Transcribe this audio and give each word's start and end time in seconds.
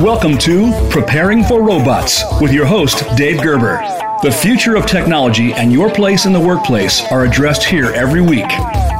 Welcome 0.00 0.38
to 0.38 0.88
Preparing 0.88 1.42
for 1.42 1.62
Robots 1.62 2.22
with 2.40 2.52
your 2.52 2.64
host, 2.64 3.02
Dave 3.16 3.42
Gerber. 3.42 3.78
The 4.22 4.30
future 4.30 4.76
of 4.76 4.86
technology 4.86 5.52
and 5.52 5.72
your 5.72 5.90
place 5.90 6.26
in 6.26 6.32
the 6.32 6.38
workplace 6.38 7.02
are 7.10 7.24
addressed 7.24 7.64
here 7.64 7.86
every 7.86 8.20
week. 8.20 8.46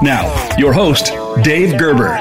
Now, 0.02 0.56
your 0.58 0.72
host, 0.72 1.12
Dave 1.44 1.78
Gerber. 1.78 2.18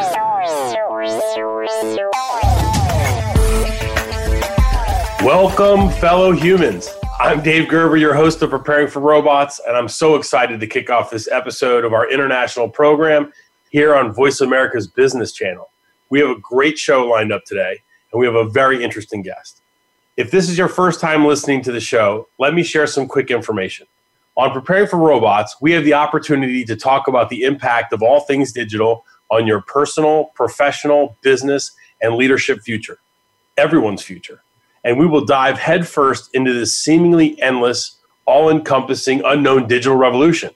Welcome, 5.25 5.89
fellow 5.89 6.31
humans. 6.31 6.89
I'm 7.19 7.41
Dave 7.41 7.67
Gerber, 7.69 7.97
your 7.97 8.13
host 8.13 8.43
of 8.43 8.51
Preparing 8.51 8.87
for 8.87 8.99
Robots, 8.99 9.59
and 9.65 9.75
I'm 9.75 9.87
so 9.87 10.15
excited 10.15 10.59
to 10.59 10.67
kick 10.67 10.91
off 10.91 11.09
this 11.09 11.27
episode 11.27 11.85
of 11.85 11.93
our 11.93 12.11
international 12.11 12.69
program 12.69 13.33
here 13.75 13.93
on 13.93 14.13
Voice 14.13 14.39
America's 14.39 14.87
Business 14.87 15.33
Channel. 15.33 15.69
We 16.09 16.21
have 16.21 16.29
a 16.29 16.39
great 16.39 16.77
show 16.77 17.05
lined 17.05 17.33
up 17.33 17.43
today, 17.43 17.81
and 18.13 18.19
we 18.21 18.25
have 18.25 18.35
a 18.35 18.47
very 18.47 18.81
interesting 18.81 19.21
guest. 19.21 19.61
If 20.15 20.31
this 20.31 20.49
is 20.49 20.57
your 20.57 20.69
first 20.69 21.01
time 21.01 21.25
listening 21.25 21.61
to 21.63 21.73
the 21.73 21.81
show, 21.81 22.29
let 22.39 22.53
me 22.53 22.63
share 22.63 22.87
some 22.87 23.05
quick 23.05 23.29
information. 23.29 23.85
On 24.37 24.51
Preparing 24.51 24.87
for 24.87 24.95
Robots, 24.95 25.57
we 25.59 25.73
have 25.73 25.83
the 25.83 25.93
opportunity 25.93 26.63
to 26.63 26.77
talk 26.77 27.09
about 27.09 27.27
the 27.29 27.43
impact 27.43 27.91
of 27.91 28.01
all 28.01 28.21
things 28.21 28.53
digital 28.53 29.03
on 29.29 29.45
your 29.45 29.61
personal, 29.61 30.31
professional, 30.35 31.17
business, 31.21 31.75
and 32.01 32.15
leadership 32.15 32.61
future, 32.61 32.99
everyone's 33.57 34.01
future 34.01 34.41
and 34.85 34.99
we 34.99 35.07
will 35.07 35.25
dive 35.25 35.57
headfirst 35.57 36.29
into 36.33 36.53
this 36.53 36.77
seemingly 36.77 37.41
endless, 37.41 37.97
all 38.25 38.49
encompassing, 38.49 39.21
unknown 39.25 39.67
digital 39.67 39.97
revolution. 39.97 40.51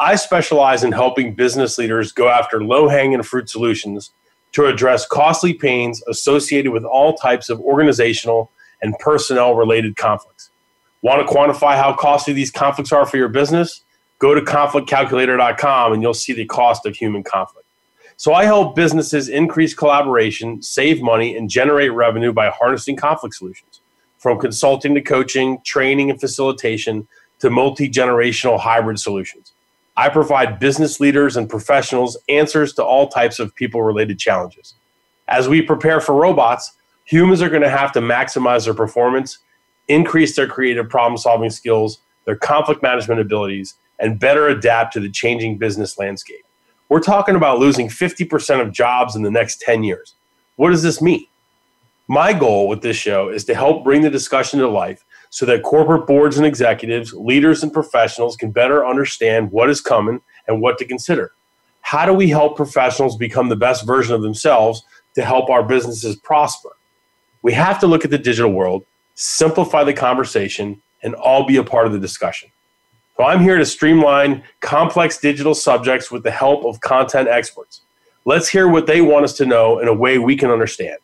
I 0.00 0.16
specialize 0.16 0.82
in 0.82 0.92
helping 0.92 1.34
business 1.34 1.78
leaders 1.78 2.10
go 2.12 2.28
after 2.28 2.62
low 2.64 2.88
hanging 2.88 3.22
fruit 3.22 3.48
solutions 3.48 4.12
to 4.52 4.66
address 4.66 5.06
costly 5.06 5.54
pains 5.54 6.02
associated 6.08 6.72
with 6.72 6.84
all 6.84 7.14
types 7.14 7.48
of 7.48 7.60
organizational 7.60 8.50
and 8.82 8.98
personnel 8.98 9.54
related 9.54 9.96
conflicts. 9.96 10.50
Want 11.02 11.26
to 11.26 11.32
quantify 11.32 11.76
how 11.76 11.92
costly 11.94 12.34
these 12.34 12.50
conflicts 12.50 12.92
are 12.92 13.06
for 13.06 13.16
your 13.16 13.28
business? 13.28 13.82
Go 14.18 14.34
to 14.34 14.40
conflictcalculator.com 14.40 15.92
and 15.92 16.02
you'll 16.02 16.14
see 16.14 16.32
the 16.32 16.46
cost 16.46 16.86
of 16.86 16.96
human 16.96 17.22
conflict. 17.22 17.68
So 18.16 18.32
I 18.32 18.44
help 18.44 18.76
businesses 18.76 19.28
increase 19.28 19.74
collaboration, 19.74 20.62
save 20.62 21.02
money, 21.02 21.36
and 21.36 21.50
generate 21.50 21.92
revenue 21.92 22.32
by 22.32 22.48
harnessing 22.48 22.96
conflict 22.96 23.34
solutions. 23.34 23.80
From 24.18 24.38
consulting 24.38 24.94
to 24.94 25.02
coaching, 25.02 25.58
training, 25.64 26.10
and 26.10 26.18
facilitation 26.18 27.06
to 27.40 27.50
multi 27.50 27.90
generational 27.90 28.58
hybrid 28.58 28.98
solutions. 28.98 29.53
I 29.96 30.08
provide 30.08 30.58
business 30.58 30.98
leaders 30.98 31.36
and 31.36 31.48
professionals 31.48 32.16
answers 32.28 32.72
to 32.74 32.84
all 32.84 33.08
types 33.08 33.38
of 33.38 33.54
people 33.54 33.82
related 33.82 34.18
challenges. 34.18 34.74
As 35.28 35.48
we 35.48 35.62
prepare 35.62 36.00
for 36.00 36.14
robots, 36.14 36.72
humans 37.04 37.40
are 37.40 37.48
going 37.48 37.62
to 37.62 37.70
have 37.70 37.92
to 37.92 38.00
maximize 38.00 38.64
their 38.64 38.74
performance, 38.74 39.38
increase 39.88 40.34
their 40.34 40.48
creative 40.48 40.88
problem 40.88 41.16
solving 41.16 41.50
skills, 41.50 42.00
their 42.24 42.36
conflict 42.36 42.82
management 42.82 43.20
abilities, 43.20 43.74
and 44.00 44.18
better 44.18 44.48
adapt 44.48 44.92
to 44.94 45.00
the 45.00 45.10
changing 45.10 45.58
business 45.58 45.96
landscape. 45.96 46.44
We're 46.88 47.00
talking 47.00 47.36
about 47.36 47.60
losing 47.60 47.88
50% 47.88 48.60
of 48.60 48.72
jobs 48.72 49.14
in 49.14 49.22
the 49.22 49.30
next 49.30 49.60
10 49.60 49.84
years. 49.84 50.14
What 50.56 50.70
does 50.70 50.82
this 50.82 51.00
mean? 51.00 51.26
My 52.08 52.32
goal 52.32 52.68
with 52.68 52.82
this 52.82 52.96
show 52.96 53.28
is 53.28 53.44
to 53.46 53.54
help 53.54 53.84
bring 53.84 54.02
the 54.02 54.10
discussion 54.10 54.58
to 54.58 54.68
life 54.68 55.04
so 55.34 55.44
that 55.44 55.64
corporate 55.64 56.06
boards 56.06 56.36
and 56.36 56.46
executives, 56.46 57.12
leaders, 57.12 57.64
and 57.64 57.72
professionals 57.72 58.36
can 58.36 58.52
better 58.52 58.86
understand 58.86 59.50
what 59.50 59.68
is 59.68 59.80
coming 59.80 60.20
and 60.46 60.62
what 60.62 60.78
to 60.78 60.84
consider. 60.84 61.32
How 61.80 62.06
do 62.06 62.12
we 62.12 62.28
help 62.28 62.54
professionals 62.54 63.16
become 63.16 63.48
the 63.48 63.56
best 63.56 63.84
version 63.84 64.14
of 64.14 64.22
themselves 64.22 64.84
to 65.16 65.24
help 65.24 65.50
our 65.50 65.64
businesses 65.64 66.14
prosper? 66.14 66.68
We 67.42 67.52
have 67.52 67.80
to 67.80 67.88
look 67.88 68.04
at 68.04 68.12
the 68.12 68.18
digital 68.18 68.52
world, 68.52 68.86
simplify 69.16 69.82
the 69.82 69.92
conversation, 69.92 70.80
and 71.02 71.16
all 71.16 71.44
be 71.44 71.56
a 71.56 71.64
part 71.64 71.88
of 71.88 71.92
the 71.92 71.98
discussion. 71.98 72.48
So 73.16 73.24
I'm 73.24 73.42
here 73.42 73.58
to 73.58 73.66
streamline 73.66 74.44
complex 74.60 75.18
digital 75.18 75.56
subjects 75.56 76.12
with 76.12 76.22
the 76.22 76.30
help 76.30 76.64
of 76.64 76.80
content 76.80 77.26
experts. 77.26 77.80
Let's 78.24 78.48
hear 78.48 78.68
what 78.68 78.86
they 78.86 79.00
want 79.00 79.24
us 79.24 79.36
to 79.38 79.46
know 79.46 79.80
in 79.80 79.88
a 79.88 79.94
way 79.94 80.18
we 80.18 80.36
can 80.36 80.52
understand. 80.52 80.98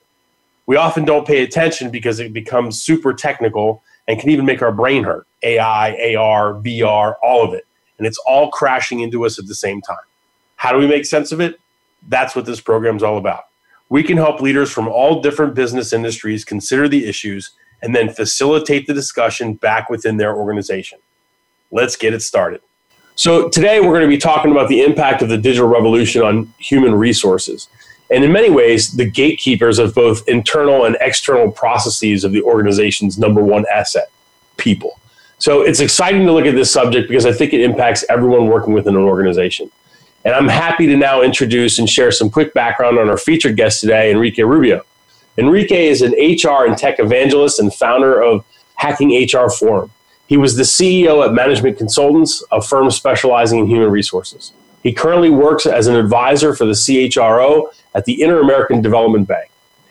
We 0.67 0.77
often 0.77 1.05
don't 1.05 1.27
pay 1.27 1.43
attention 1.43 1.91
because 1.91 2.21
it 2.21 2.33
becomes 2.33 2.81
super 2.81 3.13
technical 3.13 3.83
and 4.11 4.19
can 4.19 4.29
even 4.31 4.45
make 4.45 4.61
our 4.61 4.73
brain 4.73 5.05
hurt. 5.05 5.25
AI, 5.45 6.17
AR, 6.17 6.55
VR, 6.55 7.15
all 7.23 7.47
of 7.47 7.55
it. 7.55 7.65
And 7.97 8.09
it's 8.09 8.19
all 8.27 8.51
crashing 8.51 9.01
into 9.01 9.25
us 9.25 9.39
at 9.39 9.47
the 9.47 9.55
same 9.55 9.81
time. 9.81 9.99
How 10.57 10.73
do 10.73 10.79
we 10.79 10.89
make 10.89 11.07
sense 11.07 11.31
of 11.31 11.41
it? 11.41 11.61
That's 12.09 12.35
what 12.35 12.45
this 12.45 12.61
program 12.61 12.97
is 12.97 13.05
all 13.05 13.19
about. 13.19 13.45
We 13.89 14.03
can 14.03 14.17
help 14.17 14.41
leaders 14.41 14.73
from 14.73 14.89
all 14.89 15.21
different 15.21 15.55
business 15.55 15.93
industries 15.93 16.45
consider 16.45 16.89
the 16.89 17.07
issues 17.07 17.53
and 17.83 17.95
then 17.95 18.13
facilitate 18.13 18.89
the 18.89 18.95
discussion 18.95 19.55
back 19.55 19.89
within 19.89 20.17
their 20.17 20.35
organization. 20.37 20.99
Let's 21.71 21.95
get 21.95 22.13
it 22.13 22.21
started. 22.21 22.63
So, 23.15 23.49
today 23.49 23.81
we're 23.81 23.93
going 23.93 24.03
to 24.03 24.09
be 24.09 24.19
talking 24.19 24.51
about 24.51 24.69
the 24.69 24.83
impact 24.83 25.23
of 25.23 25.29
the 25.29 25.39
digital 25.39 25.69
revolution 25.69 26.23
on 26.23 26.53
human 26.59 26.95
resources. 26.95 27.69
And 28.11 28.25
in 28.25 28.33
many 28.33 28.51
ways, 28.51 28.93
the 28.93 29.09
gatekeepers 29.09 29.79
of 29.79 29.95
both 29.95 30.27
internal 30.29 30.85
and 30.85 30.97
external 31.01 31.51
processes 31.51 32.25
of 32.25 32.33
the 32.33 32.43
organization's 32.43 33.19
number 33.19 33.43
one 33.43 33.65
asset 33.73 34.11
people. 34.57 34.99
So, 35.39 35.63
it's 35.63 35.81
exciting 35.81 36.27
to 36.27 36.33
look 36.33 36.45
at 36.45 36.55
this 36.55 36.71
subject 36.71 37.09
because 37.09 37.25
I 37.25 37.33
think 37.33 37.53
it 37.53 37.61
impacts 37.61 38.05
everyone 38.11 38.49
working 38.49 38.75
within 38.75 38.97
an 38.97 39.03
organization. 39.03 39.71
And 40.25 40.35
I'm 40.35 40.49
happy 40.49 40.87
to 40.87 40.97
now 40.97 41.23
introduce 41.23 41.79
and 41.79 41.89
share 41.89 42.13
some 42.13 42.29
quick 42.29 42.53
background 42.53 42.99
on 42.99 43.09
our 43.09 43.17
featured 43.17 43.57
guest 43.57 43.81
today, 43.81 44.11
Enrique 44.11 44.43
Rubio. 44.43 44.85
Enrique 45.39 45.87
is 45.87 46.03
an 46.03 46.13
HR 46.13 46.67
and 46.67 46.77
tech 46.77 46.99
evangelist 46.99 47.59
and 47.59 47.73
founder 47.73 48.23
of 48.23 48.45
Hacking 48.75 49.11
HR 49.11 49.49
Forum. 49.49 49.91
He 50.27 50.37
was 50.37 50.57
the 50.57 50.63
CEO 50.63 51.27
at 51.27 51.33
Management 51.33 51.79
Consultants, 51.79 52.45
a 52.53 52.61
firm 52.61 52.91
specializing 52.91 53.61
in 53.61 53.67
human 53.67 53.91
resources. 53.91 54.53
He 54.83 54.93
currently 54.93 55.31
works 55.31 55.67
as 55.67 55.87
an 55.87 55.97
advisor 55.97 56.55
for 56.55 56.65
the 56.65 56.73
CHRO 56.73 57.73
at 57.95 58.05
the 58.07 58.23
Inter 58.23 58.41
American 58.41 58.81
Development 58.81 59.27
Bank. 59.29 59.51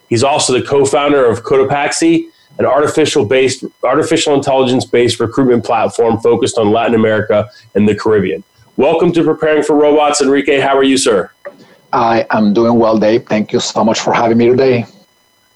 He's 0.09 0.23
also 0.23 0.53
the 0.53 0.65
co-founder 0.65 1.23
of 1.25 1.43
Cotopaxi, 1.43 2.29
an 2.57 2.65
artificial 2.65 3.25
based 3.25 3.63
artificial 3.83 4.33
intelligence 4.33 4.85
based 4.85 5.19
recruitment 5.19 5.63
platform 5.63 6.19
focused 6.19 6.57
on 6.57 6.71
Latin 6.71 6.95
America 6.95 7.49
and 7.75 7.87
the 7.87 7.95
Caribbean. 7.95 8.43
Welcome 8.77 9.11
to 9.13 9.23
Preparing 9.23 9.61
for 9.61 9.75
Robots, 9.75 10.21
Enrique. 10.21 10.59
How 10.59 10.75
are 10.75 10.83
you, 10.83 10.97
sir? 10.97 11.31
I 11.93 12.25
am 12.31 12.53
doing 12.53 12.79
well, 12.79 12.97
Dave. 12.97 13.25
Thank 13.27 13.53
you 13.53 13.59
so 13.59 13.83
much 13.83 13.99
for 13.99 14.13
having 14.13 14.37
me 14.37 14.47
today. 14.47 14.85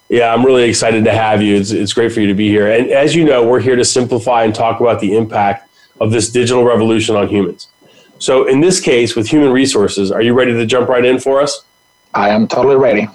Yeah, 0.10 0.34
I'm 0.34 0.46
really 0.46 0.64
excited 0.64 1.04
to 1.06 1.12
have 1.12 1.42
you. 1.42 1.56
It's, 1.56 1.72
it's 1.72 1.94
great 1.94 2.12
for 2.12 2.22
you 2.22 2.28
to 2.28 2.34
be 2.34 2.50
here. 2.50 2.72
And 2.72 2.92
as 2.92 3.16
you 3.16 3.26
know, 3.26 3.48
we're 3.48 3.60
here 3.60 3.76
to 3.76 3.86
simplify 3.86 4.44
and 4.44 4.54
talk 4.54 4.80
about 4.80 5.00
the 5.00 5.16
impact 5.18 5.70
of 6.00 6.12
this 6.12 6.30
digital 6.30 6.64
revolution 6.64 7.16
on 7.16 7.28
humans. 7.28 7.70
So, 8.20 8.48
in 8.48 8.62
this 8.62 8.80
case, 8.80 9.16
with 9.16 9.28
human 9.28 9.52
resources, 9.52 10.12
are 10.12 10.22
you 10.22 10.34
ready 10.34 10.54
to 10.54 10.66
jump 10.66 10.90
right 10.90 11.04
in 11.04 11.20
for 11.20 11.42
us? 11.42 11.64
I 12.14 12.30
am 12.30 12.48
totally 12.48 12.76
ready. 12.76 13.08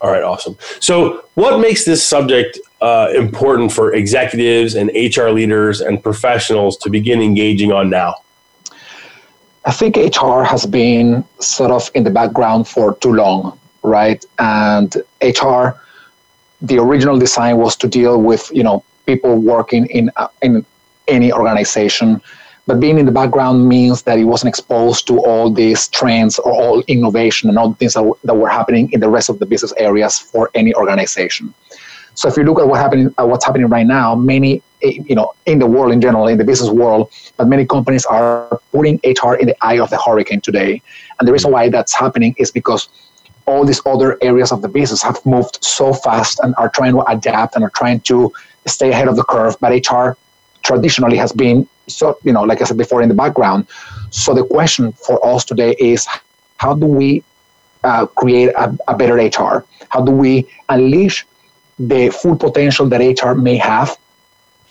All 0.00 0.10
right, 0.10 0.22
awesome. 0.22 0.56
So, 0.80 1.24
what 1.34 1.60
makes 1.60 1.84
this 1.84 2.06
subject 2.06 2.58
uh, 2.80 3.10
important 3.14 3.72
for 3.72 3.94
executives 3.94 4.74
and 4.74 4.90
HR 4.94 5.28
leaders 5.28 5.80
and 5.80 6.02
professionals 6.02 6.76
to 6.78 6.90
begin 6.90 7.20
engaging 7.20 7.72
on 7.72 7.90
now? 7.90 8.14
I 9.64 9.72
think 9.72 9.96
HR 9.96 10.42
has 10.42 10.64
been 10.66 11.24
sort 11.40 11.70
of 11.70 11.90
in 11.94 12.04
the 12.04 12.10
background 12.10 12.66
for 12.66 12.94
too 12.96 13.12
long, 13.12 13.58
right? 13.82 14.24
And 14.38 14.94
HR 15.22 15.78
the 16.60 16.78
original 16.78 17.18
design 17.18 17.56
was 17.56 17.76
to 17.76 17.88
deal 17.88 18.20
with 18.20 18.50
you 18.52 18.62
know 18.62 18.82
people 19.06 19.36
working 19.36 19.86
in 19.86 20.10
uh, 20.16 20.28
in 20.42 20.64
any 21.06 21.32
organization 21.32 22.20
but 22.68 22.80
being 22.80 22.98
in 22.98 23.06
the 23.06 23.12
background 23.12 23.66
means 23.66 24.02
that 24.02 24.18
it 24.18 24.24
wasn't 24.24 24.48
exposed 24.48 25.06
to 25.06 25.18
all 25.24 25.50
these 25.50 25.88
trends 25.88 26.38
or 26.38 26.52
all 26.52 26.82
innovation 26.86 27.48
and 27.48 27.58
all 27.58 27.70
the 27.70 27.76
things 27.76 27.94
that, 27.94 28.12
that 28.24 28.34
were 28.34 28.48
happening 28.48 28.92
in 28.92 29.00
the 29.00 29.08
rest 29.08 29.30
of 29.30 29.38
the 29.38 29.46
business 29.46 29.72
areas 29.78 30.18
for 30.18 30.50
any 30.54 30.74
organization 30.74 31.52
so 32.14 32.28
if 32.28 32.36
you 32.36 32.44
look 32.44 32.60
at 32.60 32.68
what 32.68 32.78
happening 32.78 33.12
uh, 33.18 33.26
what's 33.26 33.44
happening 33.44 33.68
right 33.68 33.86
now 33.86 34.14
many 34.14 34.62
eh, 34.82 34.98
you 35.10 35.14
know 35.14 35.32
in 35.46 35.58
the 35.58 35.66
world 35.66 35.92
in 35.92 36.00
general 36.00 36.28
in 36.28 36.36
the 36.36 36.44
business 36.44 36.70
world 36.70 37.10
but 37.38 37.48
many 37.48 37.64
companies 37.64 38.04
are 38.04 38.60
putting 38.72 39.00
hr 39.22 39.34
in 39.34 39.46
the 39.46 39.56
eye 39.64 39.78
of 39.78 39.88
the 39.90 39.98
hurricane 40.06 40.40
today 40.40 40.82
and 41.18 41.26
the 41.26 41.32
reason 41.32 41.50
why 41.50 41.68
that's 41.68 41.94
happening 41.94 42.34
is 42.38 42.50
because 42.50 42.88
all 43.48 43.64
these 43.64 43.80
other 43.86 44.18
areas 44.20 44.52
of 44.52 44.60
the 44.60 44.68
business 44.68 45.02
have 45.02 45.24
moved 45.24 45.58
so 45.64 45.92
fast 45.92 46.38
and 46.42 46.54
are 46.58 46.68
trying 46.68 46.92
to 46.92 47.02
adapt 47.10 47.54
and 47.54 47.64
are 47.64 47.70
trying 47.70 47.98
to 48.00 48.30
stay 48.66 48.90
ahead 48.90 49.08
of 49.08 49.16
the 49.16 49.24
curve. 49.24 49.56
But 49.58 49.70
HR 49.90 50.18
traditionally 50.62 51.16
has 51.16 51.32
been 51.32 51.66
so 51.88 52.18
you 52.22 52.32
know, 52.32 52.42
like 52.42 52.60
I 52.60 52.64
said 52.64 52.76
before, 52.76 53.02
in 53.02 53.08
the 53.08 53.14
background. 53.14 53.66
So 54.10 54.34
the 54.34 54.44
question 54.44 54.92
for 54.92 55.24
us 55.24 55.44
today 55.44 55.74
is, 55.78 56.06
how 56.56 56.74
do 56.74 56.86
we 56.86 57.22
uh, 57.84 58.06
create 58.06 58.50
a, 58.50 58.76
a 58.88 58.96
better 58.96 59.14
HR? 59.16 59.64
How 59.88 60.02
do 60.02 60.12
we 60.12 60.48
unleash 60.68 61.26
the 61.78 62.10
full 62.10 62.36
potential 62.36 62.86
that 62.86 63.00
HR 63.00 63.34
may 63.34 63.56
have 63.56 63.96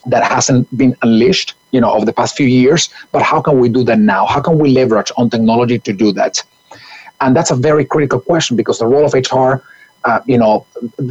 that 0.06 0.24
hasn't 0.24 0.66
been 0.78 0.96
unleashed, 1.02 1.54
you 1.72 1.82
know, 1.82 1.92
over 1.92 2.06
the 2.06 2.14
past 2.14 2.36
few 2.36 2.48
years? 2.48 2.90
But 3.12 3.24
how 3.24 3.42
can 3.42 3.60
we 3.60 3.70
do 3.70 3.84
that 3.86 4.00
now? 4.00 4.26
How 4.26 4.42
can 4.42 4.58
we 4.60 4.70
leverage 4.70 5.12
on 5.18 5.30
technology 5.30 5.80
to 5.80 5.94
do 5.94 6.12
that? 6.14 6.44
And 7.22 7.36
that's 7.36 7.52
a 7.52 7.56
very 7.56 7.86
critical 7.86 8.20
question 8.20 8.56
because 8.56 8.80
the 8.80 8.86
role 8.88 9.06
of 9.06 9.14
HR, 9.14 9.64
uh, 10.06 10.20
you 10.26 10.38
know, 10.38 10.66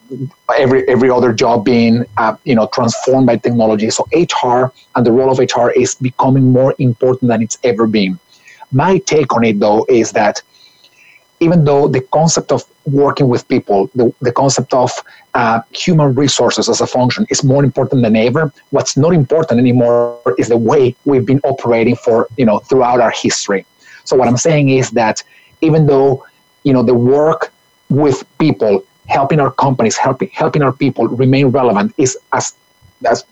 every 0.58 0.88
every 0.88 1.10
other 1.10 1.32
job 1.32 1.64
being 1.64 2.06
uh, 2.18 2.36
you 2.44 2.56
know 2.56 2.68
transformed 2.74 3.26
by 3.28 3.38
technology. 3.38 3.90
So 3.90 4.08
HR 4.14 4.74
and 4.96 5.06
the 5.06 5.12
role 5.12 5.32
of 5.32 5.40
HR 5.40 5.70
is 5.72 5.96
becoming 5.96 6.52
more 6.52 6.74
important 6.80 7.30
than 7.30 7.42
it's 7.42 7.58
ever 7.64 7.88
been. 7.88 8.20
My 8.72 8.98
take 9.00 9.34
on 9.36 9.44
it 9.44 9.60
though 9.60 9.86
is 9.90 10.12
that 10.14 10.42
even 11.40 11.64
though 11.66 11.88
the 11.88 12.02
concept 12.02 12.52
of 12.52 12.64
working 12.86 13.28
with 13.28 13.48
people, 13.48 13.90
the, 13.96 14.14
the 14.22 14.32
concept 14.32 14.74
of 14.74 14.92
uh, 15.34 15.62
human 15.72 16.14
resources 16.14 16.68
as 16.68 16.82
a 16.82 16.88
function 16.88 17.26
is 17.30 17.44
more 17.44 17.64
important 17.64 18.02
than 18.04 18.16
ever. 18.16 18.52
What's 18.72 18.98
not 18.98 19.14
important 19.14 19.60
anymore 19.60 20.20
is 20.38 20.50
the 20.50 20.58
way 20.58 20.96
we've 21.06 21.26
been 21.26 21.40
operating 21.44 21.96
for, 21.96 22.28
you 22.38 22.46
know, 22.46 22.60
throughout 22.60 23.00
our 23.00 23.12
history. 23.12 23.66
So 24.04 24.16
what 24.16 24.28
I'm 24.28 24.38
saying 24.38 24.70
is 24.70 24.92
that 24.92 25.24
even 25.62 25.86
though, 25.86 26.26
you 26.64 26.74
know, 26.74 26.84
the 26.84 26.96
work 26.96 27.54
with 27.90 28.24
people, 28.40 28.84
helping 29.08 29.40
our 29.40 29.52
companies, 29.52 29.98
helping 29.98 30.30
helping 30.30 30.62
our 30.62 30.74
people 30.74 31.08
remain 31.08 31.48
relevant 31.48 31.94
is 31.98 32.18
as 32.34 32.54
as 33.06 33.26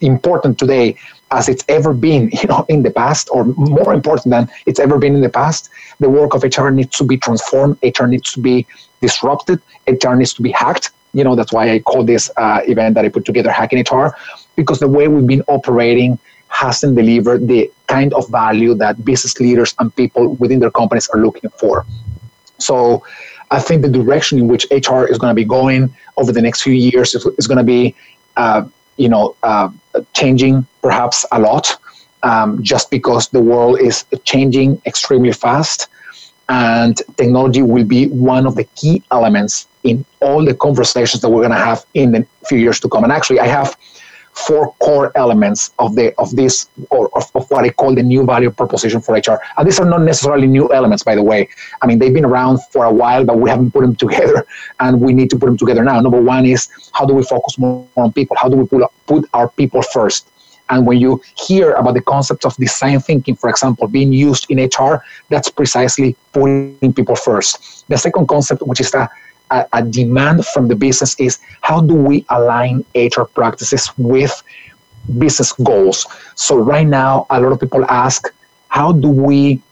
important 0.00 0.58
today 0.58 0.94
as 1.30 1.48
it's 1.48 1.64
ever 1.68 1.92
been, 1.92 2.30
you 2.42 2.48
know, 2.48 2.64
in 2.68 2.82
the 2.82 2.90
past, 2.90 3.28
or 3.32 3.44
more 3.44 3.92
important 3.94 4.30
than 4.30 4.48
it's 4.66 4.80
ever 4.80 4.98
been 4.98 5.14
in 5.14 5.20
the 5.20 5.28
past. 5.28 5.70
The 6.00 6.10
work 6.10 6.34
of 6.34 6.42
HR 6.42 6.70
needs 6.70 6.96
to 6.98 7.04
be 7.04 7.16
transformed. 7.16 7.78
HR 7.82 8.06
needs 8.06 8.32
to 8.32 8.40
be 8.40 8.66
disrupted. 9.00 9.60
HR 9.86 10.14
needs 10.14 10.34
to 10.34 10.42
be 10.42 10.50
hacked. 10.50 10.90
You 11.12 11.24
know, 11.24 11.34
that's 11.34 11.52
why 11.52 11.70
I 11.70 11.78
call 11.80 12.04
this 12.04 12.30
uh, 12.36 12.60
event 12.66 12.94
that 12.94 13.04
I 13.04 13.08
put 13.08 13.24
together 13.24 13.50
Hacking 13.50 13.80
HR, 13.80 14.16
because 14.56 14.78
the 14.78 14.88
way 14.88 15.08
we've 15.08 15.26
been 15.26 15.42
operating 15.48 16.18
hasn't 16.48 16.96
delivered 16.96 17.46
the 17.46 17.70
kind 17.86 18.12
of 18.14 18.28
value 18.28 18.74
that 18.74 19.04
business 19.04 19.38
leaders 19.40 19.74
and 19.78 19.94
people 19.94 20.34
within 20.36 20.60
their 20.60 20.70
companies 20.70 21.08
are 21.08 21.20
looking 21.20 21.50
for. 21.50 21.84
So, 22.58 23.04
I 23.50 23.60
think 23.60 23.80
the 23.80 23.88
direction 23.88 24.38
in 24.38 24.46
which 24.46 24.66
HR 24.70 25.04
is 25.06 25.16
going 25.16 25.30
to 25.30 25.34
be 25.34 25.44
going 25.44 25.94
over 26.18 26.32
the 26.32 26.42
next 26.42 26.60
few 26.62 26.74
years 26.74 27.14
is, 27.14 27.24
is 27.38 27.46
going 27.46 27.56
to 27.56 27.64
be 27.64 27.94
uh, 28.36 28.68
you 28.98 29.08
know, 29.08 29.34
uh, 29.42 29.70
changing 30.12 30.66
perhaps 30.82 31.24
a 31.32 31.40
lot, 31.40 31.76
um, 32.22 32.62
just 32.62 32.90
because 32.90 33.28
the 33.28 33.40
world 33.40 33.80
is 33.80 34.04
changing 34.24 34.80
extremely 34.84 35.32
fast, 35.32 35.88
and 36.48 37.00
technology 37.16 37.62
will 37.62 37.84
be 37.84 38.08
one 38.08 38.46
of 38.46 38.54
the 38.54 38.64
key 38.64 39.02
elements 39.10 39.66
in 39.84 40.04
all 40.20 40.44
the 40.44 40.54
conversations 40.54 41.22
that 41.22 41.28
we're 41.28 41.42
going 41.42 41.50
to 41.50 41.56
have 41.56 41.84
in 41.94 42.12
the 42.12 42.26
few 42.46 42.58
years 42.58 42.80
to 42.80 42.88
come. 42.88 43.04
And 43.04 43.12
actually, 43.12 43.40
I 43.40 43.46
have 43.46 43.76
four 44.32 44.72
core 44.74 45.10
elements 45.16 45.72
of 45.78 45.94
the 45.96 46.14
of 46.18 46.34
this 46.36 46.68
or 46.90 47.10
of, 47.16 47.24
of, 47.34 47.50
what 47.50 47.64
I 47.64 47.70
call 47.70 47.94
the 47.94 48.02
new 48.02 48.24
value 48.24 48.50
proposition 48.50 49.00
for 49.00 49.14
HR. 49.16 49.40
And 49.56 49.66
these 49.66 49.80
are 49.80 49.84
not 49.84 50.02
necessarily 50.02 50.46
new 50.46 50.72
elements, 50.72 51.02
by 51.02 51.16
the 51.16 51.22
way. 51.22 51.48
I 51.82 51.86
mean, 51.86 51.98
they've 51.98 52.14
been 52.14 52.24
around 52.24 52.60
for 52.70 52.84
a 52.84 52.92
while, 52.92 53.24
but 53.24 53.38
we 53.38 53.50
haven't 53.50 53.72
put 53.72 53.82
them 53.82 53.96
together, 54.04 54.46
and 54.80 55.00
we 55.00 55.12
need 55.12 55.30
to 55.30 55.38
put 55.38 55.46
them 55.46 55.56
together 55.56 55.82
now. 55.82 56.00
Number 56.00 56.20
one 56.20 56.46
is 56.46 56.68
how 56.92 57.04
do 57.04 57.14
we 57.14 57.24
focus 57.24 57.58
more 57.58 57.86
on 57.96 58.12
people? 58.12 58.36
How 58.36 58.48
do 58.48 58.56
we 58.56 58.66
put 58.66 58.90
put 59.06 59.28
our 59.34 59.48
people 59.48 59.82
first? 59.82 60.28
And 60.70 60.86
when 60.86 60.98
you 60.98 61.22
hear 61.36 61.72
about 61.72 61.94
the 61.94 62.02
concepts 62.02 62.44
of 62.44 62.56
design 62.56 63.00
thinking, 63.00 63.36
for 63.36 63.48
example, 63.50 63.88
being 63.88 64.12
used 64.12 64.50
in 64.50 64.58
HR, 64.58 65.04
that's 65.30 65.48
precisely 65.48 66.16
putting 66.32 66.92
people 66.92 67.16
first. 67.16 67.88
The 67.88 67.96
second 67.96 68.28
concept, 68.28 68.62
which 68.62 68.80
is 68.80 68.90
that 68.92 69.10
a, 69.50 69.66
a 69.72 69.82
demand 69.82 70.44
from 70.46 70.68
the 70.68 70.76
business 70.76 71.18
is 71.18 71.38
how 71.62 71.80
do 71.80 71.94
we 71.94 72.24
align 72.28 72.84
HR 72.94 73.22
practices 73.22 73.90
with 73.96 74.42
business 75.18 75.52
goals? 75.52 76.06
So 76.34 76.58
right 76.58 76.86
now, 76.86 77.26
a 77.30 77.40
lot 77.40 77.52
of 77.52 77.60
people 77.60 77.84
ask, 77.86 78.28
how 78.68 78.92
do 78.92 79.08
we 79.08 79.62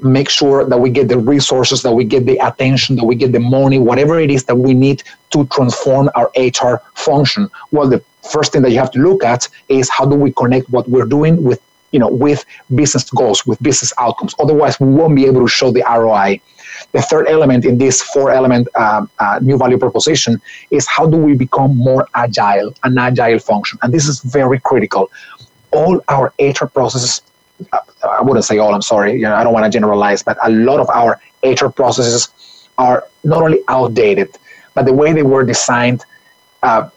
make 0.00 0.28
sure 0.28 0.64
that 0.64 0.78
we 0.78 0.90
get 0.90 1.08
the 1.08 1.18
resources, 1.18 1.82
that 1.82 1.92
we 1.92 2.04
get 2.04 2.26
the 2.26 2.38
attention, 2.38 2.96
that 2.96 3.04
we 3.04 3.14
get 3.14 3.32
the 3.32 3.40
money, 3.40 3.78
whatever 3.78 4.18
it 4.18 4.30
is 4.30 4.44
that 4.44 4.56
we 4.56 4.74
need 4.74 5.02
to 5.30 5.46
transform 5.46 6.10
our 6.14 6.30
HR 6.36 6.82
function? 6.94 7.48
Well, 7.70 7.88
the 7.88 8.02
first 8.22 8.52
thing 8.52 8.62
that 8.62 8.70
you 8.70 8.78
have 8.78 8.90
to 8.92 8.98
look 8.98 9.24
at 9.24 9.48
is 9.68 9.88
how 9.90 10.04
do 10.06 10.16
we 10.16 10.32
connect 10.32 10.68
what 10.70 10.88
we're 10.88 11.06
doing 11.06 11.42
with 11.42 11.60
you 11.92 12.00
know 12.00 12.08
with 12.08 12.44
business 12.74 13.08
goals 13.10 13.46
with 13.46 13.62
business 13.62 13.92
outcomes 13.98 14.34
otherwise 14.40 14.80
we 14.80 14.88
won't 14.88 15.14
be 15.14 15.26
able 15.26 15.40
to 15.40 15.46
show 15.46 15.70
the 15.70 15.84
roi 15.86 16.40
the 16.92 17.02
third 17.02 17.26
element 17.28 17.64
in 17.64 17.78
this 17.78 18.02
four 18.02 18.30
element 18.30 18.68
uh, 18.74 19.06
uh, 19.18 19.38
new 19.42 19.56
value 19.58 19.78
proposition 19.78 20.40
is 20.70 20.86
how 20.86 21.06
do 21.06 21.16
we 21.16 21.34
become 21.34 21.76
more 21.76 22.06
agile, 22.14 22.74
an 22.84 22.98
agile 22.98 23.38
function? 23.38 23.78
And 23.82 23.92
this 23.92 24.06
is 24.06 24.20
very 24.20 24.60
critical. 24.60 25.10
All 25.72 26.00
our 26.08 26.32
HR 26.38 26.66
processes, 26.66 27.22
I 27.72 28.22
wouldn't 28.22 28.44
say 28.44 28.58
all, 28.58 28.74
I'm 28.74 28.82
sorry, 28.82 29.12
you 29.12 29.22
know, 29.22 29.34
I 29.34 29.44
don't 29.44 29.52
want 29.52 29.64
to 29.64 29.70
generalize, 29.70 30.22
but 30.22 30.36
a 30.42 30.50
lot 30.50 30.80
of 30.80 30.88
our 30.90 31.20
HR 31.42 31.68
processes 31.68 32.28
are 32.78 33.06
not 33.22 33.42
only 33.42 33.60
outdated, 33.68 34.36
but 34.74 34.86
the 34.86 34.92
way 34.92 35.12
they 35.12 35.22
were 35.22 35.44
designed, 35.44 36.04
uh, 36.62 36.88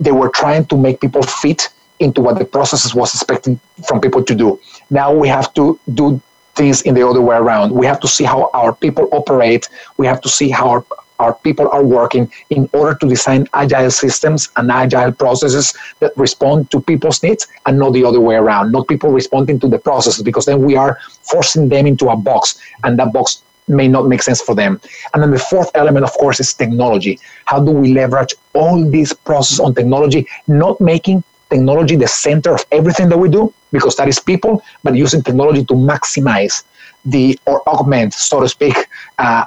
they 0.00 0.12
were 0.12 0.30
trying 0.30 0.64
to 0.66 0.76
make 0.76 1.00
people 1.00 1.22
fit 1.22 1.68
into 1.98 2.20
what 2.20 2.38
the 2.38 2.44
processes 2.44 2.94
was 2.94 3.14
expecting 3.14 3.58
from 3.86 4.00
people 4.00 4.22
to 4.22 4.34
do. 4.34 4.60
Now 4.90 5.12
we 5.12 5.28
have 5.28 5.52
to 5.54 5.78
do 5.94 6.20
things 6.54 6.82
in 6.82 6.94
the 6.94 7.06
other 7.06 7.20
way 7.20 7.36
around. 7.36 7.72
We 7.72 7.86
have 7.86 8.00
to 8.00 8.08
see 8.08 8.24
how 8.24 8.50
our 8.54 8.74
people 8.74 9.08
operate. 9.12 9.68
We 9.98 10.06
have 10.06 10.20
to 10.22 10.28
see 10.28 10.48
how 10.50 10.68
our, 10.70 10.84
our 11.18 11.34
people 11.34 11.68
are 11.70 11.84
working 11.84 12.30
in 12.50 12.68
order 12.72 12.94
to 12.98 13.08
design 13.08 13.46
agile 13.54 13.90
systems 13.90 14.48
and 14.56 14.70
agile 14.70 15.12
processes 15.12 15.74
that 16.00 16.16
respond 16.16 16.70
to 16.70 16.80
people's 16.80 17.22
needs 17.22 17.46
and 17.66 17.78
not 17.78 17.92
the 17.92 18.04
other 18.04 18.20
way 18.20 18.36
around, 18.36 18.72
not 18.72 18.88
people 18.88 19.10
responding 19.10 19.58
to 19.60 19.68
the 19.68 19.78
processes, 19.78 20.22
because 20.22 20.44
then 20.44 20.62
we 20.62 20.76
are 20.76 20.98
forcing 21.22 21.68
them 21.68 21.86
into 21.86 22.08
a 22.08 22.16
box 22.16 22.58
and 22.84 22.98
that 22.98 23.12
box 23.12 23.42
may 23.68 23.88
not 23.88 24.06
make 24.06 24.22
sense 24.22 24.40
for 24.40 24.54
them. 24.54 24.80
And 25.12 25.22
then 25.22 25.30
the 25.30 25.38
fourth 25.38 25.70
element, 25.74 26.04
of 26.04 26.12
course, 26.12 26.38
is 26.40 26.54
technology. 26.54 27.18
How 27.46 27.58
do 27.60 27.72
we 27.72 27.92
leverage 27.92 28.34
all 28.54 28.88
these 28.88 29.12
processes 29.12 29.60
on 29.60 29.74
technology, 29.74 30.26
not 30.46 30.80
making 30.80 31.24
technology 31.50 31.96
the 31.96 32.08
center 32.08 32.54
of 32.54 32.64
everything 32.72 33.08
that 33.08 33.18
we 33.18 33.28
do 33.28 33.52
because 33.72 33.96
that 33.96 34.08
is 34.08 34.18
people, 34.18 34.62
but 34.82 34.94
using 34.94 35.22
technology 35.22 35.64
to 35.64 35.74
maximize 35.74 36.64
the 37.04 37.38
or 37.46 37.66
augment, 37.68 38.14
so 38.14 38.40
to 38.40 38.48
speak, 38.48 38.76
uh, 39.18 39.44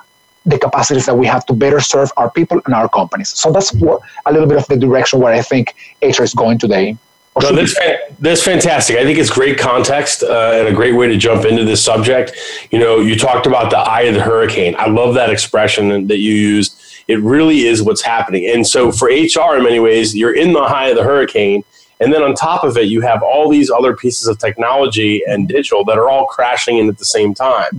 the 0.50 0.60
capacities 0.60 1.06
that 1.06 1.18
we 1.18 1.28
have 1.28 1.46
to 1.46 1.54
better 1.54 1.80
serve 1.80 2.12
our 2.18 2.30
people 2.30 2.62
and 2.66 2.74
our 2.74 2.90
companies. 2.90 3.30
So 3.30 3.52
that's 3.52 3.71
what, 3.74 4.02
a 4.26 4.33
little 4.33 4.47
bit 4.47 4.57
of 4.57 4.68
the 4.68 4.78
direction 4.78 5.19
where 5.19 5.33
I 5.33 5.42
think 5.42 5.76
HR 6.02 6.24
is 6.24 6.33
going 6.33 6.57
today. 6.57 6.97
No, 7.42 7.56
that's, 7.56 7.76
that's 8.19 8.44
fantastic. 8.44 8.97
I 8.97 9.04
think 9.04 9.18
it's 9.18 9.30
great 9.30 9.57
context 9.57 10.24
uh, 10.24 10.52
and 10.56 10.68
a 10.68 10.74
great 10.74 10.94
way 10.94 11.07
to 11.07 11.16
jump 11.16 11.45
into 11.45 11.64
this 11.64 11.81
subject. 11.83 12.33
You 12.71 12.80
know, 12.80 13.00
you 13.00 13.16
talked 13.16 13.45
about 13.45 13.69
the 13.69 13.78
eye 13.78 14.02
of 14.02 14.16
the 14.16 14.21
hurricane. 14.21 14.76
I 14.78 14.88
love 14.88 15.14
that 15.14 15.30
expression 15.30 16.07
that 16.07 16.18
you 16.18 16.33
used. 16.33 16.81
It 17.07 17.21
really 17.21 17.62
is 17.62 17.81
what's 17.81 18.02
happening. 18.02 18.50
And 18.50 18.68
so 18.68 18.92
for 18.92 19.07
HR, 19.07 19.56
in 19.56 19.64
many 19.64 19.80
ways, 19.80 20.16
you're 20.16 20.35
in 20.35 20.52
the 20.52 20.59
eye 20.59 20.88
of 20.88 20.97
the 20.97 21.04
hurricane 21.04 21.64
and 22.00 22.14
then 22.14 22.24
on 22.24 22.34
top 22.34 22.64
of 22.64 22.78
it, 22.78 22.88
you 22.88 23.02
have 23.02 23.22
all 23.22 23.50
these 23.50 23.70
other 23.70 23.94
pieces 23.96 24.28
of 24.28 24.38
technology 24.38 25.22
and 25.28 25.48
digital 25.50 25.84
that 25.86 25.98
are 25.98 26.10
all 26.10 26.26
crashing 26.26 26.78
in 26.78 26.88
at 26.88 26.98
the 26.98 27.06
same 27.06 27.34
time. 27.34 27.70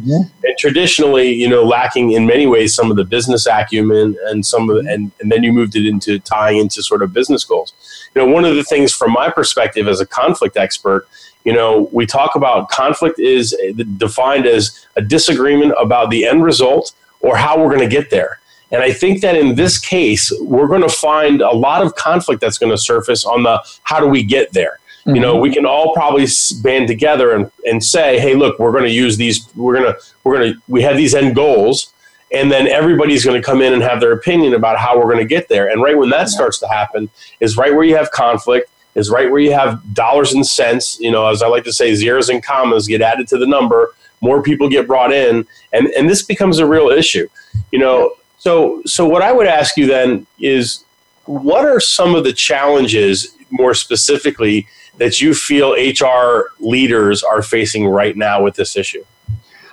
And 0.44 0.58
traditionally, 0.58 1.32
you 1.32 1.48
know, 1.48 1.64
lacking 1.64 2.12
in 2.12 2.26
many 2.26 2.46
ways 2.46 2.74
some 2.74 2.90
of 2.90 2.96
the 2.96 3.04
business 3.04 3.46
acumen 3.46 4.16
and 4.26 4.44
some 4.44 4.68
of 4.68 4.76
the, 4.76 4.92
and, 4.92 5.10
and 5.20 5.32
then 5.32 5.42
you 5.42 5.52
moved 5.52 5.74
it 5.74 5.86
into 5.86 6.18
tying 6.18 6.58
into 6.58 6.82
sort 6.82 7.02
of 7.02 7.14
business 7.14 7.44
goals. 7.44 7.72
You 8.14 8.22
know, 8.24 8.32
one 8.32 8.44
of 8.44 8.56
the 8.56 8.64
things 8.64 8.92
from 8.92 9.12
my 9.12 9.30
perspective 9.30 9.88
as 9.88 10.00
a 10.00 10.06
conflict 10.06 10.56
expert, 10.58 11.08
you 11.44 11.54
know, 11.54 11.88
we 11.90 12.04
talk 12.04 12.34
about 12.34 12.68
conflict 12.68 13.18
is 13.18 13.56
defined 13.96 14.46
as 14.46 14.86
a 14.96 15.00
disagreement 15.00 15.72
about 15.80 16.10
the 16.10 16.26
end 16.26 16.44
result 16.44 16.92
or 17.20 17.36
how 17.36 17.58
we're 17.58 17.74
going 17.74 17.88
to 17.88 17.94
get 17.94 18.10
there. 18.10 18.39
And 18.70 18.82
I 18.82 18.92
think 18.92 19.20
that 19.22 19.36
in 19.36 19.56
this 19.56 19.78
case, 19.78 20.32
we're 20.40 20.68
going 20.68 20.82
to 20.82 20.88
find 20.88 21.40
a 21.40 21.50
lot 21.50 21.82
of 21.82 21.94
conflict 21.96 22.40
that's 22.40 22.58
going 22.58 22.70
to 22.70 22.78
surface 22.78 23.24
on 23.24 23.42
the 23.42 23.62
how 23.82 23.98
do 24.00 24.06
we 24.06 24.22
get 24.22 24.52
there. 24.52 24.78
Mm-hmm. 25.00 25.14
You 25.16 25.20
know, 25.20 25.32
mm-hmm. 25.34 25.42
we 25.42 25.52
can 25.52 25.66
all 25.66 25.92
probably 25.94 26.26
band 26.62 26.86
together 26.86 27.32
and, 27.32 27.50
and 27.64 27.82
say, 27.82 28.18
hey, 28.20 28.34
look, 28.34 28.58
we're 28.58 28.72
going 28.72 28.84
to 28.84 28.90
use 28.90 29.16
these, 29.16 29.48
we're 29.56 29.74
going 29.74 29.92
to, 29.92 29.98
we're 30.24 30.38
going 30.38 30.52
to, 30.52 30.60
we 30.68 30.82
have 30.82 30.96
these 30.96 31.14
end 31.14 31.34
goals. 31.34 31.92
And 32.32 32.52
then 32.52 32.68
everybody's 32.68 33.24
going 33.24 33.40
to 33.40 33.44
come 33.44 33.60
in 33.60 33.72
and 33.72 33.82
have 33.82 34.00
their 34.00 34.12
opinion 34.12 34.54
about 34.54 34.78
how 34.78 34.96
we're 34.96 35.10
going 35.10 35.18
to 35.18 35.24
get 35.24 35.48
there. 35.48 35.68
And 35.68 35.82
right 35.82 35.98
when 35.98 36.10
that 36.10 36.28
starts 36.28 36.60
to 36.60 36.68
happen 36.68 37.10
is 37.40 37.56
right 37.56 37.74
where 37.74 37.82
you 37.82 37.96
have 37.96 38.12
conflict, 38.12 38.70
is 38.94 39.10
right 39.10 39.28
where 39.28 39.40
you 39.40 39.52
have 39.52 39.82
dollars 39.94 40.32
and 40.32 40.46
cents, 40.46 40.98
you 41.00 41.10
know, 41.10 41.26
as 41.26 41.42
I 41.42 41.48
like 41.48 41.64
to 41.64 41.72
say, 41.72 41.92
zeros 41.96 42.28
and 42.28 42.40
commas 42.40 42.86
get 42.86 43.02
added 43.02 43.26
to 43.28 43.38
the 43.38 43.46
number, 43.46 43.94
more 44.20 44.42
people 44.42 44.68
get 44.68 44.86
brought 44.86 45.12
in, 45.12 45.46
and, 45.72 45.86
and 45.88 46.08
this 46.08 46.22
becomes 46.22 46.58
a 46.58 46.66
real 46.66 46.88
issue. 46.88 47.26
You 47.72 47.78
know, 47.78 48.14
so, 48.40 48.82
so 48.86 49.06
what 49.06 49.20
I 49.20 49.32
would 49.32 49.46
ask 49.46 49.76
you 49.76 49.86
then 49.86 50.26
is, 50.40 50.82
what 51.26 51.66
are 51.66 51.78
some 51.78 52.14
of 52.14 52.24
the 52.24 52.32
challenges, 52.32 53.36
more 53.50 53.74
specifically, 53.74 54.66
that 54.96 55.20
you 55.20 55.34
feel 55.34 55.72
HR 55.72 56.50
leaders 56.58 57.22
are 57.22 57.42
facing 57.42 57.86
right 57.86 58.16
now 58.16 58.42
with 58.42 58.54
this 58.54 58.76
issue? 58.76 59.04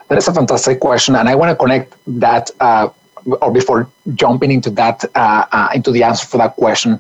That 0.10 0.18
is 0.18 0.28
a 0.28 0.34
fantastic 0.34 0.82
question, 0.82 1.16
and 1.16 1.30
I 1.30 1.36
want 1.36 1.50
to 1.50 1.56
connect 1.56 1.96
that 2.20 2.52
uh, 2.60 2.90
or 3.42 3.52
before 3.54 3.90
jumping 4.16 4.52
into 4.52 4.70
that 4.72 5.06
uh, 5.16 5.46
uh, 5.54 5.70
into 5.74 5.92
the 5.92 6.04
answer 6.04 6.28
for 6.28 6.38
that 6.38 6.58
question, 6.58 7.00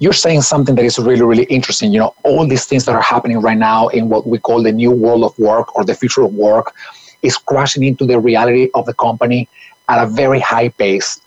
you're 0.00 0.12
saying 0.12 0.42
something 0.42 0.74
that 0.74 0.84
is 0.84 0.98
really 0.98 1.22
really 1.22 1.44
interesting. 1.44 1.90
You 1.90 2.00
know, 2.00 2.14
all 2.22 2.46
these 2.46 2.66
things 2.66 2.84
that 2.84 2.94
are 2.94 3.02
happening 3.14 3.40
right 3.40 3.56
now 3.56 3.88
in 3.88 4.10
what 4.10 4.26
we 4.26 4.38
call 4.38 4.62
the 4.62 4.72
new 4.72 4.90
world 4.90 5.24
of 5.24 5.38
work 5.38 5.74
or 5.74 5.86
the 5.86 5.94
future 5.94 6.22
of 6.22 6.34
work 6.34 6.74
is 7.22 7.38
crashing 7.38 7.82
into 7.82 8.04
the 8.04 8.20
reality 8.20 8.68
of 8.74 8.84
the 8.84 8.94
company 8.94 9.48
at 9.88 10.02
a 10.02 10.06
very 10.06 10.40
high 10.40 10.68
pace. 10.68 11.20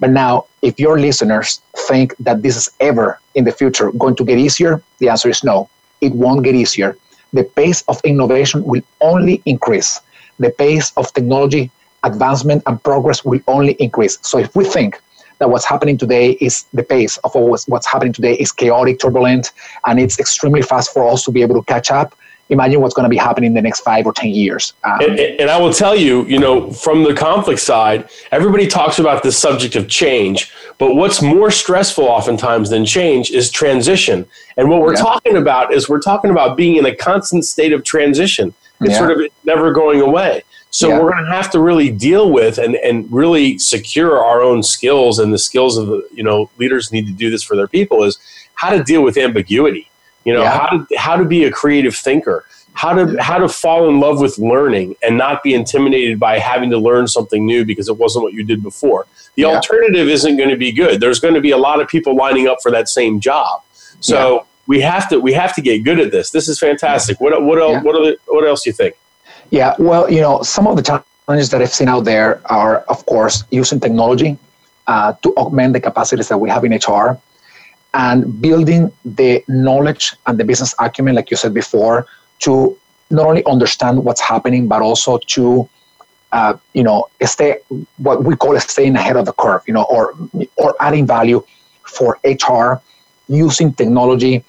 But 0.00 0.10
now, 0.10 0.46
if 0.62 0.78
your 0.78 0.98
listeners 0.98 1.60
think 1.76 2.14
that 2.18 2.42
this 2.42 2.56
is 2.56 2.70
ever 2.80 3.18
in 3.34 3.44
the 3.44 3.52
future 3.52 3.90
going 3.92 4.16
to 4.16 4.24
get 4.24 4.38
easier, 4.38 4.82
the 4.98 5.08
answer 5.08 5.28
is 5.28 5.42
no. 5.42 5.68
It 6.00 6.12
won't 6.12 6.44
get 6.44 6.54
easier. 6.54 6.96
The 7.32 7.44
pace 7.44 7.82
of 7.88 8.00
innovation 8.04 8.64
will 8.64 8.82
only 9.00 9.42
increase. 9.44 10.00
The 10.38 10.50
pace 10.50 10.92
of 10.96 11.12
technology 11.12 11.70
advancement 12.04 12.62
and 12.66 12.82
progress 12.82 13.24
will 13.24 13.40
only 13.48 13.72
increase. 13.74 14.18
So 14.22 14.38
if 14.38 14.54
we 14.54 14.64
think 14.64 15.00
that 15.38 15.50
what's 15.50 15.64
happening 15.64 15.98
today 15.98 16.32
is 16.40 16.64
the 16.72 16.82
pace 16.82 17.16
of 17.18 17.32
what's 17.34 17.86
happening 17.86 18.12
today 18.12 18.34
is 18.34 18.52
chaotic, 18.52 19.00
turbulent, 19.00 19.52
and 19.86 19.98
it's 19.98 20.18
extremely 20.18 20.62
fast 20.62 20.92
for 20.92 21.08
us 21.08 21.24
to 21.24 21.32
be 21.32 21.42
able 21.42 21.56
to 21.56 21.62
catch 21.66 21.90
up, 21.90 22.14
imagine 22.48 22.80
what's 22.80 22.94
going 22.94 23.04
to 23.04 23.10
be 23.10 23.16
happening 23.16 23.48
in 23.48 23.54
the 23.54 23.62
next 23.62 23.80
five 23.80 24.06
or 24.06 24.12
10 24.12 24.30
years. 24.30 24.72
Um, 24.84 25.00
and, 25.00 25.18
and, 25.18 25.50
I 25.50 25.60
will 25.60 25.72
tell 25.72 25.94
you, 25.94 26.24
you 26.24 26.38
know, 26.38 26.70
from 26.70 27.04
the 27.04 27.14
conflict 27.14 27.60
side, 27.60 28.08
everybody 28.32 28.66
talks 28.66 28.98
about 28.98 29.22
the 29.22 29.32
subject 29.32 29.76
of 29.76 29.88
change, 29.88 30.52
but 30.78 30.94
what's 30.94 31.20
more 31.20 31.50
stressful 31.50 32.04
oftentimes 32.04 32.70
than 32.70 32.84
change 32.84 33.30
is 33.30 33.50
transition. 33.50 34.26
And 34.56 34.68
what 34.68 34.80
we're 34.80 34.94
yeah. 34.94 35.02
talking 35.02 35.36
about 35.36 35.72
is 35.72 35.88
we're 35.88 36.00
talking 36.00 36.30
about 36.30 36.56
being 36.56 36.76
in 36.76 36.86
a 36.86 36.94
constant 36.94 37.44
state 37.44 37.72
of 37.72 37.84
transition. 37.84 38.54
It's 38.80 38.92
yeah. 38.92 38.98
sort 38.98 39.10
of 39.12 39.30
never 39.44 39.72
going 39.72 40.00
away. 40.00 40.42
So 40.70 40.88
yeah. 40.88 40.98
we're 40.98 41.10
going 41.10 41.24
to 41.24 41.32
have 41.32 41.50
to 41.52 41.60
really 41.60 41.90
deal 41.90 42.30
with 42.30 42.58
and, 42.58 42.76
and 42.76 43.10
really 43.10 43.58
secure 43.58 44.22
our 44.22 44.42
own 44.42 44.62
skills 44.62 45.18
and 45.18 45.32
the 45.32 45.38
skills 45.38 45.76
of 45.76 45.86
the, 45.86 46.06
you 46.12 46.22
know, 46.22 46.50
leaders 46.58 46.92
need 46.92 47.06
to 47.06 47.12
do 47.12 47.30
this 47.30 47.42
for 47.42 47.56
their 47.56 47.66
people 47.66 48.04
is 48.04 48.18
how 48.54 48.70
to 48.70 48.82
deal 48.84 49.02
with 49.02 49.16
ambiguity 49.16 49.87
you 50.28 50.34
know 50.34 50.42
yeah. 50.42 50.58
how 50.58 50.66
to 50.66 50.96
how 50.96 51.16
to 51.16 51.24
be 51.24 51.44
a 51.44 51.50
creative 51.50 51.96
thinker 51.96 52.44
how 52.78 52.94
to 52.94 53.20
how 53.20 53.38
to 53.38 53.48
fall 53.48 53.88
in 53.88 53.98
love 53.98 54.20
with 54.20 54.38
learning 54.38 54.94
and 55.02 55.18
not 55.18 55.42
be 55.42 55.52
intimidated 55.52 56.20
by 56.20 56.38
having 56.38 56.70
to 56.70 56.78
learn 56.78 57.08
something 57.08 57.44
new 57.44 57.64
because 57.64 57.88
it 57.88 57.96
wasn't 57.96 58.22
what 58.22 58.34
you 58.34 58.44
did 58.44 58.62
before. 58.62 59.04
The 59.34 59.42
yeah. 59.42 59.48
alternative 59.48 60.06
isn't 60.08 60.36
going 60.36 60.50
to 60.50 60.56
be 60.56 60.70
good. 60.70 61.00
There's 61.00 61.18
going 61.18 61.34
to 61.34 61.40
be 61.40 61.50
a 61.50 61.56
lot 61.56 61.80
of 61.82 61.88
people 61.88 62.14
lining 62.14 62.46
up 62.46 62.58
for 62.62 62.70
that 62.70 62.88
same 62.88 63.18
job. 63.18 63.62
So 63.98 64.18
yeah. 64.18 64.42
we 64.68 64.80
have 64.80 65.08
to 65.08 65.18
we 65.18 65.32
have 65.32 65.56
to 65.56 65.60
get 65.60 65.82
good 65.82 65.98
at 65.98 66.12
this. 66.12 66.30
This 66.30 66.46
is 66.46 66.60
fantastic. 66.60 67.20
What 67.20 67.42
what 67.42 67.58
else 67.58 67.82
what, 67.84 67.94
the, 67.94 68.16
what 68.26 68.46
else 68.46 68.62
do 68.62 68.70
you 68.70 68.74
think? 68.74 68.94
Yeah 69.50 69.74
well 69.80 70.08
you 70.08 70.20
know 70.20 70.42
some 70.42 70.68
of 70.68 70.76
the 70.76 70.82
challenges 70.82 71.50
that 71.50 71.60
i've 71.62 71.74
seen 71.80 71.88
out 71.88 72.04
there 72.04 72.40
are 72.46 72.74
of 72.94 73.04
course 73.06 73.44
using 73.50 73.80
technology 73.80 74.38
uh, 74.86 75.12
to 75.22 75.34
augment 75.36 75.72
the 75.72 75.80
capacities 75.80 76.28
that 76.28 76.38
we 76.38 76.48
have 76.48 76.64
in 76.64 76.72
hr 76.72 77.18
and 77.94 78.40
building 78.40 78.92
the 79.04 79.42
knowledge 79.48 80.14
and 80.26 80.38
the 80.38 80.44
business 80.44 80.74
acumen, 80.78 81.14
like 81.14 81.30
you 81.30 81.36
said 81.36 81.54
before, 81.54 82.06
to 82.40 82.76
not 83.10 83.26
only 83.26 83.44
understand 83.46 84.04
what's 84.04 84.20
happening, 84.20 84.68
but 84.68 84.82
also 84.82 85.18
to, 85.18 85.68
uh, 86.32 86.54
you 86.74 86.82
know, 86.82 87.08
stay 87.22 87.58
what 87.96 88.24
we 88.24 88.36
call 88.36 88.58
staying 88.60 88.94
ahead 88.96 89.16
of 89.16 89.24
the 89.24 89.32
curve, 89.32 89.62
you 89.66 89.72
know, 89.72 89.84
or 89.84 90.14
or 90.56 90.74
adding 90.80 91.06
value 91.06 91.42
for 91.82 92.18
HR 92.24 92.80
using 93.28 93.72
technology. 93.72 94.44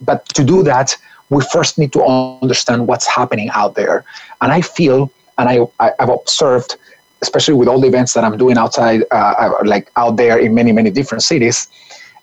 But 0.00 0.26
to 0.30 0.44
do 0.44 0.62
that, 0.64 0.96
we 1.30 1.44
first 1.52 1.78
need 1.78 1.92
to 1.92 2.02
understand 2.02 2.88
what's 2.88 3.06
happening 3.06 3.50
out 3.50 3.74
there. 3.74 4.04
And 4.40 4.52
I 4.52 4.60
feel, 4.60 5.12
and 5.36 5.48
I, 5.48 5.66
I 5.78 5.92
have 6.00 6.08
observed, 6.08 6.76
especially 7.22 7.54
with 7.54 7.68
all 7.68 7.80
the 7.80 7.88
events 7.88 8.14
that 8.14 8.24
I'm 8.24 8.36
doing 8.36 8.56
outside, 8.58 9.04
uh, 9.10 9.52
like 9.64 9.90
out 9.96 10.16
there 10.16 10.38
in 10.38 10.54
many 10.54 10.72
many 10.72 10.90
different 10.90 11.22
cities 11.22 11.68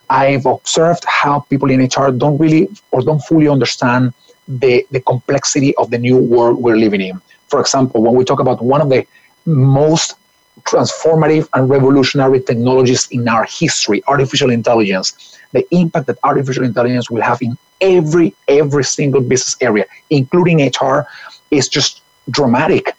I've 0.09 0.45
observed 0.45 1.03
how 1.05 1.41
people 1.41 1.69
in 1.71 1.81
HR 1.81 2.11
don't 2.11 2.37
really 2.37 2.69
or 2.91 3.01
don't 3.01 3.19
fully 3.19 3.47
understand 3.47 4.13
the, 4.47 4.85
the 4.91 5.01
complexity 5.01 5.75
of 5.77 5.91
the 5.91 5.97
new 5.97 6.17
world 6.17 6.61
we're 6.61 6.77
living 6.77 7.01
in. 7.01 7.21
For 7.47 7.59
example, 7.59 8.01
when 8.01 8.15
we 8.15 8.23
talk 8.23 8.39
about 8.39 8.63
one 8.63 8.81
of 8.81 8.89
the 8.89 9.05
most 9.45 10.15
transformative 10.61 11.47
and 11.53 11.69
revolutionary 11.69 12.41
technologies 12.41 13.07
in 13.11 13.27
our 13.27 13.45
history, 13.45 14.03
artificial 14.07 14.49
intelligence, 14.49 15.37
the 15.51 15.65
impact 15.73 16.07
that 16.07 16.17
artificial 16.23 16.63
intelligence 16.63 17.09
will 17.09 17.21
have 17.21 17.41
in 17.41 17.57
every 17.81 18.33
every 18.47 18.83
single 18.83 19.21
business 19.21 19.55
area, 19.61 19.85
including 20.09 20.65
HR, 20.65 21.07
is 21.51 21.67
just 21.67 22.01
dramatic 22.29 22.95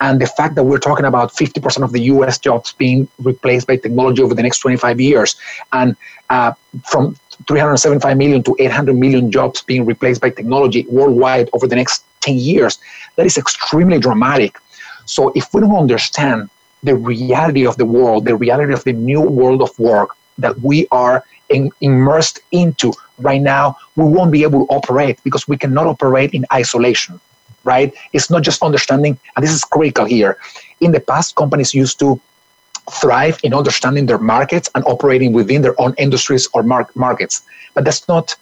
and 0.00 0.20
the 0.20 0.26
fact 0.26 0.54
that 0.54 0.64
we're 0.64 0.78
talking 0.78 1.04
about 1.04 1.32
50% 1.32 1.82
of 1.82 1.92
the 1.92 2.02
US 2.02 2.38
jobs 2.38 2.72
being 2.72 3.08
replaced 3.22 3.66
by 3.66 3.76
technology 3.76 4.22
over 4.22 4.34
the 4.34 4.42
next 4.42 4.60
25 4.60 5.00
years, 5.00 5.36
and 5.72 5.96
uh, 6.30 6.52
from 6.84 7.16
375 7.46 8.16
million 8.16 8.42
to 8.42 8.56
800 8.58 8.94
million 8.94 9.30
jobs 9.30 9.62
being 9.62 9.84
replaced 9.86 10.20
by 10.20 10.30
technology 10.30 10.86
worldwide 10.88 11.48
over 11.52 11.66
the 11.66 11.76
next 11.76 12.04
10 12.20 12.36
years, 12.36 12.78
that 13.16 13.26
is 13.26 13.38
extremely 13.38 13.98
dramatic. 13.98 14.58
So 15.06 15.32
if 15.34 15.52
we 15.54 15.60
don't 15.60 15.76
understand 15.76 16.50
the 16.82 16.94
reality 16.94 17.66
of 17.66 17.76
the 17.76 17.84
world, 17.84 18.24
the 18.24 18.36
reality 18.36 18.72
of 18.72 18.84
the 18.84 18.92
new 18.92 19.20
world 19.20 19.62
of 19.62 19.76
work 19.78 20.10
that 20.38 20.60
we 20.60 20.86
are 20.90 21.24
in, 21.48 21.70
immersed 21.80 22.40
into 22.52 22.92
right 23.18 23.40
now, 23.40 23.76
we 23.96 24.04
won't 24.04 24.30
be 24.30 24.42
able 24.42 24.66
to 24.66 24.72
operate 24.72 25.18
because 25.24 25.48
we 25.48 25.56
cannot 25.56 25.86
operate 25.86 26.34
in 26.34 26.44
isolation 26.52 27.20
right? 27.72 27.90
It's 28.14 28.30
not 28.34 28.42
just 28.48 28.62
understanding, 28.68 29.14
and 29.34 29.40
this 29.44 29.52
is 29.58 29.62
critical 29.74 30.06
here. 30.16 30.32
In 30.80 30.90
the 30.96 31.02
past, 31.10 31.36
companies 31.42 31.70
used 31.82 31.98
to 32.04 32.20
thrive 33.00 33.38
in 33.44 33.52
understanding 33.60 34.06
their 34.06 34.22
markets 34.34 34.66
and 34.74 34.82
operating 34.94 35.30
within 35.32 35.60
their 35.62 35.76
own 35.82 35.92
industries 35.98 36.48
or 36.54 36.62
mar- 36.62 36.90
markets, 36.94 37.34
but 37.74 37.84
that's 37.84 38.04
not 38.08 38.34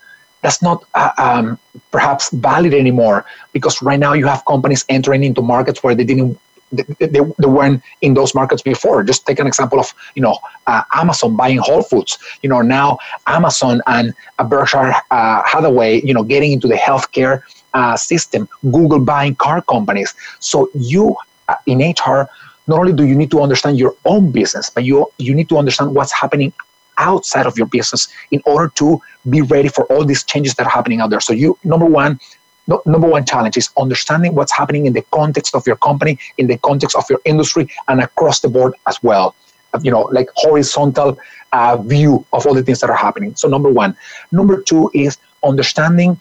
that's 0.42 0.62
not 0.62 0.84
uh, 0.94 1.10
um, 1.18 1.58
perhaps 1.90 2.24
valid 2.30 2.72
anymore 2.82 3.24
because 3.52 3.82
right 3.82 3.98
now 4.06 4.12
you 4.12 4.26
have 4.26 4.44
companies 4.44 4.84
entering 4.96 5.24
into 5.24 5.42
markets 5.42 5.82
where 5.82 5.94
they 5.94 6.04
didn't 6.04 6.38
they, 6.72 7.06
they, 7.06 7.48
weren't 7.58 7.82
in 8.00 8.14
those 8.14 8.34
markets 8.34 8.62
before. 8.62 9.02
Just 9.04 9.24
take 9.26 9.38
an 9.38 9.46
example 9.46 9.78
of 9.78 9.92
you 10.14 10.22
know 10.22 10.38
uh, 10.66 10.82
Amazon 10.94 11.36
buying 11.36 11.58
Whole 11.58 11.82
Foods. 11.82 12.18
You 12.42 12.50
know 12.50 12.62
now 12.62 12.98
Amazon 13.26 13.80
and 13.86 14.14
uh, 14.38 14.44
Berkshire 14.44 14.94
uh, 15.10 15.42
Hathaway 15.44 16.02
you 16.02 16.14
know 16.14 16.22
getting 16.22 16.52
into 16.52 16.68
the 16.68 16.74
healthcare 16.74 17.42
uh, 17.76 17.96
system, 17.96 18.48
Google 18.76 19.00
buying 19.00 19.34
car 19.36 19.60
companies. 19.62 20.14
So 20.40 20.70
you 20.74 21.16
uh, 21.48 21.56
in 21.66 21.78
HR, 21.80 22.22
not 22.68 22.78
only 22.80 22.94
do 23.00 23.04
you 23.04 23.14
need 23.14 23.30
to 23.32 23.40
understand 23.40 23.78
your 23.78 23.94
own 24.04 24.30
business, 24.38 24.70
but 24.70 24.84
you 24.84 25.06
you 25.18 25.34
need 25.34 25.48
to 25.50 25.58
understand 25.62 25.94
what's 25.94 26.14
happening 26.22 26.52
outside 26.98 27.46
of 27.50 27.58
your 27.58 27.66
business 27.66 28.08
in 28.30 28.40
order 28.46 28.68
to 28.80 29.00
be 29.28 29.42
ready 29.42 29.68
for 29.68 29.84
all 29.92 30.04
these 30.04 30.24
changes 30.24 30.54
that 30.54 30.66
are 30.66 30.74
happening 30.78 31.00
out 31.02 31.10
there. 31.10 31.20
So 31.28 31.32
you 31.42 31.58
number 31.64 31.84
one, 31.84 32.18
no, 32.66 32.82
number 32.86 33.08
one 33.16 33.26
challenge 33.32 33.56
is 33.58 33.68
understanding 33.84 34.34
what's 34.34 34.56
happening 34.60 34.86
in 34.86 34.94
the 34.94 35.04
context 35.18 35.54
of 35.54 35.66
your 35.66 35.76
company, 35.88 36.18
in 36.38 36.46
the 36.46 36.58
context 36.70 36.96
of 36.96 37.04
your 37.10 37.20
industry, 37.26 37.68
and 37.88 38.00
across 38.00 38.40
the 38.40 38.48
board 38.48 38.72
as 38.86 39.02
well. 39.02 39.34
You 39.82 39.90
know, 39.90 40.04
like 40.18 40.28
horizontal 40.36 41.18
uh, 41.52 41.76
view 41.76 42.24
of 42.32 42.46
all 42.46 42.54
the 42.54 42.62
things 42.62 42.80
that 42.80 42.88
are 42.88 43.02
happening. 43.08 43.36
So 43.36 43.46
number 43.48 43.68
one. 43.68 43.94
Number 44.32 44.62
two 44.62 44.90
is 44.94 45.18
understanding 45.44 46.18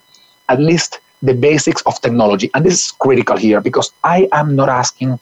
at 0.50 0.60
least 0.60 1.00
the 1.22 1.34
basics 1.34 1.82
of 1.84 2.00
technology. 2.02 2.50
And 2.54 2.66
this 2.66 2.74
is 2.74 2.92
critical 2.92 3.38
here 3.38 3.62
because 3.62 3.92
I 4.04 4.28
am 4.32 4.56
not 4.56 4.70
asking 4.70 5.20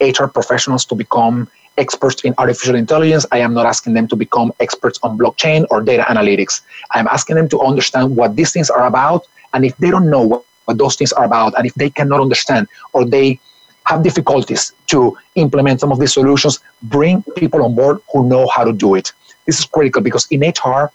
HR 0.00 0.26
professionals 0.26 0.84
to 0.86 0.94
become 0.94 1.48
experts 1.78 2.24
in 2.24 2.34
artificial 2.38 2.74
intelligence. 2.74 3.26
I 3.32 3.38
am 3.38 3.54
not 3.54 3.66
asking 3.66 3.94
them 3.94 4.08
to 4.08 4.16
become 4.16 4.52
experts 4.60 4.98
on 5.02 5.18
blockchain 5.18 5.66
or 5.70 5.82
data 5.82 6.04
analytics. 6.04 6.62
I'm 6.92 7.06
asking 7.08 7.36
them 7.36 7.48
to 7.50 7.60
understand 7.60 8.16
what 8.16 8.36
these 8.36 8.52
things 8.52 8.70
are 8.70 8.86
about. 8.86 9.26
And 9.52 9.64
if 9.64 9.76
they 9.78 9.90
don't 9.90 10.10
know 10.10 10.22
what, 10.22 10.44
what 10.64 10.78
those 10.78 10.96
things 10.96 11.12
are 11.12 11.24
about, 11.24 11.56
and 11.56 11.66
if 11.66 11.74
they 11.74 11.90
cannot 11.90 12.20
understand 12.20 12.68
or 12.92 13.04
they 13.04 13.38
have 13.84 14.02
difficulties 14.02 14.72
to 14.88 15.16
implement 15.36 15.80
some 15.80 15.92
of 15.92 16.00
these 16.00 16.12
solutions, 16.12 16.60
bring 16.82 17.22
people 17.36 17.64
on 17.64 17.74
board 17.74 18.00
who 18.12 18.28
know 18.28 18.46
how 18.48 18.64
to 18.64 18.72
do 18.72 18.94
it. 18.94 19.12
This 19.46 19.60
is 19.60 19.64
critical 19.64 20.02
because 20.02 20.26
in 20.30 20.40
HR, 20.40 20.90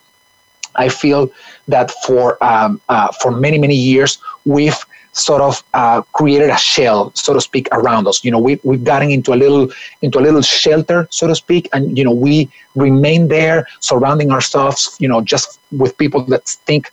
I 0.75 0.89
feel 0.89 1.31
that 1.67 1.91
for 2.05 2.41
um, 2.43 2.81
uh, 2.89 3.11
for 3.21 3.31
many 3.31 3.57
many 3.57 3.75
years 3.75 4.17
we've 4.45 4.77
sort 5.13 5.41
of 5.41 5.63
uh, 5.73 6.01
created 6.13 6.49
a 6.49 6.57
shell, 6.57 7.11
so 7.15 7.33
to 7.33 7.41
speak, 7.41 7.67
around 7.71 8.07
us. 8.07 8.23
You 8.23 8.31
know, 8.31 8.39
we 8.39 8.59
we've 8.63 8.83
gotten 8.83 9.11
into 9.11 9.33
a 9.33 9.35
little 9.35 9.69
into 10.01 10.19
a 10.19 10.21
little 10.21 10.41
shelter, 10.41 11.07
so 11.11 11.27
to 11.27 11.35
speak, 11.35 11.69
and 11.73 11.97
you 11.97 12.03
know 12.03 12.11
we 12.11 12.49
remain 12.75 13.27
there, 13.27 13.67
surrounding 13.79 14.31
ourselves, 14.31 14.95
you 14.99 15.07
know, 15.07 15.21
just 15.21 15.59
with 15.71 15.97
people 15.97 16.23
that 16.25 16.47
think 16.47 16.91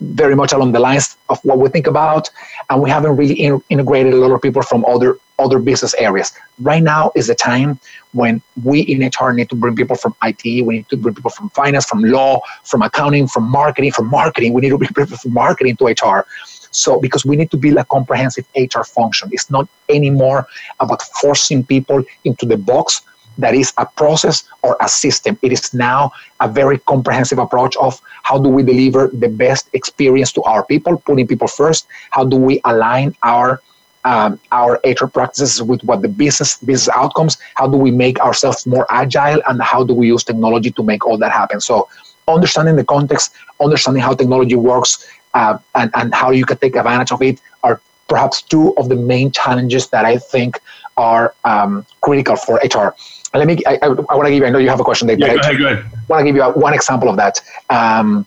very 0.00 0.36
much 0.36 0.52
along 0.52 0.72
the 0.72 0.80
lines 0.80 1.16
of 1.28 1.38
what 1.44 1.58
we 1.58 1.68
think 1.68 1.86
about, 1.86 2.28
and 2.70 2.82
we 2.82 2.90
haven't 2.90 3.16
really 3.16 3.34
in- 3.34 3.62
integrated 3.68 4.12
a 4.12 4.16
lot 4.16 4.32
of 4.32 4.42
people 4.42 4.62
from 4.62 4.84
other 4.84 5.18
other 5.42 5.58
business 5.58 5.94
areas. 5.94 6.32
Right 6.60 6.82
now 6.82 7.12
is 7.14 7.26
the 7.26 7.34
time 7.34 7.78
when 8.12 8.42
we 8.62 8.80
in 8.80 9.02
HR 9.04 9.32
need 9.32 9.48
to 9.50 9.56
bring 9.56 9.74
people 9.76 9.96
from 9.96 10.14
IT, 10.22 10.44
we 10.44 10.76
need 10.76 10.88
to 10.90 10.96
bring 10.96 11.14
people 11.14 11.30
from 11.30 11.50
finance, 11.50 11.86
from 11.86 12.02
law, 12.04 12.40
from 12.64 12.82
accounting, 12.82 13.26
from 13.26 13.44
marketing, 13.50 13.92
from 13.92 14.08
marketing. 14.08 14.52
We 14.52 14.60
need 14.62 14.70
to 14.70 14.78
bring 14.78 14.90
people 14.96 15.16
from 15.16 15.32
marketing 15.32 15.76
to 15.76 15.86
HR. 15.86 16.26
So 16.70 16.98
because 17.00 17.24
we 17.24 17.36
need 17.36 17.50
to 17.50 17.56
build 17.56 17.76
a 17.76 17.84
comprehensive 17.84 18.46
HR 18.56 18.82
function. 18.82 19.28
It's 19.32 19.50
not 19.50 19.68
anymore 19.88 20.46
about 20.80 21.02
forcing 21.20 21.64
people 21.64 22.02
into 22.24 22.46
the 22.46 22.56
box 22.56 23.02
that 23.38 23.54
is 23.54 23.72
a 23.78 23.86
process 23.86 24.44
or 24.62 24.76
a 24.80 24.88
system. 24.88 25.38
It 25.42 25.52
is 25.52 25.72
now 25.74 26.12
a 26.40 26.48
very 26.48 26.78
comprehensive 26.78 27.38
approach 27.38 27.76
of 27.76 28.00
how 28.22 28.38
do 28.38 28.48
we 28.48 28.62
deliver 28.62 29.08
the 29.08 29.28
best 29.28 29.68
experience 29.72 30.32
to 30.32 30.42
our 30.42 30.64
people, 30.64 30.98
putting 30.98 31.26
people 31.26 31.48
first. 31.48 31.86
How 32.10 32.24
do 32.24 32.36
we 32.36 32.60
align 32.64 33.16
our 33.22 33.62
um, 34.04 34.40
our 34.50 34.80
HR 34.84 35.06
practices 35.06 35.62
with 35.62 35.82
what 35.84 36.02
the 36.02 36.08
business 36.08 36.56
business 36.58 36.94
outcomes. 36.94 37.38
How 37.54 37.66
do 37.68 37.76
we 37.76 37.90
make 37.90 38.20
ourselves 38.20 38.66
more 38.66 38.86
agile, 38.90 39.40
and 39.46 39.62
how 39.62 39.84
do 39.84 39.94
we 39.94 40.08
use 40.08 40.24
technology 40.24 40.70
to 40.72 40.82
make 40.82 41.06
all 41.06 41.18
that 41.18 41.32
happen? 41.32 41.60
So, 41.60 41.88
understanding 42.28 42.76
the 42.76 42.84
context, 42.84 43.34
understanding 43.60 44.02
how 44.02 44.14
technology 44.14 44.56
works, 44.56 45.06
uh, 45.34 45.58
and 45.74 45.90
and 45.94 46.14
how 46.14 46.30
you 46.30 46.44
can 46.44 46.58
take 46.58 46.76
advantage 46.76 47.12
of 47.12 47.22
it 47.22 47.40
are 47.62 47.80
perhaps 48.08 48.42
two 48.42 48.76
of 48.76 48.88
the 48.88 48.96
main 48.96 49.30
challenges 49.30 49.88
that 49.88 50.04
I 50.04 50.18
think 50.18 50.60
are 50.96 51.34
um, 51.44 51.86
critical 52.00 52.36
for 52.36 52.56
HR. 52.56 52.94
And 53.32 53.38
let 53.40 53.46
me. 53.46 53.62
I, 53.66 53.78
I, 53.82 53.86
I 53.86 54.14
want 54.16 54.24
to 54.26 54.30
give 54.30 54.40
you. 54.40 54.46
I 54.46 54.50
know 54.50 54.58
you 54.58 54.68
have 54.68 54.80
a 54.80 54.84
question, 54.84 55.08
Dave. 55.08 55.18
Yeah, 55.18 55.34
go 55.34 55.40
ahead, 55.40 55.58
go 55.58 55.66
ahead. 55.66 55.84
I 55.84 56.04
want 56.08 56.20
to 56.20 56.24
give 56.24 56.36
you 56.36 56.42
a, 56.42 56.52
one 56.52 56.74
example 56.74 57.08
of 57.08 57.16
that. 57.16 57.40
Um, 57.70 58.26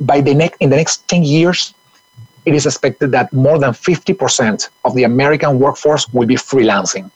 by 0.00 0.20
the 0.20 0.34
next 0.34 0.56
in 0.60 0.70
the 0.70 0.76
next 0.76 1.06
ten 1.08 1.22
years, 1.22 1.74
it 2.46 2.54
is 2.54 2.66
expected 2.66 3.10
that 3.12 3.32
more 3.32 3.58
than 3.58 3.72
50% 3.72 4.68
of 4.84 4.94
the 4.94 5.04
American 5.04 5.58
workforce 5.58 6.08
will 6.12 6.26
be 6.26 6.36
freelancing. 6.36 7.10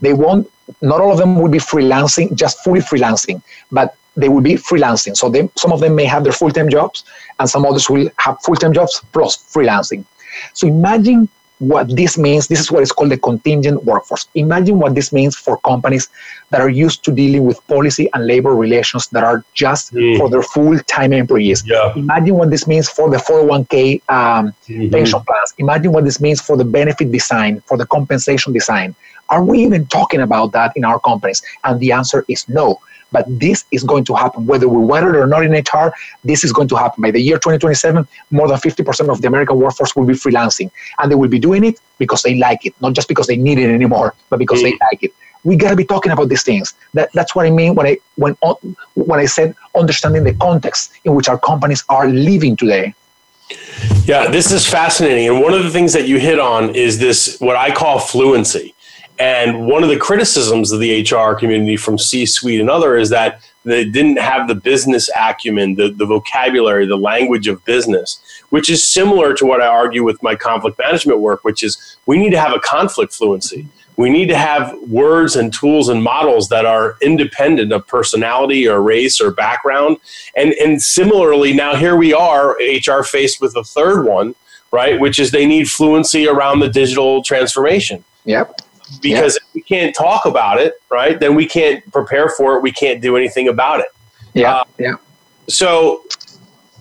They 0.00 0.12
won't, 0.12 0.50
not 0.82 1.00
all 1.00 1.12
of 1.12 1.18
them 1.18 1.36
will 1.36 1.48
be 1.50 1.58
freelancing, 1.58 2.34
just 2.34 2.62
fully 2.62 2.80
freelancing, 2.80 3.42
but 3.72 3.96
they 4.16 4.28
will 4.28 4.42
be 4.42 4.54
freelancing. 4.54 5.16
So 5.16 5.28
they, 5.28 5.48
some 5.56 5.72
of 5.72 5.80
them 5.80 5.94
may 5.94 6.04
have 6.04 6.24
their 6.24 6.32
full 6.32 6.50
time 6.50 6.68
jobs, 6.68 7.04
and 7.38 7.48
some 7.48 7.64
others 7.64 7.88
will 7.88 8.08
have 8.18 8.40
full 8.42 8.56
time 8.56 8.72
jobs 8.72 9.00
plus 9.12 9.36
freelancing. 9.36 10.04
So 10.52 10.66
imagine 10.66 11.28
what 11.58 11.94
this 11.94 12.18
means. 12.18 12.48
This 12.48 12.60
is 12.60 12.70
what 12.70 12.82
is 12.82 12.92
called 12.92 13.10
the 13.10 13.18
contingent 13.18 13.84
workforce. 13.84 14.26
Imagine 14.34 14.78
what 14.78 14.94
this 14.94 15.12
means 15.12 15.36
for 15.36 15.58
companies 15.58 16.08
that 16.50 16.60
are 16.60 16.68
used 16.68 17.04
to 17.04 17.12
dealing 17.12 17.44
with 17.44 17.64
policy 17.66 18.08
and 18.12 18.26
labor 18.26 18.54
relations 18.54 19.08
that 19.08 19.24
are 19.24 19.44
just 19.54 19.94
mm. 19.94 20.18
for 20.18 20.28
their 20.28 20.42
full 20.42 20.78
time 20.80 21.12
employees. 21.12 21.62
Yeah. 21.66 21.92
Imagine 21.94 22.36
what 22.36 22.50
this 22.50 22.66
means 22.66 22.88
for 22.88 23.08
the 23.08 23.18
401k 23.18 24.02
um, 24.08 24.54
mm-hmm. 24.68 24.90
pension 24.90 25.20
plans. 25.20 25.54
Imagine 25.58 25.92
what 25.92 26.04
this 26.04 26.20
means 26.20 26.40
for 26.40 26.56
the 26.56 26.64
benefit 26.64 27.10
design, 27.12 27.60
for 27.66 27.76
the 27.76 27.86
compensation 27.86 28.52
design. 28.52 28.94
Are 29.28 29.42
we 29.42 29.60
even 29.60 29.86
talking 29.86 30.20
about 30.20 30.52
that 30.52 30.76
in 30.76 30.84
our 30.84 31.00
companies? 31.00 31.42
And 31.64 31.80
the 31.80 31.92
answer 31.92 32.24
is 32.28 32.48
no. 32.48 32.80
But 33.14 33.26
this 33.28 33.64
is 33.70 33.84
going 33.84 34.04
to 34.06 34.14
happen 34.14 34.44
whether 34.44 34.68
we 34.68 34.78
want 34.78 35.06
it 35.06 35.14
or 35.14 35.26
not 35.28 35.44
in 35.44 35.52
HR. 35.52 35.94
This 36.24 36.42
is 36.42 36.52
going 36.52 36.66
to 36.68 36.76
happen 36.76 37.00
by 37.00 37.12
the 37.12 37.20
year 37.20 37.36
2027. 37.36 38.08
More 38.32 38.48
than 38.48 38.58
50% 38.58 39.08
of 39.08 39.22
the 39.22 39.28
American 39.28 39.56
workforce 39.56 39.94
will 39.94 40.04
be 40.04 40.14
freelancing, 40.14 40.72
and 40.98 41.10
they 41.10 41.14
will 41.14 41.28
be 41.28 41.38
doing 41.38 41.62
it 41.62 41.80
because 41.98 42.22
they 42.22 42.34
like 42.34 42.66
it, 42.66 42.74
not 42.80 42.92
just 42.92 43.06
because 43.06 43.28
they 43.28 43.36
need 43.36 43.58
it 43.58 43.70
anymore, 43.70 44.14
but 44.30 44.40
because 44.40 44.58
mm. 44.58 44.64
they 44.64 44.72
like 44.90 45.04
it. 45.04 45.12
We 45.44 45.54
got 45.54 45.70
to 45.70 45.76
be 45.76 45.84
talking 45.84 46.10
about 46.10 46.28
these 46.28 46.42
things. 46.42 46.74
That, 46.94 47.10
that's 47.12 47.36
what 47.36 47.46
I 47.46 47.50
mean 47.50 47.76
when 47.76 47.86
I 47.86 47.98
when 48.16 48.34
when 48.94 49.20
I 49.20 49.26
said 49.26 49.54
understanding 49.76 50.24
the 50.24 50.34
context 50.34 50.92
in 51.04 51.14
which 51.14 51.28
our 51.28 51.38
companies 51.38 51.84
are 51.88 52.08
living 52.08 52.56
today. 52.56 52.94
Yeah, 54.06 54.28
this 54.30 54.50
is 54.50 54.66
fascinating. 54.66 55.28
And 55.28 55.40
one 55.40 55.54
of 55.54 55.62
the 55.62 55.70
things 55.70 55.92
that 55.92 56.08
you 56.08 56.18
hit 56.18 56.38
on 56.38 56.74
is 56.74 56.98
this 56.98 57.38
what 57.40 57.56
I 57.56 57.70
call 57.70 57.98
fluency. 57.98 58.73
And 59.18 59.66
one 59.66 59.84
of 59.84 59.90
the 59.90 59.98
criticisms 59.98 60.72
of 60.72 60.80
the 60.80 61.02
HR 61.02 61.34
community 61.34 61.76
from 61.76 61.98
C 61.98 62.26
suite 62.26 62.60
and 62.60 62.68
other 62.68 62.96
is 62.96 63.10
that 63.10 63.40
they 63.64 63.84
didn't 63.84 64.18
have 64.18 64.48
the 64.48 64.54
business 64.54 65.08
acumen, 65.16 65.76
the, 65.76 65.88
the 65.88 66.04
vocabulary, 66.04 66.86
the 66.86 66.98
language 66.98 67.46
of 67.46 67.64
business, 67.64 68.20
which 68.50 68.68
is 68.68 68.84
similar 68.84 69.32
to 69.34 69.46
what 69.46 69.62
I 69.62 69.66
argue 69.66 70.04
with 70.04 70.22
my 70.22 70.34
conflict 70.34 70.78
management 70.78 71.20
work, 71.20 71.44
which 71.44 71.62
is 71.62 71.96
we 72.06 72.18
need 72.18 72.30
to 72.30 72.40
have 72.40 72.52
a 72.52 72.60
conflict 72.60 73.14
fluency. 73.14 73.68
We 73.96 74.10
need 74.10 74.26
to 74.26 74.36
have 74.36 74.76
words 74.88 75.36
and 75.36 75.52
tools 75.52 75.88
and 75.88 76.02
models 76.02 76.48
that 76.48 76.66
are 76.66 76.96
independent 77.00 77.72
of 77.72 77.86
personality 77.86 78.66
or 78.66 78.82
race 78.82 79.20
or 79.20 79.30
background. 79.30 79.98
And, 80.36 80.52
and 80.54 80.82
similarly, 80.82 81.52
now 81.52 81.76
here 81.76 81.94
we 81.94 82.12
are, 82.12 82.56
HR 82.58 83.04
faced 83.04 83.40
with 83.40 83.54
a 83.54 83.62
third 83.62 84.04
one, 84.04 84.34
right? 84.72 84.98
Which 84.98 85.20
is 85.20 85.30
they 85.30 85.46
need 85.46 85.70
fluency 85.70 86.26
around 86.26 86.58
the 86.58 86.68
digital 86.68 87.22
transformation. 87.22 88.04
Yep 88.24 88.62
because 89.00 89.34
yeah. 89.34 89.48
if 89.48 89.54
we 89.54 89.62
can't 89.62 89.94
talk 89.94 90.26
about 90.26 90.60
it, 90.60 90.74
right, 90.90 91.18
then 91.18 91.34
we 91.34 91.46
can't 91.46 91.90
prepare 91.92 92.28
for 92.28 92.56
it. 92.56 92.62
We 92.62 92.72
can't 92.72 93.00
do 93.00 93.16
anything 93.16 93.48
about 93.48 93.80
it. 93.80 93.88
Yeah. 94.34 94.56
Uh, 94.56 94.64
yeah. 94.78 94.94
So, 95.48 96.04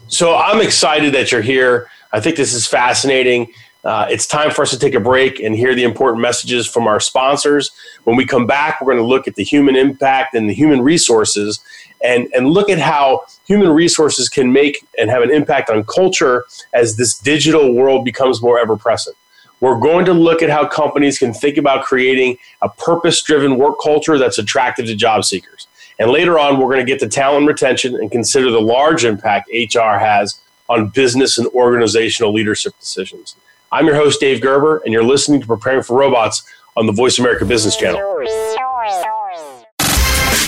so 0.08 0.36
I'm 0.36 0.62
excited 0.62 1.13
that 1.13 1.32
you're 1.32 1.42
here. 1.42 1.89
I 2.12 2.20
think 2.20 2.36
this 2.36 2.54
is 2.54 2.68
fascinating. 2.68 3.52
Uh, 3.84 4.08
it's 4.10 4.26
time 4.26 4.50
for 4.50 4.62
us 4.62 4.70
to 4.70 4.80
take 4.80 4.94
a 4.94 5.00
break 5.00 5.42
and 5.42 5.56
hear 5.56 5.76
the 5.76 5.84
important 5.84 6.22
messages 6.22 6.66
from 6.66 6.88
our 6.88 7.00
sponsors. 7.00 7.72
When 8.06 8.16
we 8.16 8.26
come 8.26 8.48
back, 8.48 8.80
we're 8.80 8.94
going 8.94 9.04
to 9.04 9.08
look 9.08 9.28
at 9.28 9.36
the 9.36 9.44
human 9.44 9.76
impact 9.76 10.36
and 10.36 10.50
the 10.50 10.54
human 10.54 10.82
resources 10.82 11.60
and, 12.02 12.30
and 12.34 12.50
look 12.50 12.70
at 12.70 12.80
how 12.80 13.24
human 13.46 13.70
resources 13.70 14.30
can 14.30 14.54
make 14.54 14.86
and 14.98 15.10
have 15.10 15.22
an 15.22 15.32
impact 15.32 15.70
on 15.70 15.84
culture 15.84 16.46
as 16.74 16.96
this 16.96 17.18
digital 17.18 17.74
world 17.74 18.06
becomes 18.06 18.42
more 18.42 18.58
ever 18.58 18.78
present. 18.78 19.18
We're 19.63 19.80
going 19.80 20.04
to 20.08 20.13
look 20.13 20.41
at 20.41 20.49
how 20.49 20.67
companies 20.67 21.17
can 21.17 21.34
think 21.34 21.56
about 21.56 21.86
creating 21.86 22.38
a 22.62 22.67
purpose 22.67 23.21
driven 23.21 23.58
work 23.58 23.76
culture 23.82 24.17
that's 24.17 24.38
attractive 24.38 24.88
to 24.88 24.93
job 24.93 25.23
seekers. 25.23 25.67
And 25.99 26.12
later 26.12 26.38
on, 26.38 26.60
we're 26.60 26.65
going 26.65 26.86
to 26.86 26.91
get 26.91 26.99
to 26.99 27.08
talent 27.08 27.47
retention 27.47 27.95
and 27.95 28.12
consider 28.12 28.52
the 28.52 28.60
large 28.60 29.06
impact 29.06 29.49
HR 29.54 29.99
has 29.99 30.41
on 30.67 30.89
business 30.89 31.38
and 31.38 31.47
organizational 31.47 32.34
leadership 32.34 32.78
decisions. 32.78 33.38
I'm 33.71 33.86
your 33.86 33.95
host, 33.95 34.19
Dave 34.19 34.41
Gerber, 34.41 34.82
and 34.84 34.91
you're 34.91 35.02
listening 35.02 35.39
to 35.39 35.47
Preparing 35.47 35.82
for 35.82 35.97
Robots 35.97 36.43
on 36.76 36.86
the 36.86 36.91
Voice 36.91 37.17
America 37.17 37.45
Business 37.45 37.78
Channel. 37.78 38.02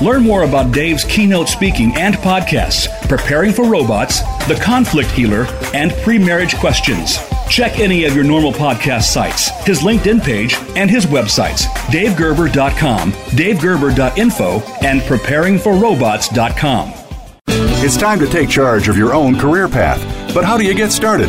Learn 0.00 0.22
more 0.22 0.42
about 0.42 0.72
Dave's 0.72 1.04
keynote 1.04 1.48
speaking 1.48 1.92
and 1.96 2.14
podcasts, 2.16 2.88
Preparing 3.08 3.52
for 3.52 3.64
Robots, 3.68 4.20
The 4.48 4.58
Conflict 4.60 5.10
Healer, 5.10 5.46
and 5.74 5.92
Pre 6.02 6.18
Marriage 6.18 6.56
Questions. 6.56 7.18
Check 7.48 7.78
any 7.78 8.04
of 8.04 8.14
your 8.14 8.24
normal 8.24 8.52
podcast 8.52 9.02
sites, 9.12 9.50
his 9.64 9.80
LinkedIn 9.80 10.22
page, 10.22 10.54
and 10.76 10.90
his 10.90 11.06
websites, 11.06 11.64
davegerber.com, 11.92 13.12
davegerber.info, 13.12 14.60
and 14.84 15.00
preparingforrobots.com. 15.02 16.92
It's 17.84 17.96
time 17.96 18.18
to 18.20 18.26
take 18.26 18.48
charge 18.48 18.88
of 18.88 18.96
your 18.96 19.12
own 19.12 19.38
career 19.38 19.68
path. 19.68 20.00
But 20.34 20.44
how 20.44 20.56
do 20.56 20.64
you 20.64 20.74
get 20.74 20.90
started? 20.90 21.28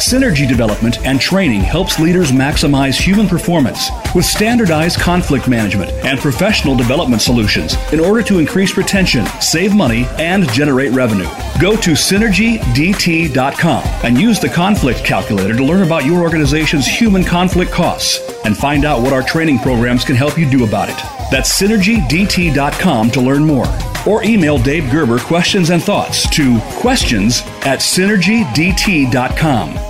Synergy 0.00 0.48
development 0.48 1.06
and 1.06 1.20
training 1.20 1.60
helps 1.60 1.98
leaders 1.98 2.32
maximize 2.32 2.98
human 2.98 3.28
performance 3.28 3.90
with 4.14 4.24
standardized 4.24 4.98
conflict 4.98 5.46
management 5.46 5.90
and 6.06 6.18
professional 6.18 6.74
development 6.74 7.20
solutions 7.20 7.76
in 7.92 8.00
order 8.00 8.22
to 8.22 8.38
increase 8.38 8.78
retention, 8.78 9.26
save 9.42 9.74
money, 9.74 10.06
and 10.18 10.48
generate 10.52 10.92
revenue. 10.92 11.28
Go 11.60 11.76
to 11.76 11.90
synergydt.com 11.90 13.82
and 14.02 14.18
use 14.18 14.40
the 14.40 14.48
conflict 14.48 15.04
calculator 15.04 15.54
to 15.54 15.64
learn 15.64 15.82
about 15.82 16.06
your 16.06 16.22
organization's 16.22 16.86
human 16.86 17.22
conflict 17.22 17.70
costs 17.70 18.20
and 18.46 18.56
find 18.56 18.86
out 18.86 19.02
what 19.02 19.12
our 19.12 19.22
training 19.22 19.58
programs 19.58 20.02
can 20.02 20.16
help 20.16 20.38
you 20.38 20.50
do 20.50 20.64
about 20.64 20.88
it. 20.88 20.96
That's 21.30 21.60
synergydt.com 21.60 23.10
to 23.10 23.20
learn 23.20 23.44
more. 23.44 23.66
Or 24.08 24.24
email 24.24 24.56
Dave 24.56 24.90
Gerber 24.90 25.18
questions 25.18 25.68
and 25.68 25.82
thoughts 25.82 26.26
to 26.30 26.58
questions 26.78 27.42
at 27.66 27.80
synergydt.com. 27.80 29.89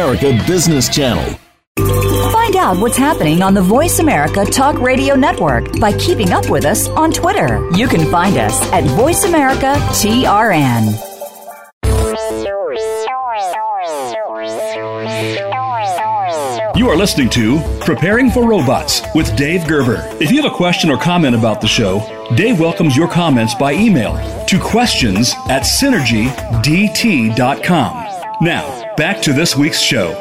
Business 0.01 0.89
Channel. 0.89 1.37
Find 2.31 2.55
out 2.55 2.77
what's 2.77 2.97
happening 2.97 3.43
on 3.43 3.53
the 3.53 3.61
Voice 3.61 3.99
America 3.99 4.43
Talk 4.43 4.81
Radio 4.81 5.13
Network 5.13 5.79
by 5.79 5.93
keeping 5.93 6.31
up 6.31 6.49
with 6.49 6.65
us 6.65 6.89
on 6.89 7.11
Twitter. 7.11 7.69
You 7.75 7.87
can 7.87 8.09
find 8.09 8.35
us 8.37 8.59
at 8.71 8.83
Voice 8.97 9.25
America 9.25 9.75
TRN. 9.93 10.87
You 16.75 16.89
are 16.89 16.97
listening 16.97 17.29
to 17.29 17.59
Preparing 17.81 18.31
for 18.31 18.47
Robots 18.47 19.03
with 19.13 19.35
Dave 19.35 19.67
Gerber. 19.67 19.97
If 20.19 20.31
you 20.31 20.41
have 20.41 20.51
a 20.51 20.55
question 20.55 20.89
or 20.89 20.97
comment 20.97 21.35
about 21.35 21.61
the 21.61 21.67
show, 21.67 21.99
Dave 22.35 22.59
welcomes 22.59 22.97
your 22.97 23.07
comments 23.07 23.53
by 23.53 23.73
email 23.73 24.17
to 24.47 24.59
questions 24.59 25.35
at 25.47 25.61
synergydt.com. 25.61 28.10
Now, 28.41 28.95
back 28.95 29.21
to 29.21 29.33
this 29.33 29.55
week's 29.55 29.79
show. 29.79 30.17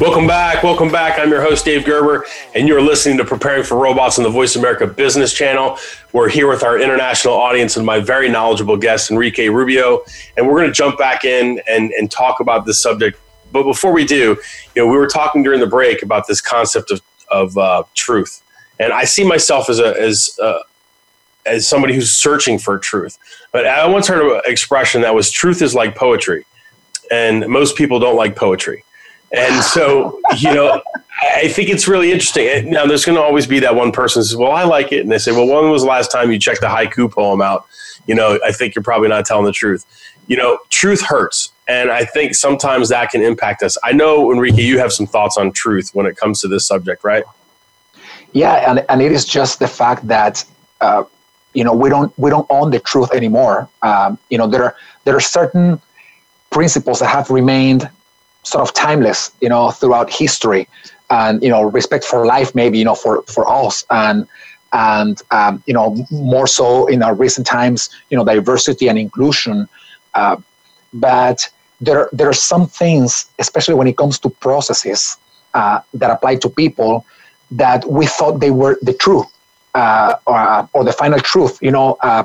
Welcome 0.00 0.26
back. 0.26 0.62
Welcome 0.62 0.90
back. 0.90 1.18
I'm 1.18 1.28
your 1.28 1.42
host, 1.42 1.66
Dave 1.66 1.84
Gerber, 1.84 2.24
and 2.54 2.66
you're 2.66 2.80
listening 2.80 3.18
to 3.18 3.26
Preparing 3.26 3.62
for 3.62 3.76
Robots 3.76 4.16
on 4.16 4.24
the 4.24 4.30
Voice 4.30 4.56
America 4.56 4.86
Business 4.86 5.34
Channel. 5.34 5.76
We're 6.14 6.30
here 6.30 6.48
with 6.48 6.62
our 6.62 6.80
international 6.80 7.34
audience 7.34 7.76
and 7.76 7.84
my 7.84 8.00
very 8.00 8.30
knowledgeable 8.30 8.78
guest, 8.78 9.10
Enrique 9.10 9.50
Rubio, 9.50 10.02
and 10.38 10.48
we're 10.48 10.56
going 10.56 10.68
to 10.68 10.72
jump 10.72 10.96
back 10.96 11.26
in 11.26 11.60
and, 11.68 11.90
and 11.90 12.10
talk 12.10 12.40
about 12.40 12.64
this 12.64 12.80
subject. 12.80 13.20
But 13.52 13.64
before 13.64 13.92
we 13.92 14.06
do, 14.06 14.38
you 14.74 14.82
know, 14.82 14.86
we 14.86 14.96
were 14.96 15.08
talking 15.08 15.42
during 15.42 15.60
the 15.60 15.66
break 15.66 16.02
about 16.02 16.26
this 16.26 16.40
concept 16.40 16.90
of, 16.90 17.02
of 17.30 17.58
uh, 17.58 17.82
truth, 17.92 18.42
and 18.78 18.94
I 18.94 19.04
see 19.04 19.24
myself 19.24 19.68
as 19.68 19.78
a 19.78 20.00
as 20.00 20.38
uh, 20.42 20.60
as 21.46 21.68
somebody 21.68 21.94
who's 21.94 22.12
searching 22.12 22.58
for 22.58 22.78
truth. 22.78 23.18
But 23.52 23.66
I 23.66 23.86
once 23.86 24.08
heard 24.08 24.22
an 24.22 24.40
expression 24.46 25.02
that 25.02 25.14
was 25.14 25.30
"truth 25.30 25.62
is 25.62 25.74
like 25.74 25.96
poetry," 25.96 26.44
and 27.10 27.46
most 27.48 27.76
people 27.76 27.98
don't 27.98 28.16
like 28.16 28.36
poetry. 28.36 28.84
And 29.32 29.62
so, 29.62 30.20
you 30.38 30.52
know, 30.52 30.82
I 31.22 31.48
think 31.48 31.68
it's 31.68 31.86
really 31.86 32.10
interesting. 32.10 32.70
Now, 32.70 32.86
there's 32.86 33.04
going 33.04 33.16
to 33.16 33.22
always 33.22 33.46
be 33.46 33.60
that 33.60 33.74
one 33.74 33.92
person 33.92 34.22
says, 34.22 34.36
Well, 34.36 34.52
I 34.52 34.64
like 34.64 34.92
it. 34.92 35.00
And 35.00 35.10
they 35.10 35.18
say, 35.18 35.32
Well, 35.32 35.46
when 35.46 35.70
was 35.70 35.82
the 35.82 35.88
last 35.88 36.10
time 36.10 36.32
you 36.32 36.38
checked 36.38 36.60
the 36.60 36.66
haiku 36.66 37.10
poem 37.10 37.40
out? 37.40 37.66
You 38.06 38.14
know, 38.14 38.40
I 38.44 38.52
think 38.52 38.74
you're 38.74 38.82
probably 38.82 39.08
not 39.08 39.26
telling 39.26 39.44
the 39.44 39.52
truth. 39.52 39.86
You 40.26 40.36
know, 40.36 40.58
truth 40.68 41.02
hurts. 41.02 41.52
And 41.68 41.90
I 41.90 42.04
think 42.04 42.34
sometimes 42.34 42.88
that 42.88 43.10
can 43.10 43.22
impact 43.22 43.62
us. 43.62 43.78
I 43.84 43.92
know, 43.92 44.32
Enrique, 44.32 44.62
you 44.62 44.78
have 44.78 44.92
some 44.92 45.06
thoughts 45.06 45.36
on 45.36 45.52
truth 45.52 45.90
when 45.92 46.06
it 46.06 46.16
comes 46.16 46.40
to 46.40 46.48
this 46.48 46.66
subject, 46.66 47.04
right? 47.04 47.22
Yeah, 48.32 48.68
and, 48.68 48.84
and 48.88 49.02
it 49.02 49.12
is 49.12 49.24
just 49.24 49.60
the 49.60 49.68
fact 49.68 50.06
that 50.08 50.44
uh, 50.80 51.04
you 51.54 51.64
know 51.64 51.72
we 51.72 51.88
don't 51.88 52.16
we 52.18 52.30
don't 52.30 52.46
own 52.50 52.70
the 52.70 52.80
truth 52.80 53.12
anymore. 53.14 53.68
Um, 53.82 54.18
you 54.28 54.38
know 54.38 54.46
there 54.46 54.64
are 54.64 54.76
there 55.04 55.16
are 55.16 55.20
certain 55.20 55.80
principles 56.50 56.98
that 57.00 57.06
have 57.06 57.30
remained 57.30 57.88
sort 58.42 58.62
of 58.66 58.74
timeless, 58.74 59.30
you 59.40 59.48
know, 59.48 59.70
throughout 59.70 60.10
history, 60.10 60.68
and 61.10 61.42
you 61.42 61.48
know, 61.48 61.62
respect 61.62 62.04
for 62.04 62.26
life, 62.26 62.54
maybe 62.54 62.78
you 62.78 62.84
know, 62.84 62.94
for 62.94 63.22
for 63.22 63.48
us, 63.48 63.84
and 63.90 64.26
and 64.72 65.22
um, 65.30 65.62
you 65.66 65.74
know, 65.74 65.96
more 66.10 66.46
so 66.46 66.86
in 66.86 67.02
our 67.02 67.14
recent 67.14 67.46
times, 67.46 67.90
you 68.10 68.16
know, 68.16 68.24
diversity 68.24 68.88
and 68.88 68.98
inclusion. 68.98 69.68
Uh, 70.14 70.36
but 70.92 71.48
there 71.80 72.08
there 72.12 72.28
are 72.28 72.40
some 72.52 72.66
things, 72.66 73.26
especially 73.38 73.74
when 73.74 73.86
it 73.86 73.96
comes 73.96 74.18
to 74.20 74.30
processes 74.30 75.16
uh, 75.54 75.80
that 75.94 76.10
apply 76.10 76.36
to 76.36 76.48
people, 76.48 77.04
that 77.50 77.84
we 77.86 78.06
thought 78.06 78.40
they 78.40 78.50
were 78.50 78.78
the 78.82 78.94
truth 78.94 79.26
uh, 79.74 80.14
or, 80.26 80.68
or 80.72 80.84
the 80.84 80.92
final 80.92 81.18
truth, 81.18 81.58
you 81.62 81.70
know, 81.70 81.96
uh, 82.02 82.24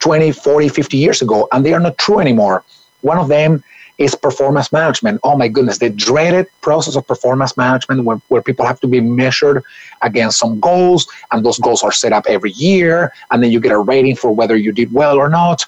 20, 0.00 0.32
40, 0.32 0.68
50 0.68 0.96
years 0.96 1.22
ago, 1.22 1.48
and 1.52 1.64
they 1.64 1.72
are 1.72 1.80
not 1.80 1.96
true 1.98 2.18
anymore. 2.18 2.64
One 3.00 3.18
of 3.18 3.28
them 3.28 3.62
is 3.98 4.14
performance 4.14 4.72
management. 4.72 5.20
Oh 5.22 5.36
my 5.36 5.48
goodness, 5.48 5.78
the 5.78 5.90
dreaded 5.90 6.46
process 6.62 6.96
of 6.96 7.06
performance 7.06 7.56
management 7.56 8.04
where, 8.04 8.20
where 8.28 8.42
people 8.42 8.66
have 8.66 8.80
to 8.80 8.86
be 8.88 9.00
measured 9.00 9.62
against 10.02 10.38
some 10.38 10.58
goals, 10.60 11.06
and 11.30 11.44
those 11.44 11.58
goals 11.58 11.82
are 11.82 11.92
set 11.92 12.12
up 12.12 12.24
every 12.26 12.50
year, 12.52 13.12
and 13.30 13.42
then 13.42 13.52
you 13.52 13.60
get 13.60 13.72
a 13.72 13.78
rating 13.78 14.16
for 14.16 14.32
whether 14.32 14.56
you 14.56 14.72
did 14.72 14.92
well 14.92 15.16
or 15.16 15.28
not. 15.28 15.64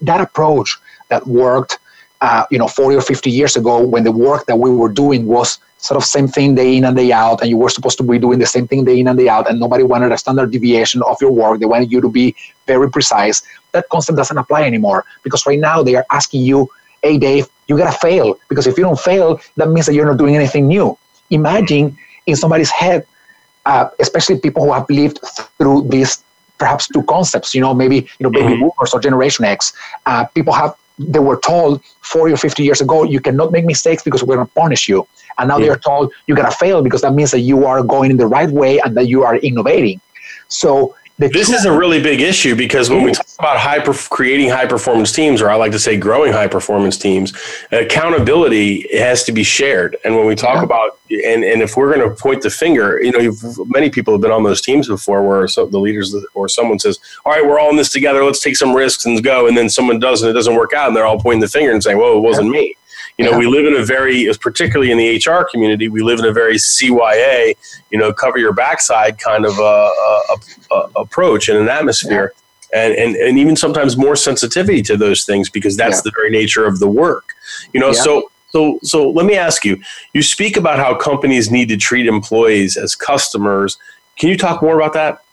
That 0.00 0.20
approach 0.20 0.78
that 1.08 1.26
worked, 1.26 1.78
uh, 2.22 2.46
you 2.50 2.58
know, 2.58 2.68
40 2.68 2.96
or 2.96 3.02
50 3.02 3.30
years 3.30 3.56
ago 3.56 3.84
when 3.84 4.04
the 4.04 4.12
work 4.12 4.46
that 4.46 4.56
we 4.56 4.70
were 4.70 4.88
doing 4.88 5.26
was 5.26 5.58
sort 5.84 5.96
of 6.00 6.04
same 6.04 6.28
thing 6.28 6.54
day 6.54 6.76
in 6.76 6.84
and 6.84 6.96
day 6.96 7.12
out, 7.12 7.40
and 7.40 7.50
you 7.50 7.58
were 7.58 7.68
supposed 7.68 7.98
to 7.98 8.04
be 8.04 8.18
doing 8.18 8.38
the 8.38 8.46
same 8.46 8.66
thing 8.66 8.84
day 8.84 8.98
in 8.98 9.08
and 9.08 9.18
day 9.18 9.28
out, 9.28 9.48
and 9.48 9.60
nobody 9.60 9.84
wanted 9.84 10.12
a 10.12 10.18
standard 10.18 10.50
deviation 10.50 11.02
of 11.02 11.16
your 11.20 11.30
work. 11.30 11.60
They 11.60 11.66
wanted 11.66 11.92
you 11.92 12.00
to 12.00 12.08
be 12.08 12.34
very 12.66 12.90
precise. 12.90 13.42
That 13.72 13.88
concept 13.90 14.16
doesn't 14.16 14.38
apply 14.38 14.62
anymore 14.62 15.04
because 15.22 15.46
right 15.46 15.58
now 15.58 15.82
they 15.82 15.94
are 15.96 16.06
asking 16.10 16.42
you 16.42 16.70
hey, 17.04 17.18
Dave, 17.18 17.46
you 17.68 17.76
got 17.76 17.92
to 17.92 17.98
fail 17.98 18.38
because 18.48 18.66
if 18.66 18.78
you 18.78 18.82
don't 18.82 18.98
fail, 18.98 19.38
that 19.56 19.68
means 19.68 19.86
that 19.86 19.94
you're 19.94 20.06
not 20.06 20.16
doing 20.16 20.34
anything 20.34 20.66
new. 20.66 20.96
Imagine 21.30 21.96
in 22.26 22.34
somebody's 22.34 22.70
head, 22.70 23.06
uh, 23.66 23.88
especially 24.00 24.38
people 24.38 24.64
who 24.64 24.72
have 24.72 24.88
lived 24.88 25.20
through 25.58 25.86
these 25.88 26.24
perhaps 26.58 26.88
two 26.88 27.02
concepts, 27.02 27.54
you 27.54 27.60
know, 27.60 27.74
maybe, 27.74 27.96
you 27.96 28.24
know, 28.24 28.30
baby 28.30 28.54
mm-hmm. 28.54 28.60
boomers 28.60 28.94
or 28.94 29.00
Generation 29.00 29.44
X, 29.44 29.74
uh, 30.06 30.24
people 30.36 30.54
have, 30.54 30.74
they 30.98 31.18
were 31.18 31.38
told 31.40 31.84
40 32.00 32.32
or 32.32 32.36
50 32.38 32.62
years 32.62 32.80
ago, 32.80 33.02
you 33.02 33.20
cannot 33.20 33.52
make 33.52 33.66
mistakes 33.66 34.02
because 34.02 34.22
we're 34.24 34.36
going 34.36 34.46
to 34.46 34.54
punish 34.54 34.88
you. 34.88 35.06
And 35.38 35.48
now 35.48 35.58
yeah. 35.58 35.66
they're 35.66 35.78
told 35.78 36.12
you 36.26 36.34
got 36.34 36.50
to 36.50 36.56
fail 36.56 36.82
because 36.82 37.02
that 37.02 37.14
means 37.14 37.30
that 37.30 37.40
you 37.40 37.66
are 37.66 37.82
going 37.82 38.10
in 38.10 38.16
the 38.16 38.26
right 38.26 38.50
way 38.50 38.78
and 38.80 38.96
that 38.96 39.08
you 39.08 39.24
are 39.24 39.36
innovating. 39.36 40.00
So 40.48 40.94
this 41.16 41.48
is 41.48 41.64
a 41.64 41.76
really 41.76 42.02
big 42.02 42.20
issue 42.20 42.56
because 42.56 42.90
when 42.90 43.04
we 43.04 43.12
talk 43.12 43.26
about 43.38 43.56
high 43.56 43.78
perf- 43.78 44.10
creating 44.10 44.48
high 44.48 44.66
performance 44.66 45.12
teams, 45.12 45.40
or 45.40 45.48
I 45.48 45.54
like 45.54 45.70
to 45.72 45.78
say 45.78 45.96
growing 45.96 46.32
high 46.32 46.48
performance 46.48 46.96
teams, 46.96 47.32
accountability 47.70 48.88
has 48.98 49.22
to 49.24 49.32
be 49.32 49.44
shared. 49.44 49.96
And 50.04 50.16
when 50.16 50.26
we 50.26 50.34
talk 50.34 50.56
yeah. 50.56 50.64
about 50.64 50.98
and 51.10 51.44
and 51.44 51.62
if 51.62 51.76
we're 51.76 51.94
going 51.94 52.08
to 52.08 52.16
point 52.16 52.42
the 52.42 52.50
finger, 52.50 53.00
you 53.00 53.12
know, 53.12 53.64
many 53.66 53.90
people 53.90 54.12
have 54.12 54.22
been 54.22 54.32
on 54.32 54.42
those 54.42 54.60
teams 54.60 54.88
before 54.88 55.26
where 55.26 55.46
so 55.46 55.66
the 55.66 55.78
leaders 55.78 56.16
or 56.34 56.48
someone 56.48 56.80
says, 56.80 56.98
"All 57.24 57.32
right, 57.32 57.44
we're 57.44 57.60
all 57.60 57.70
in 57.70 57.76
this 57.76 57.90
together. 57.90 58.24
Let's 58.24 58.40
take 58.40 58.56
some 58.56 58.74
risks 58.74 59.06
and 59.06 59.22
go," 59.22 59.46
and 59.46 59.56
then 59.56 59.70
someone 59.70 60.00
does 60.00 60.22
and 60.22 60.30
it 60.30 60.34
doesn't 60.34 60.56
work 60.56 60.72
out, 60.72 60.88
and 60.88 60.96
they're 60.96 61.06
all 61.06 61.20
pointing 61.20 61.40
the 61.40 61.48
finger 61.48 61.70
and 61.70 61.82
saying, 61.82 61.98
"Well, 61.98 62.16
it 62.16 62.20
wasn't 62.20 62.46
yeah. 62.46 62.60
me." 62.60 62.76
You 63.18 63.24
know, 63.24 63.32
yeah. 63.32 63.38
we 63.38 63.46
uh-huh. 63.46 63.56
live 63.56 63.66
in 63.66 63.80
a 63.80 63.84
very, 63.84 64.28
particularly 64.40 64.90
in 64.90 64.98
the 64.98 65.16
HR 65.16 65.46
community, 65.50 65.88
we 65.88 66.02
live 66.02 66.18
in 66.18 66.24
a 66.24 66.32
very 66.32 66.56
CYA, 66.56 67.54
you 67.90 67.98
know, 67.98 68.12
cover 68.12 68.38
your 68.38 68.52
backside 68.52 69.18
kind 69.18 69.46
of 69.46 69.58
a, 69.58 69.90
approach 70.96 71.48
and 71.48 71.58
an 71.58 71.68
atmosphere. 71.68 72.32
Yeah. 72.34 72.40
And, 72.74 72.94
and, 72.94 73.14
and 73.14 73.38
even 73.38 73.54
sometimes 73.54 73.96
more 73.96 74.16
sensitivity 74.16 74.82
to 74.82 74.96
those 74.96 75.24
things 75.24 75.48
because 75.48 75.76
that's 75.76 75.98
yeah. 75.98 76.02
the 76.06 76.12
very 76.16 76.30
nature 76.30 76.66
of 76.66 76.80
the 76.80 76.88
work. 76.88 77.34
You 77.72 77.78
know, 77.78 77.92
so 77.92 78.30
so, 78.54 78.78
so 78.84 79.10
let 79.10 79.26
me 79.26 79.34
ask 79.34 79.64
you. 79.64 79.82
You 80.12 80.22
speak 80.22 80.56
about 80.56 80.78
how 80.78 80.94
companies 80.94 81.50
need 81.50 81.68
to 81.70 81.76
treat 81.76 82.06
employees 82.06 82.76
as 82.76 82.94
customers. 82.94 83.78
Can 84.16 84.28
you 84.28 84.36
talk 84.36 84.62
more 84.62 84.76
about 84.76 84.92
that? 84.92 85.24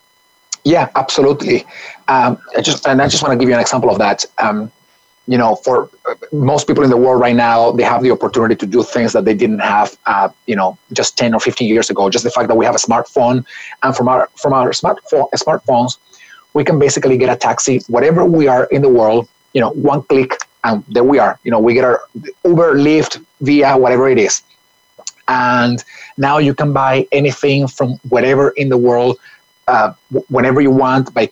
Yeah, 0.63 0.89
absolutely. 0.95 1.65
Um, 2.07 2.39
I 2.57 2.61
just 2.61 2.87
and 2.87 2.99
I 2.99 3.07
just 3.07 3.21
want 3.21 3.33
to 3.33 3.37
give 3.37 3.47
you 3.47 3.53
an 3.53 3.61
example 3.61 3.91
of 3.91 3.99
that. 3.99 4.25
Um, 4.39 4.71
you 5.31 5.37
know, 5.37 5.55
for 5.55 5.89
uh, 6.09 6.15
most 6.33 6.67
people 6.67 6.83
in 6.83 6.89
the 6.89 6.97
world 6.97 7.21
right 7.21 7.35
now, 7.35 7.71
they 7.71 7.83
have 7.83 8.03
the 8.03 8.11
opportunity 8.11 8.53
to 8.53 8.65
do 8.65 8.83
things 8.83 9.13
that 9.13 9.23
they 9.23 9.33
didn't 9.33 9.59
have, 9.59 9.97
uh, 10.05 10.27
you 10.45 10.57
know, 10.57 10.77
just 10.91 11.17
10 11.17 11.33
or 11.33 11.39
15 11.39 11.69
years 11.69 11.89
ago. 11.89 12.09
Just 12.09 12.25
the 12.25 12.29
fact 12.29 12.49
that 12.49 12.57
we 12.57 12.65
have 12.65 12.75
a 12.75 12.83
smartphone, 12.87 13.45
and 13.81 13.95
from 13.95 14.09
our 14.09 14.29
from 14.35 14.51
our 14.51 14.71
smartphone 14.71 15.29
smartphones, 15.45 15.97
we 16.53 16.65
can 16.65 16.77
basically 16.79 17.17
get 17.17 17.29
a 17.29 17.37
taxi 17.37 17.79
wherever 17.87 18.25
we 18.25 18.49
are 18.49 18.65
in 18.65 18.81
the 18.81 18.89
world. 18.89 19.29
You 19.53 19.61
know, 19.61 19.69
one 19.91 20.01
click, 20.03 20.31
and 20.65 20.83
there 20.89 21.05
we 21.05 21.17
are. 21.17 21.39
You 21.45 21.51
know, 21.51 21.59
we 21.59 21.73
get 21.75 21.85
our 21.85 22.01
Uber, 22.43 22.75
Lyft, 22.75 23.23
via 23.39 23.77
whatever 23.77 24.09
it 24.09 24.17
is, 24.17 24.43
and 25.29 25.81
now 26.17 26.39
you 26.39 26.53
can 26.53 26.73
buy 26.73 27.07
anything 27.13 27.69
from 27.69 27.99
wherever 28.09 28.49
in 28.49 28.67
the 28.67 28.77
world, 28.77 29.17
uh, 29.69 29.93
whenever 30.27 30.59
you 30.59 30.71
want 30.71 31.13
by 31.13 31.31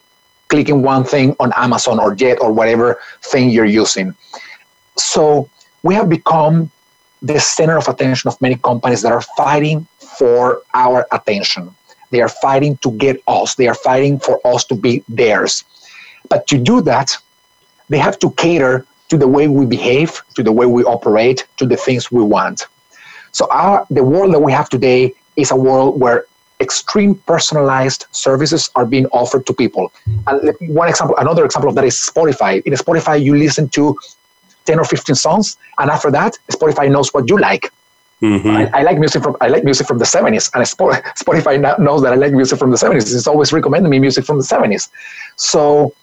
clicking 0.50 0.82
one 0.82 1.04
thing 1.04 1.36
on 1.40 1.54
Amazon 1.56 2.00
or 2.00 2.14
Jet 2.14 2.40
or 2.42 2.52
whatever 2.52 3.00
thing 3.22 3.50
you're 3.50 3.66
using. 3.66 4.14
So 4.98 5.50
we 5.84 5.96
have 5.96 6.10
become 6.10 6.72
the 7.22 7.40
center 7.40 7.78
of 7.78 7.88
attention 7.88 8.28
of 8.28 8.40
many 8.42 8.56
companies 8.56 9.02
that 9.04 9.12
are 9.12 9.22
fighting 9.22 9.88
for 10.00 10.62
our 10.74 11.08
attention. 11.12 11.74
They 12.12 12.22
are 12.22 12.30
fighting 12.30 12.78
to 12.78 12.92
get 12.92 13.22
us, 13.28 13.56
they 13.56 13.68
are 13.68 13.76
fighting 13.76 14.20
for 14.20 14.40
us 14.46 14.66
to 14.66 14.76
be 14.76 15.04
theirs. 15.08 15.64
But 16.30 16.48
to 16.48 16.58
do 16.58 16.82
that, 16.82 17.16
they 17.90 17.98
have 17.98 18.20
to 18.20 18.32
cater 18.32 18.86
to 19.10 19.18
the 19.18 19.28
way 19.28 19.48
we 19.48 19.66
behave, 19.66 20.22
to 20.36 20.44
the 20.44 20.52
way 20.52 20.66
we 20.66 20.84
operate, 20.84 21.48
to 21.58 21.66
the 21.66 21.78
things 21.78 22.12
we 22.12 22.24
want. 22.24 22.68
So 23.32 23.48
our 23.52 23.86
the 23.90 24.04
world 24.04 24.34
that 24.34 24.40
we 24.40 24.52
have 24.52 24.70
today 24.70 25.14
is 25.36 25.52
a 25.52 25.56
world 25.56 26.00
where 26.00 26.26
extreme 26.60 27.15
personalized 27.15 28.06
services 28.12 28.69
are 28.76 28.86
being 28.86 29.06
offered 29.08 29.45
to 29.48 29.54
people. 29.54 29.91
And 30.28 30.56
one 30.62 30.89
example, 30.89 31.15
another 31.17 31.45
example 31.45 31.69
of 31.69 31.76
that 31.76 31.86
is 31.86 31.95
Spotify. 31.95 32.62
In 32.63 32.74
Spotify, 32.74 33.24
you 33.24 33.36
listen 33.36 33.69
to 33.69 33.98
10 34.65 34.80
or 34.80 34.86
15 34.86 35.15
songs, 35.15 35.58
and 35.78 35.89
after 35.89 36.12
that, 36.12 36.38
Spotify 36.52 36.91
knows 36.91 37.13
what 37.13 37.30
you 37.30 37.38
like. 37.38 37.72
Mm-hmm. 38.22 38.50
I, 38.50 38.80
I, 38.80 38.84
like 38.84 39.00
music 39.00 39.24
from 39.24 39.38
I 39.39 39.48
like 39.48 39.63
music 39.63 39.88
from 39.88 39.98
the 39.98 40.06
70s, 40.06 40.52
and 40.54 40.63
Spotify 41.24 41.80
knows 41.80 42.02
that 42.02 42.12
I 42.12 42.15
like 42.15 42.34
music 42.34 42.60
from 42.60 42.72
the 42.72 42.78
70s. 42.78 43.15
It's 43.15 43.28
always 43.28 43.54
recommending 43.54 43.89
me 43.89 44.00
music 44.00 44.26
from 44.26 44.38
the 44.38 44.43
70s. 44.43 44.89
So, 45.38 45.93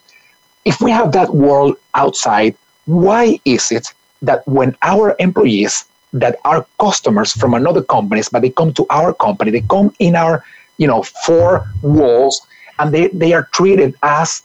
if 0.65 0.81
we 0.81 0.91
have 0.91 1.13
that 1.13 1.35
world 1.35 1.77
outside, 1.95 2.57
why 2.87 3.39
is 3.45 3.71
it 3.71 3.93
that 4.23 4.47
when 4.49 4.75
our 4.81 5.15
employees 5.19 5.85
that 6.21 6.39
are 6.45 6.67
customers 6.81 7.33
from 7.33 7.55
another 7.55 7.83
companies, 7.83 8.29
but 8.29 8.43
they 8.43 8.51
come 8.51 8.73
to 8.75 8.87
our 8.91 9.13
company, 9.15 9.51
they 9.51 9.63
come 9.63 9.95
in 9.99 10.17
our, 10.17 10.45
you 10.79 10.87
know, 10.87 11.03
four 11.03 11.67
walls, 11.83 12.47
and 12.79 12.93
they, 12.93 13.09
they 13.09 13.33
are 13.33 13.49
treated 13.53 13.95
as, 14.03 14.43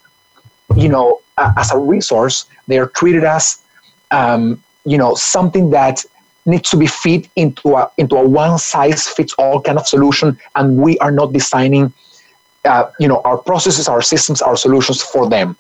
you 0.76 0.90
know, 0.90 1.22
as 1.38 1.72
a 1.72 1.78
resource. 1.78 2.46
They 2.68 2.78
are 2.78 2.88
treated 2.88 3.24
as, 3.24 3.64
um, 4.12 4.62
you 4.86 4.98
know, 4.98 5.16
something 5.16 5.70
that 5.72 6.06
needs 6.46 6.70
to 6.70 6.78
be 6.78 6.88
fit 6.88 7.28
into 7.36 7.76
a 7.76 7.92
into 7.98 8.16
a 8.16 8.28
one 8.28 8.58
size 8.58 9.08
fits 9.08 9.34
all 9.34 9.62
kind 9.62 9.78
of 9.78 9.88
solution, 9.88 10.38
and 10.56 10.78
we 10.78 10.98
are 11.00 11.12
not 11.12 11.34
designing, 11.34 11.94
uh, 12.66 12.90
you 13.00 13.08
know, 13.08 13.22
our 13.26 13.38
processes, 13.38 13.88
our 13.88 14.02
systems, 14.02 14.42
our 14.42 14.58
solutions 14.58 15.02
for 15.02 15.30
them. 15.30 15.56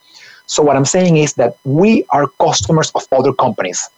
So 0.47 0.63
what 0.63 0.75
I'm 0.75 0.85
saying 0.85 1.17
is 1.17 1.33
that 1.35 1.57
we 1.63 2.05
are 2.09 2.27
customers 2.39 2.91
of 2.95 3.07
other 3.11 3.33
companies 3.33 3.89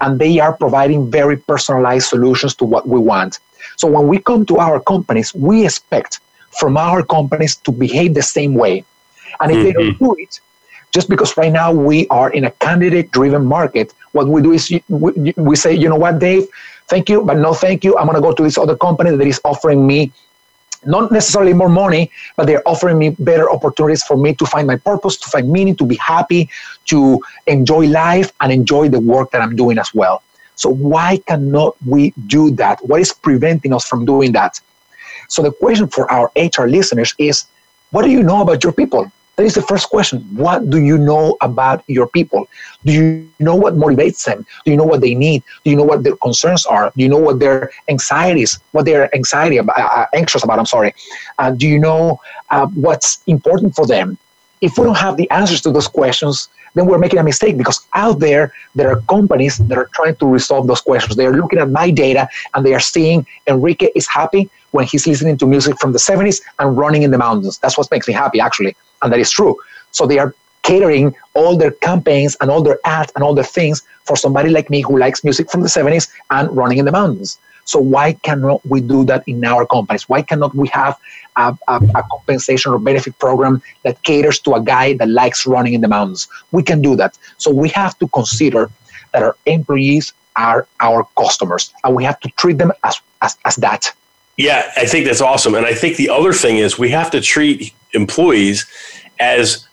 and 0.00 0.18
they 0.18 0.38
are 0.38 0.52
providing 0.52 1.10
very 1.10 1.36
personalized 1.36 2.08
solutions 2.08 2.54
to 2.56 2.64
what 2.64 2.88
we 2.88 2.98
want. 2.98 3.40
So 3.76 3.88
when 3.88 4.08
we 4.08 4.18
come 4.18 4.46
to 4.46 4.58
our 4.58 4.80
companies, 4.80 5.34
we 5.34 5.64
expect 5.64 6.20
from 6.58 6.76
our 6.76 7.02
companies 7.04 7.56
to 7.56 7.72
behave 7.72 8.14
the 8.14 8.22
same 8.22 8.54
way. 8.54 8.84
And 9.40 9.52
if 9.52 9.56
mm-hmm. 9.56 9.64
they 9.64 9.72
don't 9.72 9.94
mm-hmm. 9.94 10.04
do 10.04 10.16
it, 10.18 10.40
just 10.92 11.08
because 11.08 11.36
right 11.36 11.52
now 11.52 11.72
we 11.72 12.06
are 12.08 12.30
in 12.30 12.44
a 12.44 12.50
candidate 12.52 13.10
driven 13.10 13.44
market, 13.44 13.92
what 14.12 14.26
we 14.28 14.40
do 14.40 14.52
is 14.52 14.72
we, 14.88 15.34
we 15.36 15.56
say, 15.56 15.74
you 15.74 15.88
know 15.88 15.96
what, 15.96 16.18
Dave, 16.18 16.48
thank 16.86 17.08
you, 17.08 17.22
but 17.22 17.36
no 17.36 17.52
thank 17.52 17.84
you. 17.84 17.96
I'm 17.98 18.06
going 18.06 18.16
to 18.16 18.22
go 18.22 18.32
to 18.32 18.42
this 18.42 18.56
other 18.56 18.76
company 18.76 19.14
that 19.14 19.26
is 19.26 19.40
offering 19.44 19.86
me 19.86 20.12
not 20.86 21.10
necessarily 21.12 21.52
more 21.52 21.68
money, 21.68 22.10
but 22.36 22.46
they're 22.46 22.66
offering 22.66 22.98
me 22.98 23.10
better 23.18 23.50
opportunities 23.50 24.02
for 24.02 24.16
me 24.16 24.34
to 24.34 24.46
find 24.46 24.66
my 24.66 24.76
purpose, 24.76 25.16
to 25.16 25.28
find 25.28 25.50
meaning, 25.50 25.76
to 25.76 25.84
be 25.84 25.96
happy, 25.96 26.48
to 26.86 27.20
enjoy 27.46 27.86
life 27.86 28.32
and 28.40 28.52
enjoy 28.52 28.88
the 28.88 29.00
work 29.00 29.30
that 29.32 29.40
I'm 29.40 29.56
doing 29.56 29.78
as 29.78 29.94
well. 29.94 30.22
So, 30.54 30.70
why 30.70 31.18
cannot 31.26 31.76
we 31.86 32.12
do 32.26 32.50
that? 32.52 32.84
What 32.84 33.00
is 33.00 33.12
preventing 33.12 33.72
us 33.72 33.86
from 33.86 34.04
doing 34.04 34.32
that? 34.32 34.60
So, 35.28 35.42
the 35.42 35.52
question 35.52 35.86
for 35.86 36.10
our 36.10 36.32
HR 36.36 36.64
listeners 36.66 37.14
is 37.18 37.44
what 37.90 38.02
do 38.02 38.10
you 38.10 38.22
know 38.22 38.42
about 38.42 38.64
your 38.64 38.72
people? 38.72 39.10
That 39.38 39.44
is 39.44 39.54
the 39.54 39.62
first 39.62 39.88
question. 39.88 40.18
What 40.34 40.68
do 40.68 40.82
you 40.82 40.98
know 40.98 41.36
about 41.40 41.84
your 41.86 42.08
people? 42.08 42.48
Do 42.84 42.92
you 42.92 43.30
know 43.38 43.54
what 43.54 43.74
motivates 43.76 44.24
them? 44.24 44.44
Do 44.64 44.72
you 44.72 44.76
know 44.76 44.82
what 44.82 45.00
they 45.00 45.14
need? 45.14 45.44
Do 45.62 45.70
you 45.70 45.76
know 45.76 45.84
what 45.84 46.02
their 46.02 46.16
concerns 46.16 46.66
are? 46.66 46.92
Do 46.96 47.04
you 47.04 47.08
know 47.08 47.18
what 47.18 47.38
their 47.38 47.70
anxieties, 47.88 48.58
what 48.72 48.84
they're 48.84 49.14
anxiety 49.14 49.58
about, 49.58 49.78
uh, 49.78 50.00
uh, 50.00 50.06
anxious 50.12 50.42
about? 50.42 50.58
I'm 50.58 50.66
sorry. 50.66 50.92
Uh, 51.38 51.52
do 51.52 51.68
you 51.68 51.78
know 51.78 52.20
uh, 52.50 52.66
what's 52.74 53.22
important 53.28 53.76
for 53.76 53.86
them? 53.86 54.18
If 54.60 54.76
we 54.76 54.82
don't 54.82 54.98
have 54.98 55.16
the 55.16 55.30
answers 55.30 55.60
to 55.60 55.70
those 55.70 55.86
questions, 55.86 56.48
then 56.74 56.86
we're 56.86 56.98
making 56.98 57.20
a 57.20 57.22
mistake 57.22 57.56
because 57.56 57.86
out 57.94 58.18
there 58.18 58.52
there 58.74 58.90
are 58.90 59.00
companies 59.02 59.58
that 59.58 59.78
are 59.78 59.88
trying 59.94 60.16
to 60.16 60.26
resolve 60.26 60.66
those 60.66 60.80
questions. 60.80 61.14
They 61.14 61.26
are 61.26 61.36
looking 61.36 61.60
at 61.60 61.70
my 61.70 61.92
data 61.92 62.28
and 62.54 62.66
they 62.66 62.74
are 62.74 62.80
seeing 62.80 63.24
Enrique 63.46 63.90
is 63.94 64.08
happy 64.08 64.50
when 64.72 64.84
he's 64.84 65.06
listening 65.06 65.38
to 65.38 65.46
music 65.46 65.78
from 65.78 65.92
the 65.92 66.00
70s 66.00 66.42
and 66.58 66.76
running 66.76 67.04
in 67.04 67.12
the 67.12 67.18
mountains. 67.18 67.58
That's 67.58 67.78
what 67.78 67.88
makes 67.92 68.08
me 68.08 68.14
happy, 68.14 68.40
actually 68.40 68.74
and 69.02 69.12
that 69.12 69.18
is 69.18 69.30
true. 69.30 69.56
So 69.92 70.06
they 70.06 70.18
are 70.18 70.34
catering 70.62 71.14
all 71.34 71.56
their 71.56 71.70
campaigns 71.70 72.36
and 72.40 72.50
all 72.50 72.62
their 72.62 72.78
ads 72.84 73.12
and 73.14 73.24
all 73.24 73.34
their 73.34 73.44
things 73.44 73.82
for 74.04 74.16
somebody 74.16 74.50
like 74.50 74.68
me 74.68 74.80
who 74.82 74.98
likes 74.98 75.24
music 75.24 75.50
from 75.50 75.62
the 75.62 75.68
70s 75.68 76.08
and 76.30 76.54
running 76.54 76.78
in 76.78 76.84
the 76.84 76.92
mountains. 76.92 77.38
So 77.64 77.78
why 77.78 78.14
cannot 78.14 78.64
we 78.66 78.80
do 78.80 79.04
that 79.04 79.24
in 79.26 79.44
our 79.44 79.66
companies? 79.66 80.08
Why 80.08 80.22
cannot 80.22 80.54
we 80.54 80.68
have 80.68 80.98
a, 81.36 81.56
a, 81.68 81.76
a, 81.94 82.02
compensation 82.10 82.72
or 82.72 82.78
benefit 82.78 83.18
program 83.18 83.62
that 83.82 84.02
caters 84.04 84.38
to 84.40 84.54
a 84.54 84.60
guy 84.62 84.94
that 84.94 85.08
likes 85.08 85.46
running 85.46 85.74
in 85.74 85.82
the 85.82 85.88
mountains? 85.88 86.28
We 86.50 86.62
can 86.62 86.80
do 86.80 86.96
that. 86.96 87.18
So 87.36 87.50
we 87.50 87.68
have 87.70 87.98
to 87.98 88.08
consider 88.08 88.70
that 89.12 89.22
our 89.22 89.36
employees 89.44 90.14
are 90.36 90.66
our 90.80 91.06
customers 91.18 91.72
and 91.84 91.94
we 91.94 92.04
have 92.04 92.18
to 92.20 92.30
treat 92.40 92.56
them 92.56 92.72
as, 92.84 93.00
as, 93.20 93.36
as 93.44 93.56
that. 93.56 93.92
Yeah, 94.38 94.70
I 94.76 94.86
think 94.86 95.04
that's 95.04 95.20
awesome. 95.20 95.54
And 95.54 95.66
I 95.66 95.74
think 95.74 95.96
the 95.96 96.08
other 96.08 96.32
thing 96.32 96.56
is 96.56 96.78
we 96.78 96.90
have 96.90 97.10
to 97.10 97.20
treat 97.20 97.74
employees 97.92 98.66
as 99.20 99.68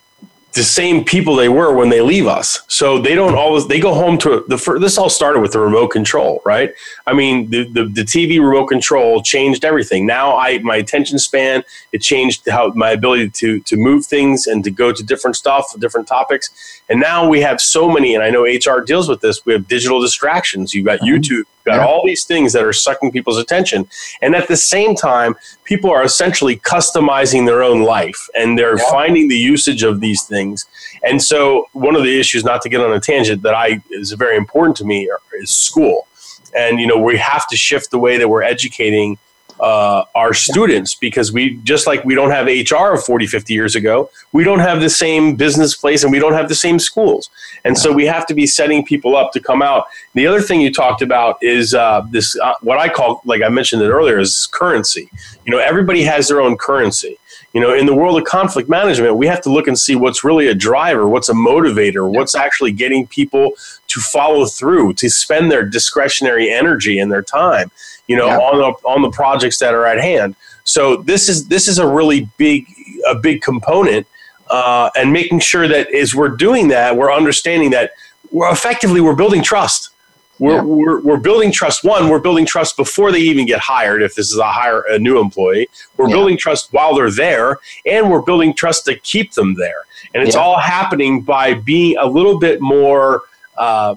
the 0.55 0.63
same 0.63 1.03
people 1.03 1.35
they 1.35 1.49
were 1.49 1.75
when 1.75 1.89
they 1.89 1.99
leave 1.99 2.27
us. 2.27 2.61
So 2.69 2.97
they 2.97 3.13
don't 3.13 3.35
always 3.35 3.67
they 3.67 3.79
go 3.79 3.93
home 3.93 4.17
to 4.19 4.45
the 4.47 4.57
first, 4.57 4.81
this 4.81 4.97
all 4.97 5.09
started 5.09 5.41
with 5.41 5.51
the 5.51 5.59
remote 5.59 5.89
control, 5.89 6.41
right? 6.45 6.71
I 7.05 7.13
mean, 7.13 7.49
the, 7.49 7.67
the, 7.67 7.83
the 7.83 8.03
TV 8.03 8.39
remote 8.39 8.67
control 8.67 9.21
changed 9.21 9.65
everything. 9.65 10.05
Now 10.05 10.37
I 10.37 10.59
my 10.59 10.77
attention 10.77 11.19
span 11.19 11.63
it 11.91 12.01
changed 12.01 12.49
how 12.49 12.71
my 12.73 12.91
ability 12.91 13.31
to 13.31 13.59
to 13.59 13.75
move 13.75 14.05
things 14.05 14.47
and 14.47 14.63
to 14.63 14.71
go 14.71 14.93
to 14.93 15.03
different 15.03 15.35
stuff, 15.35 15.77
different 15.77 16.07
topics. 16.07 16.49
And 16.89 16.99
now 16.99 17.27
we 17.27 17.41
have 17.41 17.59
so 17.59 17.89
many, 17.89 18.13
and 18.13 18.23
I 18.23 18.29
know 18.29 18.43
HR 18.43 18.81
deals 18.81 19.09
with 19.09 19.21
this. 19.21 19.43
We 19.45 19.53
have 19.53 19.67
digital 19.67 19.99
distractions. 19.99 20.73
You've 20.73 20.85
got 20.85 20.99
mm-hmm. 20.99 21.15
YouTube, 21.15 21.43
got 21.65 21.77
yeah. 21.77 21.85
all 21.85 22.05
these 22.05 22.25
things 22.25 22.53
that 22.53 22.63
are 22.63 22.73
sucking 22.73 23.11
people's 23.11 23.37
attention. 23.37 23.87
And 24.21 24.35
at 24.35 24.47
the 24.47 24.57
same 24.57 24.95
time, 24.95 25.35
people 25.63 25.89
are 25.89 26.03
essentially 26.03 26.57
customizing 26.57 27.47
their 27.47 27.63
own 27.63 27.81
life 27.81 28.29
and 28.35 28.57
they're 28.57 28.77
yeah. 28.77 28.91
finding 28.91 29.27
the 29.29 29.37
usage 29.37 29.81
of 29.81 29.99
these 29.99 30.23
things. 30.23 30.65
And 31.03 31.21
so, 31.21 31.67
one 31.73 31.95
of 31.95 32.03
the 32.03 32.19
issues, 32.19 32.43
not 32.43 32.61
to 32.61 32.69
get 32.69 32.81
on 32.81 32.93
a 32.93 32.99
tangent, 32.99 33.41
that 33.41 33.55
I 33.55 33.81
is 33.89 34.11
very 34.11 34.37
important 34.37 34.77
to 34.77 34.85
me 34.85 35.09
is 35.41 35.49
school. 35.49 36.07
And 36.55 36.79
you 36.79 36.87
know, 36.87 36.97
we 36.97 37.17
have 37.17 37.47
to 37.47 37.57
shift 37.57 37.91
the 37.91 37.99
way 37.99 38.17
that 38.17 38.29
we're 38.29 38.43
educating 38.43 39.17
uh, 39.59 40.03
our 40.15 40.33
students 40.33 40.95
because 40.95 41.31
we 41.31 41.55
just 41.63 41.87
like 41.87 42.03
we 42.03 42.15
don't 42.15 42.31
have 42.31 42.47
hr 42.47 42.97
40 42.97 43.27
50 43.27 43.53
years 43.53 43.75
ago 43.75 44.09
we 44.35 44.43
don't 44.43 44.59
have 44.59 44.81
the 44.81 44.89
same 44.89 45.35
business 45.37 45.75
place 45.75 46.03
and 46.03 46.11
we 46.11 46.19
don't 46.19 46.33
have 46.33 46.49
the 46.49 46.55
same 46.55 46.77
schools. 46.77 47.29
And 47.63 47.77
so 47.77 47.91
we 47.91 48.05
have 48.05 48.25
to 48.27 48.33
be 48.33 48.45
setting 48.45 48.83
people 48.83 49.15
up 49.15 49.31
to 49.31 49.39
come 49.39 49.61
out. 49.61 49.85
The 50.13 50.27
other 50.27 50.41
thing 50.41 50.59
you 50.59 50.73
talked 50.73 51.01
about 51.01 51.41
is 51.41 51.73
uh, 51.73 52.05
this 52.11 52.37
uh, 52.39 52.53
what 52.61 52.77
i 52.77 52.89
call 52.89 53.21
like 53.23 53.41
i 53.41 53.49
mentioned 53.49 53.81
it 53.81 53.89
earlier 53.89 54.19
is 54.19 54.47
currency. 54.51 55.09
You 55.45 55.51
know 55.51 55.59
everybody 55.59 56.03
has 56.03 56.27
their 56.27 56.41
own 56.41 56.57
currency. 56.57 57.17
You 57.53 57.61
know 57.61 57.73
in 57.73 57.85
the 57.85 57.95
world 57.95 58.17
of 58.19 58.25
conflict 58.25 58.67
management 58.67 59.15
we 59.15 59.27
have 59.27 59.41
to 59.43 59.49
look 59.49 59.67
and 59.67 59.79
see 59.79 59.95
what's 59.95 60.25
really 60.25 60.47
a 60.47 60.53
driver 60.53 61.07
what's 61.07 61.29
a 61.29 61.33
motivator 61.33 62.11
what's 62.11 62.35
actually 62.35 62.73
getting 62.73 63.07
people 63.07 63.53
to 63.87 64.01
follow 64.01 64.45
through 64.45 64.95
to 64.95 65.09
spend 65.09 65.49
their 65.49 65.63
discretionary 65.63 66.51
energy 66.51 66.99
and 66.99 67.09
their 67.09 67.21
time 67.21 67.71
you 68.07 68.15
know, 68.15 68.27
yeah. 68.27 68.37
on 68.37 68.57
the 68.57 68.87
on 68.87 69.01
the 69.01 69.09
projects 69.09 69.59
that 69.59 69.73
are 69.73 69.85
at 69.85 69.99
hand. 69.99 70.35
So 70.63 70.97
this 70.97 71.29
is 71.29 71.47
this 71.47 71.67
is 71.67 71.79
a 71.79 71.87
really 71.87 72.29
big 72.37 72.67
a 73.07 73.15
big 73.15 73.41
component, 73.41 74.07
uh, 74.49 74.89
and 74.95 75.11
making 75.11 75.39
sure 75.39 75.67
that 75.67 75.93
as 75.93 76.15
we're 76.15 76.29
doing 76.29 76.67
that, 76.69 76.95
we're 76.95 77.13
understanding 77.13 77.71
that 77.71 77.91
we're 78.31 78.51
effectively 78.51 79.01
we're 79.01 79.15
building 79.15 79.43
trust. 79.43 79.91
We're, 80.37 80.55
yeah. 80.55 80.63
we're, 80.63 80.99
we're 81.01 81.17
building 81.17 81.49
trust. 81.49 81.85
One, 81.85 82.09
we're 82.09 82.19
building 82.19 82.45
trust 82.45 82.75
before 82.75 83.11
they 83.13 83.19
even 83.19 83.45
get 83.45 83.59
hired. 83.59 84.01
If 84.01 84.15
this 84.15 84.31
is 84.31 84.37
a 84.37 84.51
hire 84.51 84.83
a 84.89 84.99
new 84.99 85.19
employee, 85.19 85.69
we're 85.95 86.09
yeah. 86.09 86.15
building 86.15 86.37
trust 86.37 86.73
while 86.73 86.93
they're 86.93 87.09
there, 87.11 87.59
and 87.85 88.11
we're 88.11 88.21
building 88.21 88.53
trust 88.53 88.83
to 88.85 88.95
keep 88.99 89.31
them 89.31 89.53
there. 89.53 89.85
And 90.13 90.23
it's 90.23 90.35
all 90.35 90.59
happening 90.59 91.21
by 91.21 91.53
being 91.53 91.95
a 91.97 92.05
little 92.05 92.37
bit 92.37 92.59
more 92.59 93.23
uh, 93.57 93.95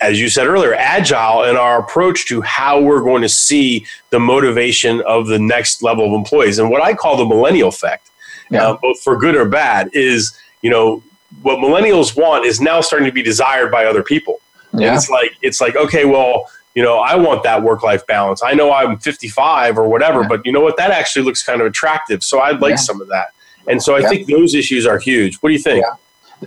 as 0.00 0.20
you 0.20 0.28
said 0.28 0.46
earlier, 0.46 0.74
agile 0.74 1.44
in 1.44 1.56
our 1.56 1.80
approach 1.80 2.26
to 2.26 2.40
how 2.42 2.80
we're 2.80 3.02
going 3.02 3.22
to 3.22 3.28
see 3.28 3.86
the 4.10 4.20
motivation 4.20 5.02
of 5.02 5.26
the 5.26 5.38
next 5.38 5.82
level 5.82 6.06
of 6.06 6.12
employees. 6.12 6.58
And 6.58 6.70
what 6.70 6.82
I 6.82 6.94
call 6.94 7.16
the 7.16 7.24
millennial 7.24 7.68
effect, 7.68 8.10
yeah. 8.50 8.64
uh, 8.64 8.78
both 8.80 9.00
for 9.02 9.16
good 9.16 9.34
or 9.34 9.48
bad, 9.48 9.90
is 9.92 10.36
you 10.62 10.70
know 10.70 11.02
what 11.42 11.58
millennials 11.58 12.16
want 12.16 12.46
is 12.46 12.60
now 12.60 12.80
starting 12.80 13.06
to 13.06 13.12
be 13.12 13.22
desired 13.22 13.70
by 13.70 13.84
other 13.86 14.02
people. 14.02 14.40
Yeah. 14.74 14.94
it's 14.94 15.08
like 15.08 15.32
it's 15.42 15.60
like 15.60 15.76
okay, 15.76 16.04
well, 16.04 16.46
you 16.74 16.82
know, 16.82 16.98
I 16.98 17.16
want 17.16 17.42
that 17.42 17.62
work 17.62 17.82
life 17.82 18.06
balance. 18.06 18.42
I 18.42 18.52
know 18.52 18.72
I'm 18.72 18.98
55 18.98 19.78
or 19.78 19.88
whatever, 19.88 20.22
yeah. 20.22 20.28
but 20.28 20.46
you 20.46 20.52
know 20.52 20.60
what? 20.60 20.76
That 20.76 20.90
actually 20.90 21.24
looks 21.24 21.42
kind 21.42 21.60
of 21.60 21.66
attractive. 21.66 22.22
So 22.22 22.40
I'd 22.40 22.60
like 22.60 22.70
yeah. 22.70 22.76
some 22.76 23.00
of 23.00 23.08
that. 23.08 23.32
And 23.66 23.82
so 23.82 23.96
I 23.96 24.02
think 24.08 24.28
those 24.28 24.54
issues 24.54 24.86
are 24.86 24.98
huge. 24.98 25.36
What 25.36 25.50
do 25.50 25.52
you 25.54 25.58
think? 25.58 25.84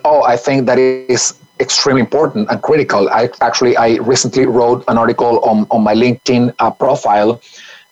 Oh, 0.06 0.24
I 0.24 0.38
think 0.38 0.66
that 0.66 0.80
is 0.80 1.38
extremely 1.62 2.02
important 2.02 2.50
and 2.50 2.62
critical. 2.62 3.10
I 3.10 3.30
actually 3.42 3.78
I 3.78 3.96
recently 3.98 4.46
wrote 4.46 4.84
an 4.88 4.98
article 4.98 5.40
on, 5.40 5.68
on 5.72 5.82
my 5.84 5.94
LinkedIn 5.94 6.54
uh, 6.60 6.72
profile, 6.72 7.42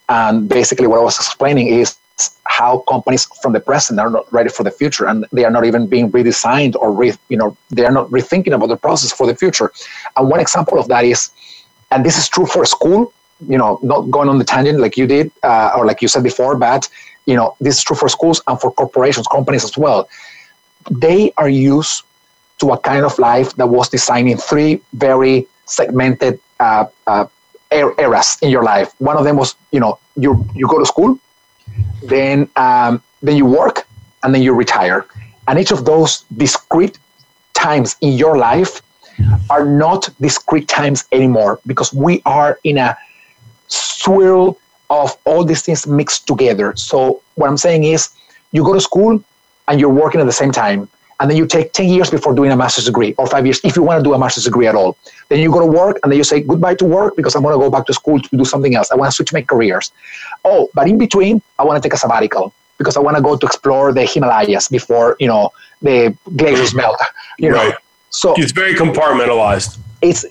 and 0.10 0.50
basically 0.50 0.88
what 0.88 1.00
I 1.00 1.04
was 1.04 1.18
explaining 1.18 1.68
is 1.68 1.98
how 2.44 2.80
companies 2.90 3.26
from 3.42 3.54
the 3.54 3.60
present 3.60 4.00
are 4.00 4.10
not 4.10 4.32
ready 4.34 4.50
for 4.50 4.64
the 4.64 4.72
future 4.72 5.08
and 5.08 5.26
they 5.32 5.46
are 5.46 5.52
not 5.52 5.66
even 5.66 5.88
being 5.88 6.12
redesigned 6.12 6.76
or 6.76 6.92
re, 6.92 7.14
you 7.30 7.38
know 7.38 7.56
they 7.70 7.86
are 7.86 7.92
not 7.92 8.10
rethinking 8.10 8.54
about 8.54 8.68
the 8.68 8.76
process 8.76 9.12
for 9.12 9.26
the 9.26 9.36
future 9.36 9.72
and 10.18 10.30
one 10.30 10.40
example 10.40 10.78
of 10.78 10.88
that 10.88 11.06
is 11.06 11.32
and 11.92 12.06
this 12.06 12.18
is 12.18 12.28
true 12.28 12.46
for 12.46 12.66
school 12.66 13.14
you 13.48 13.58
know 13.58 13.80
not 13.82 14.02
going 14.12 14.28
on 14.28 14.38
the 14.38 14.44
tangent 14.44 14.80
like 14.80 14.98
you 14.98 15.08
did 15.08 15.32
uh, 15.44 15.72
or 15.78 15.86
like 15.86 16.02
you 16.02 16.08
said 16.08 16.24
before 16.24 16.56
but 16.58 16.90
you 17.26 17.36
know 17.36 17.56
this 17.62 17.78
is 17.78 17.84
true 17.84 17.96
for 17.96 18.10
schools 18.10 18.42
and 18.48 18.60
for 18.60 18.72
corporations 18.72 19.28
companies 19.28 19.64
as 19.64 19.78
well 19.78 20.10
they 20.92 21.32
are 21.38 21.50
used 21.50 22.04
to 22.60 22.72
a 22.72 22.78
kind 22.78 23.06
of 23.06 23.18
life 23.20 23.56
that 23.56 23.68
was 23.68 23.90
designed 23.90 24.30
in 24.30 24.38
three 24.38 24.82
very 24.94 25.48
segmented 25.66 26.40
uh, 26.60 26.86
uh, 27.08 27.26
eras 27.72 28.38
in 28.42 28.50
your 28.50 28.64
life 28.64 28.94
one 28.98 29.16
of 29.18 29.24
them 29.24 29.38
was 29.38 29.56
you 29.72 29.80
know 29.80 29.98
you 30.16 30.46
you 30.56 30.68
go 30.68 30.80
to 30.80 30.86
school 30.86 31.20
then 32.04 32.50
um, 32.56 33.02
then 33.22 33.36
you 33.36 33.46
work, 33.46 33.88
and 34.24 34.34
then 34.34 34.42
you 34.42 34.54
retire. 34.54 35.06
And 35.48 35.60
each 35.60 35.72
of 35.72 35.86
those 35.86 36.26
discrete 36.38 36.98
times 37.54 37.96
in 38.02 38.14
your 38.14 38.38
life 38.38 38.82
are 39.50 39.66
not 39.66 40.10
discrete 40.22 40.68
times 40.68 41.04
anymore 41.12 41.60
because 41.66 41.94
we 41.94 42.22
are 42.26 42.60
in 42.64 42.78
a 42.78 42.98
swirl 43.68 44.58
of 44.90 45.16
all 45.26 45.44
these 45.44 45.62
things 45.62 45.86
mixed 45.86 46.28
together. 46.28 46.74
So 46.76 47.22
what 47.36 47.50
I'm 47.50 47.58
saying 47.58 47.84
is, 47.84 48.10
you 48.52 48.64
go 48.64 48.74
to 48.74 48.82
school 48.82 49.24
and 49.68 49.80
you're 49.80 49.90
working 49.90 50.22
at 50.22 50.26
the 50.26 50.32
same 50.34 50.52
time 50.52 50.88
and 51.20 51.30
then 51.30 51.38
you 51.38 51.46
take 51.46 51.74
10 51.74 51.90
years 51.90 52.10
before 52.10 52.34
doing 52.34 52.52
a 52.52 52.56
master's 52.56 52.86
degree 52.86 53.14
or 53.18 53.28
five 53.28 53.46
years 53.46 53.60
if 53.64 53.76
you 53.76 53.84
want 53.84 54.00
to 54.00 54.04
do 54.04 54.14
a 54.14 54.20
master's 54.20 54.46
degree 54.46 54.68
at 54.68 54.76
all. 54.76 54.98
Then 55.28 55.40
you 55.40 55.52
go 55.52 55.60
to 55.60 55.66
work 55.66 56.00
and 56.02 56.12
then 56.12 56.18
you 56.18 56.24
say 56.24 56.42
goodbye 56.42 56.76
to 56.76 56.86
work 56.86 57.16
because 57.16 57.36
I'm 57.36 57.44
going 57.44 57.54
to 57.54 57.60
go 57.60 57.70
back 57.70 57.86
to 57.88 57.94
school 57.94 58.20
to 58.20 58.38
do 58.38 58.46
something 58.46 58.76
else. 58.76 58.92
I 58.92 58.96
want 58.96 59.12
to 59.12 59.16
switch 59.16 59.34
my 59.34 59.42
careers. 59.42 59.92
Oh 60.46 60.70
but 60.74 60.88
in 60.88 60.98
between 60.98 61.42
i 61.58 61.64
want 61.64 61.82
to 61.82 61.88
take 61.88 61.94
a 61.94 61.98
sabbatical 61.98 62.54
because 62.78 62.96
i 62.96 63.00
want 63.00 63.18
to 63.18 63.22
go 63.22 63.36
to 63.36 63.46
explore 63.46 63.92
the 63.92 64.06
himalayas 64.06 64.68
before 64.68 65.16
you 65.20 65.28
know 65.28 65.52
the 65.82 66.16
glaciers 66.36 66.74
melt 66.74 67.00
you 67.38 67.52
right. 67.52 67.70
know 67.70 67.78
so 68.10 68.34
it's 68.38 68.52
very 68.52 68.74
compartmentalized. 68.74 69.78
It's 70.02 70.26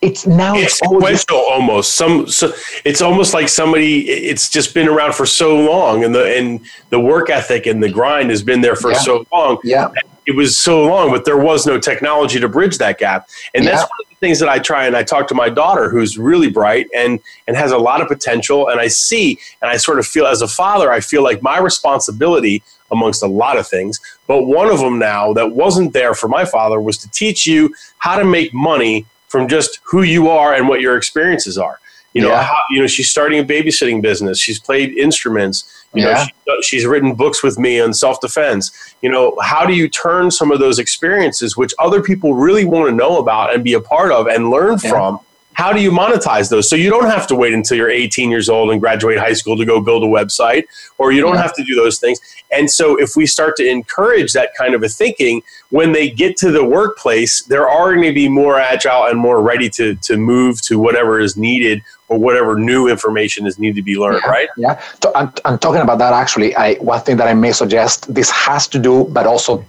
it's 0.00 0.26
now 0.26 0.54
it's 0.54 0.78
sequential 0.78 1.38
almost. 1.38 1.96
Some 1.96 2.28
so 2.28 2.52
it's 2.84 3.00
almost 3.00 3.34
like 3.34 3.48
somebody 3.48 4.08
it's 4.08 4.48
just 4.48 4.74
been 4.74 4.88
around 4.88 5.14
for 5.14 5.26
so 5.26 5.56
long 5.56 6.04
and 6.04 6.14
the 6.14 6.36
and 6.36 6.60
the 6.90 7.00
work 7.00 7.30
ethic 7.30 7.66
and 7.66 7.82
the 7.82 7.90
grind 7.90 8.30
has 8.30 8.42
been 8.42 8.60
there 8.60 8.76
for 8.76 8.92
yeah. 8.92 8.98
so 8.98 9.26
long. 9.32 9.58
Yeah 9.64 9.88
it 10.26 10.34
was 10.34 10.56
so 10.56 10.84
long, 10.84 11.10
but 11.10 11.24
there 11.24 11.38
was 11.38 11.66
no 11.66 11.78
technology 11.78 12.40
to 12.40 12.48
bridge 12.48 12.78
that 12.78 12.98
gap. 12.98 13.28
And 13.54 13.64
yeah. 13.64 13.70
that's 13.70 13.82
one 13.82 13.98
of 14.02 14.08
the 14.08 14.16
things 14.16 14.38
that 14.40 14.48
I 14.48 14.58
try 14.58 14.86
and 14.86 14.96
I 14.96 15.02
talk 15.02 15.28
to 15.28 15.34
my 15.34 15.48
daughter 15.48 15.90
who's 15.90 16.18
really 16.18 16.50
bright 16.50 16.88
and 16.94 17.20
and 17.46 17.56
has 17.56 17.72
a 17.72 17.78
lot 17.78 18.00
of 18.00 18.08
potential. 18.08 18.68
And 18.68 18.80
I 18.80 18.88
see 18.88 19.38
and 19.60 19.70
I 19.70 19.76
sort 19.76 19.98
of 19.98 20.06
feel 20.06 20.26
as 20.26 20.42
a 20.42 20.48
father, 20.48 20.90
I 20.90 21.00
feel 21.00 21.22
like 21.22 21.42
my 21.42 21.58
responsibility 21.58 22.62
amongst 22.90 23.22
a 23.22 23.26
lot 23.26 23.58
of 23.58 23.66
things, 23.66 24.00
but 24.26 24.44
one 24.44 24.68
of 24.68 24.78
them 24.78 24.98
now 24.98 25.32
that 25.32 25.52
wasn't 25.52 25.92
there 25.92 26.14
for 26.14 26.28
my 26.28 26.44
father 26.44 26.80
was 26.80 26.96
to 26.98 27.10
teach 27.10 27.46
you 27.46 27.74
how 27.98 28.18
to 28.18 28.24
make 28.24 28.52
money 28.54 29.06
from 29.28 29.48
just 29.48 29.80
who 29.82 30.02
you 30.02 30.28
are 30.28 30.54
and 30.54 30.68
what 30.68 30.80
your 30.80 30.96
experiences 30.96 31.58
are. 31.58 31.80
You 32.14 32.22
know, 32.22 32.28
yeah. 32.28 32.44
how, 32.44 32.58
you 32.70 32.80
know, 32.80 32.86
she's 32.86 33.10
starting 33.10 33.40
a 33.40 33.44
babysitting 33.44 34.00
business. 34.00 34.38
She's 34.38 34.60
played 34.60 34.96
instruments. 34.96 35.84
You 35.94 36.04
yeah. 36.04 36.12
know, 36.12 36.24
she, 36.24 36.32
uh, 36.48 36.62
she's 36.62 36.86
written 36.86 37.14
books 37.14 37.42
with 37.42 37.58
me 37.58 37.80
on 37.80 37.92
self 37.92 38.20
defense. 38.20 38.94
You 39.02 39.10
know, 39.10 39.36
how 39.42 39.66
do 39.66 39.74
you 39.74 39.88
turn 39.88 40.30
some 40.30 40.52
of 40.52 40.60
those 40.60 40.78
experiences, 40.78 41.56
which 41.56 41.74
other 41.78 42.00
people 42.00 42.34
really 42.34 42.64
want 42.64 42.88
to 42.88 42.94
know 42.94 43.18
about 43.18 43.52
and 43.52 43.64
be 43.64 43.74
a 43.74 43.80
part 43.80 44.12
of 44.12 44.28
and 44.28 44.50
learn 44.50 44.78
yeah. 44.82 44.90
from, 44.90 45.20
how 45.54 45.72
do 45.72 45.80
you 45.80 45.90
monetize 45.90 46.50
those? 46.50 46.68
So 46.68 46.76
you 46.76 46.90
don't 46.90 47.06
have 47.06 47.26
to 47.28 47.34
wait 47.34 47.54
until 47.54 47.76
you're 47.76 47.90
18 47.90 48.30
years 48.30 48.48
old 48.48 48.70
and 48.70 48.80
graduate 48.80 49.18
high 49.18 49.32
school 49.32 49.56
to 49.56 49.64
go 49.64 49.80
build 49.80 50.02
a 50.02 50.06
website, 50.06 50.64
or 50.98 51.12
you 51.12 51.20
don't 51.20 51.36
have 51.36 51.54
to 51.54 51.64
do 51.64 51.74
those 51.74 51.98
things. 51.98 52.20
And 52.52 52.70
so 52.70 53.00
if 53.00 53.16
we 53.16 53.26
start 53.26 53.56
to 53.56 53.68
encourage 53.68 54.32
that 54.32 54.50
kind 54.58 54.74
of 54.74 54.82
a 54.82 54.88
thinking, 54.88 55.42
when 55.70 55.92
they 55.92 56.10
get 56.10 56.36
to 56.38 56.50
the 56.50 56.64
workplace, 56.64 57.42
they're 57.42 57.70
already 57.70 58.02
going 58.02 58.10
to 58.10 58.14
be 58.14 58.28
more 58.28 58.58
agile 58.58 59.06
and 59.06 59.18
more 59.18 59.42
ready 59.42 59.68
to, 59.70 59.94
to 59.96 60.16
move 60.16 60.60
to 60.62 60.78
whatever 60.78 61.20
is 61.20 61.36
needed 61.36 61.82
or 62.14 62.18
whatever 62.20 62.56
new 62.56 62.88
information 62.88 63.46
is 63.46 63.58
needed 63.58 63.76
to 63.76 63.82
be 63.82 63.96
learned, 63.96 64.22
yeah, 64.24 64.30
right? 64.30 64.48
Yeah. 64.56 64.82
So 65.02 65.10
I'm, 65.14 65.32
I'm 65.44 65.58
talking 65.58 65.80
about 65.80 65.98
that 65.98 66.12
actually. 66.12 66.54
I, 66.54 66.74
one 66.74 67.00
thing 67.00 67.16
that 67.16 67.28
I 67.28 67.34
may 67.34 67.52
suggest, 67.52 68.12
this 68.12 68.30
has 68.30 68.68
to 68.68 68.78
do, 68.78 69.04
but 69.16 69.26
also 69.26 69.64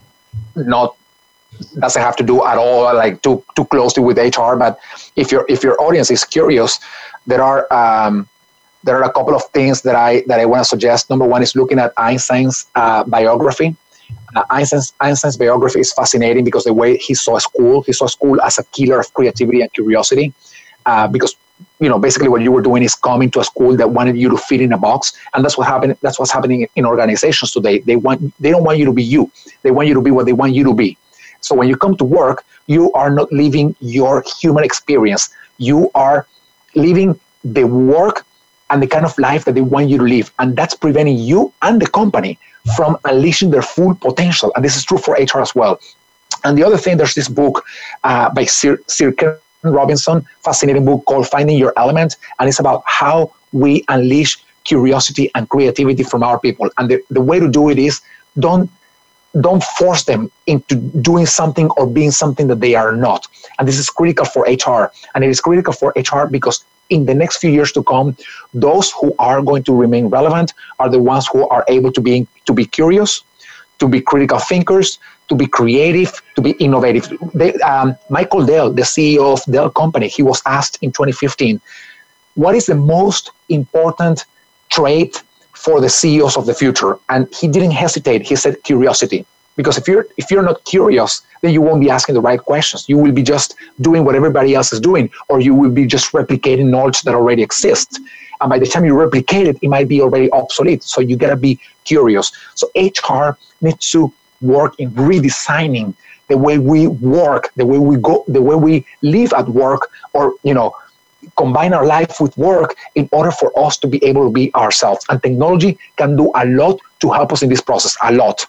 not 0.55 0.95
doesn't 1.79 2.01
have 2.01 2.17
to 2.17 2.23
do 2.23 2.43
at 2.45 2.58
all 2.58 2.84
like 2.93 3.21
too 3.21 3.43
too 3.55 3.65
closely 3.65 4.03
with 4.03 4.17
HR. 4.17 4.55
But 4.55 4.79
if 5.15 5.31
your 5.31 5.45
if 5.49 5.63
your 5.63 5.79
audience 5.81 6.12
is 6.12 6.23
curious, 6.23 6.79
there 7.25 7.41
are 7.41 7.62
um, 7.73 8.27
there 8.84 8.95
are 8.99 9.03
a 9.03 9.12
couple 9.12 9.36
of 9.36 9.43
things 9.58 9.81
that 9.81 9.95
I 9.95 10.23
that 10.27 10.39
I 10.39 10.45
want 10.45 10.62
to 10.62 10.65
suggest. 10.65 11.10
Number 11.10 11.25
one 11.25 11.41
is 11.41 11.55
looking 11.55 11.79
at 11.79 11.93
Einstein's 11.97 12.67
uh, 12.75 13.03
biography. 13.05 13.75
Uh, 14.36 14.43
Einstein's, 14.49 14.93
Einstein's 14.99 15.38
biography 15.38 15.79
is 15.79 15.93
fascinating 15.93 16.43
because 16.43 16.65
the 16.65 16.73
way 16.73 16.97
he 16.97 17.13
saw 17.13 17.39
school, 17.39 17.81
he 17.84 17.93
saw 17.93 18.05
school 18.05 18.39
as 18.41 18.60
a 18.60 18.63
killer 18.65 18.99
of 18.99 19.12
creativity 19.13 19.62
and 19.62 19.71
curiosity. 19.73 20.34
Uh, 20.86 21.08
because 21.08 21.36
you 21.80 21.90
know 21.90 22.00
basically 22.00 22.30
what 22.30 22.42
you 22.42 22.52
were 22.52 22.62
doing 22.62 22.84
is 22.84 22.96
coming 22.96 23.30
to 23.30 23.40
a 23.40 23.44
school 23.44 23.76
that 23.76 23.90
wanted 23.90 24.18
you 24.18 24.30
to 24.30 24.38
fit 24.38 24.62
in 24.62 24.72
a 24.72 24.78
box 24.78 25.14
and 25.34 25.44
that's 25.44 25.58
what 25.58 25.68
happened 25.68 25.98
that's 26.02 26.18
what's 26.18 26.32
happening 26.32 26.68
in 26.76 26.86
organizations 26.86 27.52
today 27.52 27.80
they 27.80 27.96
want 27.96 28.22
they 28.40 28.50
don't 28.50 28.64
want 28.64 28.78
you 28.78 28.86
to 28.86 28.94
be 28.94 29.04
you 29.04 29.30
they 29.64 29.72
want 29.72 29.88
you 29.88 29.94
to 29.94 30.02
be 30.02 30.12
what 30.12 30.26
they 30.26 30.34
want 30.34 30.54
you 30.54 30.64
to 30.64 30.74
be 30.74 30.98
so 31.46 31.54
when 31.54 31.70
you 31.70 31.78
come 31.78 31.96
to 31.98 32.04
work, 32.04 32.44
you 32.66 32.92
are 32.94 33.12
not 33.12 33.32
living 33.32 33.76
your 33.80 34.24
human 34.40 34.64
experience. 34.64 35.30
You 35.60 35.92
are 35.94 36.26
living 36.74 37.20
the 37.44 37.66
work 37.66 38.26
and 38.72 38.82
the 38.82 38.88
kind 38.88 39.06
of 39.06 39.16
life 39.20 39.46
that 39.46 39.54
they 39.54 39.62
want 39.62 39.90
you 39.90 40.00
to 40.00 40.04
live. 40.04 40.34
And 40.40 40.58
that's 40.58 40.74
preventing 40.74 41.20
you 41.20 41.54
and 41.62 41.80
the 41.80 41.88
company 41.88 42.40
from 42.76 42.98
unleashing 43.06 43.52
their 43.52 43.62
full 43.62 43.94
potential. 43.94 44.52
And 44.56 44.66
this 44.66 44.76
is 44.76 44.84
true 44.84 44.98
for 44.98 45.14
HR 45.14 45.42
as 45.42 45.54
well. 45.54 45.80
And 46.44 46.58
the 46.58 46.64
other 46.64 46.78
thing, 46.78 46.98
there's 46.98 47.14
this 47.14 47.30
book 47.30 47.64
uh, 48.04 48.30
by 48.32 48.46
Sir, 48.46 48.80
Sir 48.88 49.12
Robinson, 49.73 50.25
fascinating 50.43 50.86
book 50.86 51.04
called 51.06 51.28
Finding 51.28 51.58
Your 51.58 51.73
Element. 51.78 52.15
And 52.39 52.49
it's 52.49 52.60
about 52.60 52.84
how 52.86 53.34
we 53.51 53.84
unleash 53.89 54.43
curiosity 54.63 55.32
and 55.36 55.47
creativity 55.49 56.04
from 56.04 56.23
our 56.23 56.39
people. 56.39 56.69
And 56.78 56.89
the, 56.89 57.04
the 57.10 57.21
way 57.21 57.39
to 57.39 57.49
do 57.49 57.69
it 57.69 57.80
is 57.80 58.01
don't 58.39 58.69
don't 59.41 59.63
force 59.63 60.04
them 60.04 60.32
into 60.47 60.75
doing 60.75 61.25
something 61.25 61.69
or 61.71 61.86
being 61.86 62.12
something 62.12 62.47
that 62.47 62.62
they 62.62 62.73
are 62.73 62.95
not. 62.95 63.28
And 63.60 63.67
this 63.67 63.78
is 63.78 63.89
critical 63.89 64.25
for 64.25 64.43
HR. 64.43 64.91
And 65.13 65.25
it 65.25 65.30
is 65.30 65.41
critical 65.41 65.73
for 65.73 65.93
HR 65.95 66.25
because 66.25 66.63
in 66.89 67.06
the 67.06 67.13
next 67.13 67.38
few 67.38 67.49
years 67.49 67.71
to 67.73 67.84
come, 67.84 68.15
those 68.54 68.91
who 68.91 69.13
are 69.19 69.41
going 69.41 69.63
to 69.63 69.75
remain 69.75 70.08
relevant 70.08 70.54
are 70.80 70.89
the 70.89 70.99
ones 70.99 71.28
who 71.28 71.47
are 71.49 71.65
able 71.67 71.91
to 71.91 72.01
be 72.01 72.28
to 72.45 72.54
be 72.54 72.65
curious, 72.65 73.23
to 73.80 73.88
be 73.88 73.99
critical 73.99 74.39
thinkers, 74.39 74.99
to 75.28 75.36
be 75.36 75.48
creative, 75.48 76.12
to 76.36 76.42
be 76.42 76.52
innovative. 76.52 77.12
They, 77.34 77.54
um, 77.56 77.96
Michael 78.10 78.46
Dell, 78.46 78.72
the 78.72 78.84
CEO 78.84 79.34
of 79.34 79.44
Dell 79.52 79.70
Company, 79.70 80.08
he 80.08 80.24
was 80.24 80.42
asked 80.46 80.78
in 80.82 80.92
2015, 80.92 81.60
what 82.36 82.54
is 82.56 82.66
the 82.66 82.76
most 82.76 83.32
important 83.50 84.26
trait 84.70 85.24
for 85.66 85.82
the 85.82 85.90
CEOs 85.90 86.38
of 86.38 86.46
the 86.46 86.54
future. 86.54 87.00
And 87.10 87.34
he 87.34 87.48
didn't 87.48 87.72
hesitate. 87.72 88.22
He 88.22 88.36
said 88.36 88.62
curiosity. 88.64 89.26
Because 89.56 89.78
if 89.78 89.88
you're 89.88 90.06
if 90.18 90.30
you're 90.30 90.44
not 90.44 90.64
curious, 90.66 91.22
then 91.42 91.52
you 91.54 91.62
won't 91.62 91.82
be 91.86 91.90
asking 91.90 92.16
the 92.16 92.22
right 92.30 92.42
questions. 92.52 92.90
You 92.90 92.98
will 92.98 93.14
be 93.14 93.24
just 93.24 93.56
doing 93.80 94.04
what 94.04 94.14
everybody 94.14 94.54
else 94.54 94.74
is 94.74 94.82
doing, 94.82 95.10
or 95.30 95.40
you 95.40 95.54
will 95.56 95.72
be 95.72 95.86
just 95.96 96.12
replicating 96.12 96.68
knowledge 96.76 97.02
that 97.04 97.16
already 97.16 97.42
exists. 97.42 97.98
And 98.42 98.50
by 98.50 98.60
the 98.60 98.66
time 98.66 98.84
you 98.84 98.94
replicate 99.06 99.48
it, 99.48 99.58
it 99.62 99.70
might 99.70 99.88
be 99.88 100.02
already 100.02 100.30
obsolete. 100.32 100.84
So 100.84 101.00
you 101.00 101.16
gotta 101.16 101.38
be 101.38 101.58
curious. 101.86 102.34
So 102.56 102.70
HR 102.76 103.38
needs 103.62 103.90
to 103.92 104.12
work 104.45 104.79
in 104.79 104.91
redesigning 104.91 105.93
the 106.27 106.38
way 106.38 106.58
we 106.58 106.88
work, 106.88 107.51
the 107.55 107.65
way 107.65 107.77
we 107.77 107.97
go, 107.97 108.23
the 108.27 108.41
way 108.41 108.55
we 108.55 108.86
live 109.01 109.34
at 109.34 109.47
work, 109.49 109.91
or 110.13 110.34
you 110.43 110.53
know, 110.53 110.75
combine 111.38 111.73
our 111.73 111.86
life 111.86 112.19
with 112.19 112.38
work 112.38 112.75
in 112.95 113.10
order 113.12 113.31
for 113.31 113.51
us 113.60 113.77
to 113.77 113.88
be 113.88 114.03
able 114.03 114.25
to 114.25 114.31
be 114.31 114.53
ourselves. 114.55 115.05
And 115.10 115.21
technology 115.21 115.77
can 115.97 116.15
do 116.15 116.31
a 116.36 116.45
lot 116.45 116.79
to 117.01 117.12
help 117.12 117.31
us 117.34 117.41
in 117.41 117.49
this 117.49 117.62
process, 117.62 117.95
a 118.03 118.12
lot. 118.12 118.45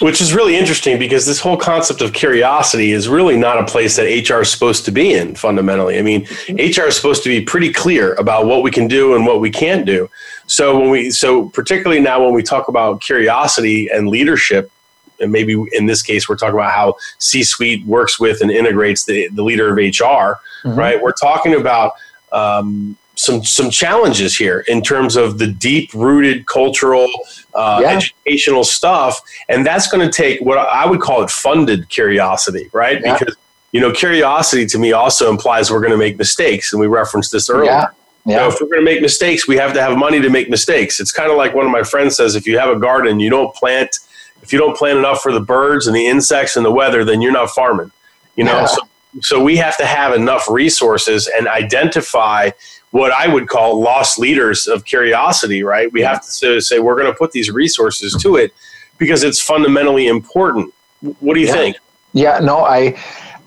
Which 0.00 0.20
is 0.20 0.34
really 0.34 0.56
interesting 0.56 0.98
because 0.98 1.24
this 1.24 1.38
whole 1.38 1.56
concept 1.56 2.00
of 2.00 2.12
curiosity 2.12 2.90
is 2.90 3.08
really 3.08 3.36
not 3.36 3.60
a 3.60 3.64
place 3.64 3.94
that 3.94 4.06
HR 4.06 4.40
is 4.40 4.50
supposed 4.50 4.84
to 4.86 4.90
be 4.90 5.14
in 5.14 5.36
fundamentally. 5.36 6.00
I 6.00 6.02
mean, 6.02 6.24
mm-hmm. 6.24 6.56
HR 6.56 6.88
is 6.88 6.96
supposed 6.96 7.22
to 7.22 7.28
be 7.28 7.40
pretty 7.40 7.72
clear 7.72 8.14
about 8.14 8.46
what 8.46 8.64
we 8.64 8.72
can 8.72 8.88
do 8.88 9.14
and 9.14 9.24
what 9.24 9.40
we 9.40 9.50
can't 9.50 9.86
do. 9.86 10.10
So 10.48 10.80
when 10.80 10.90
we 10.90 11.10
so 11.12 11.48
particularly 11.50 12.02
now 12.02 12.24
when 12.24 12.34
we 12.34 12.42
talk 12.42 12.66
about 12.66 13.02
curiosity 13.02 13.88
and 13.88 14.08
leadership, 14.08 14.72
and 15.20 15.32
maybe 15.32 15.62
in 15.72 15.86
this 15.86 16.02
case 16.02 16.28
we're 16.28 16.36
talking 16.36 16.54
about 16.54 16.72
how 16.72 16.96
C-suite 17.18 17.84
works 17.86 18.18
with 18.18 18.40
and 18.40 18.50
integrates 18.50 19.04
the, 19.04 19.28
the 19.28 19.42
leader 19.42 19.70
of 19.70 19.76
HR, 19.76 20.40
mm-hmm. 20.66 20.74
right? 20.74 21.00
We're 21.00 21.12
talking 21.12 21.54
about 21.54 21.92
um, 22.32 22.96
some 23.16 23.44
some 23.44 23.70
challenges 23.70 24.36
here 24.36 24.64
in 24.66 24.82
terms 24.82 25.16
of 25.16 25.38
the 25.38 25.46
deep 25.46 25.92
rooted 25.94 26.46
cultural 26.46 27.06
uh, 27.54 27.80
yeah. 27.82 27.90
educational 27.90 28.64
stuff 28.64 29.20
and 29.48 29.64
that's 29.64 29.86
going 29.88 30.04
to 30.04 30.12
take 30.12 30.40
what 30.40 30.58
i 30.58 30.84
would 30.84 31.00
call 31.00 31.22
it 31.22 31.30
funded 31.30 31.88
curiosity 31.88 32.68
right 32.72 33.00
yeah. 33.04 33.16
because 33.16 33.36
you 33.70 33.80
know 33.80 33.92
curiosity 33.92 34.66
to 34.66 34.78
me 34.78 34.92
also 34.92 35.30
implies 35.30 35.70
we're 35.70 35.78
going 35.78 35.92
to 35.92 35.96
make 35.96 36.18
mistakes 36.18 36.72
and 36.72 36.80
we 36.80 36.86
referenced 36.86 37.30
this 37.30 37.48
earlier 37.48 37.70
yeah. 37.70 37.86
Yeah. 38.26 38.36
You 38.36 38.40
know, 38.40 38.48
if 38.48 38.58
we're 38.58 38.68
going 38.68 38.80
to 38.80 38.90
make 38.90 39.02
mistakes, 39.02 39.46
we 39.46 39.56
have 39.56 39.74
to 39.74 39.82
have 39.82 39.98
money 39.98 40.18
to 40.22 40.30
make 40.30 40.48
mistakes. 40.48 40.98
It's 40.98 41.12
kind 41.12 41.30
of 41.30 41.36
like 41.36 41.54
one 41.54 41.66
of 41.66 41.70
my 41.70 41.82
friends 41.82 42.16
says: 42.16 42.34
if 42.36 42.46
you 42.46 42.58
have 42.58 42.70
a 42.70 42.78
garden, 42.78 43.20
you 43.20 43.28
don't 43.28 43.54
plant. 43.54 43.98
If 44.44 44.52
you 44.52 44.58
don't 44.58 44.76
plant 44.76 44.98
enough 44.98 45.22
for 45.22 45.32
the 45.32 45.40
birds 45.40 45.86
and 45.86 45.96
the 45.96 46.06
insects 46.06 46.56
and 46.56 46.64
the 46.64 46.70
weather, 46.70 47.04
then 47.04 47.20
you're 47.20 47.32
not 47.32 47.50
farming. 47.50 47.90
You 48.36 48.44
know, 48.44 48.60
yeah. 48.60 48.66
so, 48.66 48.80
so 49.20 49.42
we 49.42 49.56
have 49.56 49.76
to 49.78 49.86
have 49.86 50.14
enough 50.14 50.48
resources 50.48 51.28
and 51.36 51.48
identify 51.48 52.50
what 52.90 53.10
I 53.12 53.26
would 53.26 53.48
call 53.48 53.80
loss 53.80 54.18
leaders 54.18 54.66
of 54.66 54.84
curiosity. 54.84 55.62
Right? 55.64 55.90
We 55.92 56.02
have 56.02 56.24
to 56.38 56.60
say 56.60 56.78
we're 56.78 56.96
going 56.96 57.12
to 57.12 57.18
put 57.18 57.32
these 57.32 57.50
resources 57.50 58.14
to 58.22 58.36
it 58.36 58.52
because 58.98 59.24
it's 59.24 59.40
fundamentally 59.40 60.06
important. 60.06 60.72
What 61.20 61.34
do 61.34 61.40
you 61.40 61.48
yeah. 61.48 61.52
think? 61.52 61.76
Yeah. 62.12 62.38
No, 62.38 62.64
I 62.64 62.96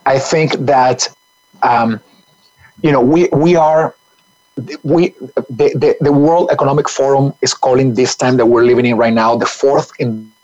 I 0.06 0.20
think 0.20 0.54
that. 0.66 1.08
Um, 1.64 2.02
you 2.84 2.92
know, 2.92 3.02
we 3.02 3.28
we 3.34 3.56
are 3.56 3.96
we 4.84 5.10
the, 5.50 5.72
the, 5.76 5.96
the 6.02 6.12
World 6.12 6.50
Economic 6.52 6.90
Forum 6.90 7.34
is 7.42 7.54
calling 7.54 7.94
this 7.94 8.16
time 8.16 8.38
that 8.38 8.46
we're 8.46 8.64
living 8.64 8.86
in 8.86 8.98
right 8.98 9.14
now 9.14 9.36
the 9.36 9.46
fourth 9.46 9.92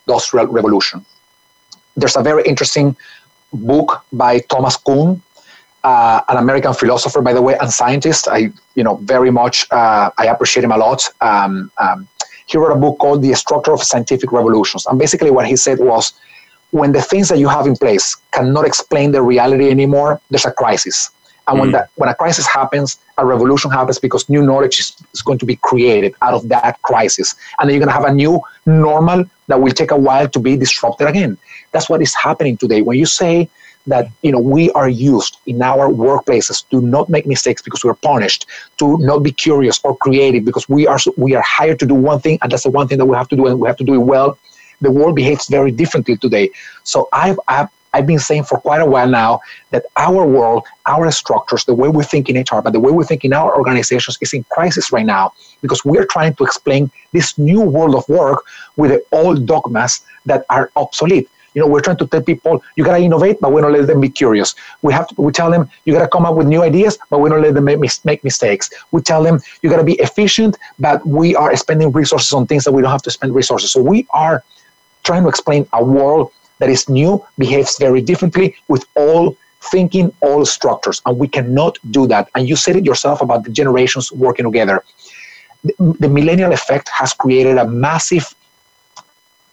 industrial 0.06 0.46
revolution. 0.46 1.04
There's 1.96 2.16
a 2.16 2.22
very 2.22 2.42
interesting 2.44 2.96
book 3.52 4.04
by 4.12 4.40
Thomas 4.40 4.76
Kuhn, 4.76 5.22
uh, 5.84 6.20
an 6.28 6.36
American 6.38 6.74
philosopher, 6.74 7.20
by 7.20 7.32
the 7.32 7.42
way, 7.42 7.56
and 7.60 7.70
scientist. 7.72 8.28
I 8.28 8.50
you 8.74 8.84
know 8.84 8.96
very 8.96 9.30
much 9.30 9.66
uh, 9.70 10.10
I 10.18 10.26
appreciate 10.26 10.64
him 10.64 10.72
a 10.72 10.78
lot. 10.78 11.08
Um, 11.20 11.70
um, 11.78 12.08
he 12.46 12.58
wrote 12.58 12.72
a 12.72 12.80
book 12.80 12.98
called 12.98 13.22
The 13.22 13.34
Structure 13.34 13.72
of 13.72 13.82
Scientific 13.82 14.32
Revolutions, 14.32 14.86
and 14.86 14.98
basically 14.98 15.30
what 15.30 15.46
he 15.46 15.56
said 15.56 15.78
was, 15.78 16.12
when 16.72 16.92
the 16.92 17.02
things 17.02 17.28
that 17.28 17.38
you 17.38 17.48
have 17.48 17.66
in 17.66 17.76
place 17.76 18.16
cannot 18.32 18.66
explain 18.66 19.12
the 19.12 19.22
reality 19.22 19.70
anymore, 19.70 20.20
there's 20.30 20.44
a 20.44 20.52
crisis 20.52 21.10
and 21.46 21.56
mm. 21.56 21.60
when 21.60 21.72
that 21.72 21.90
when 21.96 22.08
a 22.08 22.14
crisis 22.14 22.46
happens, 22.46 22.98
a 23.18 23.26
revolution 23.26 23.70
happens 23.70 23.98
because 23.98 24.28
new 24.28 24.42
knowledge 24.42 24.80
is, 24.80 24.96
is 25.12 25.22
going 25.22 25.38
to 25.38 25.46
be 25.46 25.56
created 25.56 26.14
out 26.22 26.34
of 26.34 26.48
that 26.48 26.80
crisis. 26.82 27.34
And 27.58 27.68
then 27.68 27.74
you're 27.74 27.84
going 27.84 27.94
to 27.94 28.00
have 28.00 28.10
a 28.10 28.14
new 28.14 28.40
normal 28.66 29.24
that 29.48 29.60
will 29.60 29.72
take 29.72 29.90
a 29.90 29.96
while 29.96 30.28
to 30.28 30.38
be 30.38 30.56
disrupted 30.56 31.06
again. 31.06 31.36
That's 31.72 31.88
what 31.90 32.00
is 32.02 32.14
happening 32.14 32.56
today. 32.56 32.82
When 32.82 32.98
you 32.98 33.06
say 33.06 33.48
that 33.86 34.08
you 34.22 34.32
know 34.32 34.38
we 34.38 34.70
are 34.72 34.88
used 34.88 35.38
in 35.46 35.60
our 35.62 35.88
workplaces 35.88 36.66
to 36.70 36.80
not 36.80 37.08
make 37.08 37.26
mistakes 37.26 37.60
because 37.60 37.84
we're 37.84 37.94
punished 37.94 38.46
to 38.78 38.96
not 38.98 39.18
be 39.18 39.30
curious 39.30 39.78
or 39.84 39.96
creative 39.96 40.44
because 40.44 40.68
we 40.68 40.86
are 40.86 40.98
we 41.16 41.34
are 41.34 41.42
hired 41.42 41.78
to 41.78 41.86
do 41.86 41.94
one 41.94 42.18
thing 42.20 42.38
and 42.40 42.50
that's 42.50 42.62
the 42.62 42.70
one 42.70 42.88
thing 42.88 42.98
that 42.98 43.04
we 43.04 43.14
have 43.14 43.28
to 43.28 43.36
do 43.36 43.46
and 43.46 43.60
we 43.60 43.68
have 43.68 43.76
to 43.76 43.84
do 43.84 43.94
it 43.94 43.98
well 43.98 44.38
the 44.80 44.90
world 44.90 45.14
behaves 45.14 45.48
very 45.48 45.70
differently 45.70 46.16
today 46.16 46.50
so 46.82 47.08
i've, 47.12 47.38
I've 47.48 47.68
I've 47.94 48.06
been 48.06 48.18
saying 48.18 48.44
for 48.44 48.58
quite 48.58 48.80
a 48.80 48.86
while 48.86 49.08
now 49.08 49.40
that 49.70 49.84
our 49.96 50.26
world, 50.26 50.66
our 50.84 51.10
structures, 51.12 51.64
the 51.64 51.74
way 51.74 51.88
we 51.88 52.02
think 52.02 52.28
in 52.28 52.36
HR, 52.36 52.60
but 52.60 52.72
the 52.72 52.80
way 52.80 52.90
we 52.90 53.04
think 53.04 53.24
in 53.24 53.32
our 53.32 53.56
organizations 53.56 54.18
is 54.20 54.34
in 54.34 54.42
crisis 54.50 54.92
right 54.92 55.06
now 55.06 55.32
because 55.62 55.84
we're 55.84 56.04
trying 56.04 56.34
to 56.34 56.44
explain 56.44 56.90
this 57.12 57.38
new 57.38 57.60
world 57.60 57.94
of 57.94 58.06
work 58.08 58.44
with 58.76 58.90
the 58.90 59.00
old 59.12 59.46
dogmas 59.46 60.00
that 60.26 60.44
are 60.50 60.72
obsolete. 60.74 61.28
You 61.54 61.60
know, 61.62 61.68
we're 61.68 61.82
trying 61.82 61.98
to 61.98 62.06
tell 62.08 62.20
people 62.20 62.64
you 62.74 62.82
gotta 62.82 62.98
innovate, 62.98 63.40
but 63.40 63.52
we 63.52 63.60
don't 63.60 63.72
let 63.72 63.86
them 63.86 64.00
be 64.00 64.08
curious. 64.08 64.56
We 64.82 64.92
have 64.92 65.06
to, 65.08 65.14
we 65.16 65.30
tell 65.30 65.52
them 65.52 65.70
you 65.84 65.92
gotta 65.92 66.08
come 66.08 66.26
up 66.26 66.34
with 66.34 66.48
new 66.48 66.62
ideas, 66.62 66.98
but 67.10 67.20
we 67.20 67.30
don't 67.30 67.42
let 67.42 67.54
them 67.54 67.64
make, 67.64 67.78
make 68.04 68.24
mistakes. 68.24 68.70
We 68.90 69.02
tell 69.02 69.22
them 69.22 69.38
you 69.62 69.70
gotta 69.70 69.84
be 69.84 69.94
efficient, 70.00 70.58
but 70.80 71.06
we 71.06 71.36
are 71.36 71.54
spending 71.54 71.92
resources 71.92 72.32
on 72.32 72.48
things 72.48 72.64
that 72.64 72.72
we 72.72 72.82
don't 72.82 72.90
have 72.90 73.02
to 73.02 73.12
spend 73.12 73.36
resources. 73.36 73.70
So 73.70 73.80
we 73.80 74.04
are 74.10 74.42
trying 75.04 75.22
to 75.22 75.28
explain 75.28 75.68
a 75.72 75.84
world 75.84 76.32
that 76.58 76.70
is 76.70 76.88
new 76.88 77.24
behaves 77.38 77.76
very 77.78 78.00
differently 78.00 78.56
with 78.68 78.84
all 78.94 79.36
thinking, 79.60 80.12
all 80.20 80.44
structures. 80.44 81.00
And 81.06 81.18
we 81.18 81.28
cannot 81.28 81.78
do 81.90 82.06
that. 82.08 82.30
And 82.34 82.48
you 82.48 82.56
said 82.56 82.76
it 82.76 82.84
yourself 82.84 83.20
about 83.20 83.44
the 83.44 83.50
generations 83.50 84.12
working 84.12 84.44
together. 84.44 84.84
The, 85.64 85.96
the 86.00 86.08
millennial 86.08 86.52
effect 86.52 86.88
has 86.90 87.12
created 87.12 87.56
a 87.56 87.66
massive 87.66 88.34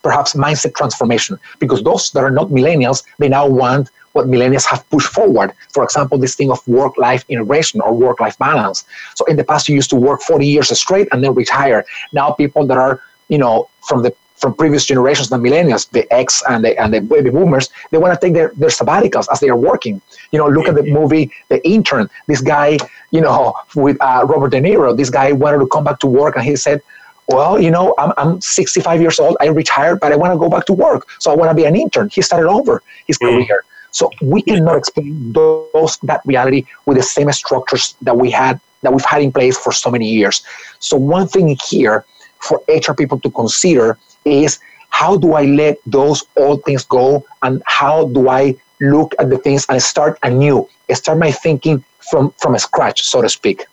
perhaps 0.04 0.34
mindset 0.34 0.76
transformation 0.76 1.40
because 1.60 1.84
those 1.84 2.12
that 2.12 2.24
are 2.24 2.32
not 2.32 2.48
millennials 2.50 3.04
they 3.20 3.30
now 3.30 3.48
want 3.48 3.90
what 4.14 4.26
millennials 4.26 4.66
have 4.66 4.88
pushed 4.90 5.10
forward 5.10 5.54
for 5.70 5.84
example 5.84 6.18
this 6.18 6.36
thing 6.36 6.50
of 6.50 6.68
work 6.68 6.98
life 6.98 7.24
integration 7.30 7.80
or 7.82 7.94
work 7.94 8.20
life 8.20 8.36
balance 8.40 8.84
so 9.16 9.24
in 9.26 9.36
the 9.38 9.44
past 9.44 9.70
you 9.70 9.76
used 9.76 9.92
to 9.92 9.96
work 9.96 10.22
40 10.22 10.48
years 10.48 10.80
straight 10.80 11.08
and 11.12 11.24
then 11.24 11.36
retire 11.36 11.86
now 12.14 12.32
people 12.32 12.66
that 12.66 12.78
are 12.78 13.00
you 13.30 13.38
know 13.38 13.70
from 13.88 14.02
the 14.02 14.14
from 14.42 14.56
previous 14.56 14.86
generations, 14.86 15.30
the 15.30 15.38
millennials, 15.38 15.90
the 15.92 16.12
X 16.12 16.44
and 16.50 16.66
the 16.66 16.78
and 16.82 16.94
the 16.94 17.00
baby 17.00 17.30
boomers, 17.30 17.70
they 17.92 18.00
want 18.00 18.14
to 18.14 18.20
take 18.26 18.34
their, 18.34 18.52
their 18.56 18.70
sabbaticals 18.70 19.28
as 19.32 19.40
they 19.40 19.50
are 19.50 19.56
working. 19.56 20.02
You 20.32 20.40
know, 20.40 20.48
look 20.48 20.68
at 20.68 20.76
the 20.76 20.84
movie 20.84 21.32
The 21.50 21.66
Intern. 21.66 22.10
This 22.28 22.42
guy, 22.42 22.80
you 23.12 23.22
know, 23.22 23.54
with 23.76 23.98
uh, 24.02 24.26
Robert 24.28 24.50
De 24.50 24.60
Niro, 24.60 24.98
this 24.98 25.10
guy 25.10 25.32
wanted 25.32 25.60
to 25.60 25.68
come 25.68 25.84
back 25.84 26.00
to 26.00 26.08
work, 26.08 26.36
and 26.36 26.44
he 26.44 26.56
said, 26.56 26.82
"Well, 27.28 27.62
you 27.62 27.70
know, 27.70 27.94
I'm 28.00 28.12
I'm 28.18 28.42
65 28.42 29.00
years 29.00 29.20
old. 29.20 29.38
I 29.40 29.48
retired, 29.48 30.00
but 30.00 30.12
I 30.12 30.16
want 30.16 30.34
to 30.34 30.40
go 30.40 30.50
back 30.50 30.66
to 30.66 30.74
work. 30.74 31.08
So 31.20 31.32
I 31.32 31.36
want 31.36 31.52
to 31.52 31.56
be 31.56 31.66
an 31.66 31.76
intern." 31.76 32.10
He 32.12 32.22
started 32.22 32.50
over 32.50 32.82
his 33.06 33.18
career. 33.18 33.64
So 33.92 34.10
we 34.22 34.42
cannot 34.42 34.78
explain 34.78 35.34
those 35.34 35.98
that 36.04 36.22
reality 36.26 36.66
with 36.86 36.98
the 36.98 37.04
same 37.04 37.32
structures 37.34 37.96
that 38.02 38.18
we 38.18 38.32
had 38.32 38.60
that 38.84 38.92
we've 38.94 39.06
had 39.06 39.22
in 39.22 39.32
place 39.32 39.58
for 39.58 39.72
so 39.72 39.92
many 39.92 40.08
years. 40.08 40.42
So 40.80 40.98
one 40.98 41.28
thing 41.28 41.58
here 41.70 42.06
for 42.40 42.64
HR 42.68 42.94
people 42.94 43.20
to 43.20 43.30
consider 43.30 43.98
is 44.26 44.60
how 44.90 45.18
do 45.18 45.34
I 45.34 45.46
let 45.46 45.80
those 45.86 46.24
old 46.38 46.64
things 46.64 46.84
go 46.84 47.26
and 47.42 47.64
how 47.66 48.08
do 48.08 48.30
I 48.30 48.56
look 48.82 49.16
at 49.20 49.30
the 49.30 49.38
things 49.38 49.66
and 49.70 49.82
start 49.82 50.20
anew, 50.24 50.68
start 50.92 51.18
my 51.18 51.32
thinking 51.32 51.84
from, 52.10 52.32
from 52.32 52.56
a 52.56 52.60
scratch, 52.60 53.04
so 53.04 53.22
to 53.22 53.30
speak. 53.30 53.66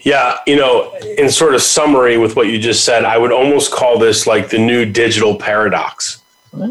Yeah, 0.00 0.38
you 0.46 0.56
know, 0.56 0.94
in 1.18 1.30
sort 1.30 1.54
of 1.54 1.62
summary 1.62 2.16
with 2.16 2.36
what 2.36 2.48
you 2.48 2.58
just 2.58 2.84
said, 2.84 3.04
I 3.04 3.18
would 3.18 3.32
almost 3.32 3.72
call 3.72 3.98
this 3.98 4.26
like 4.26 4.50
the 4.50 4.58
new 4.58 4.84
digital 4.84 5.36
paradox. 5.36 6.22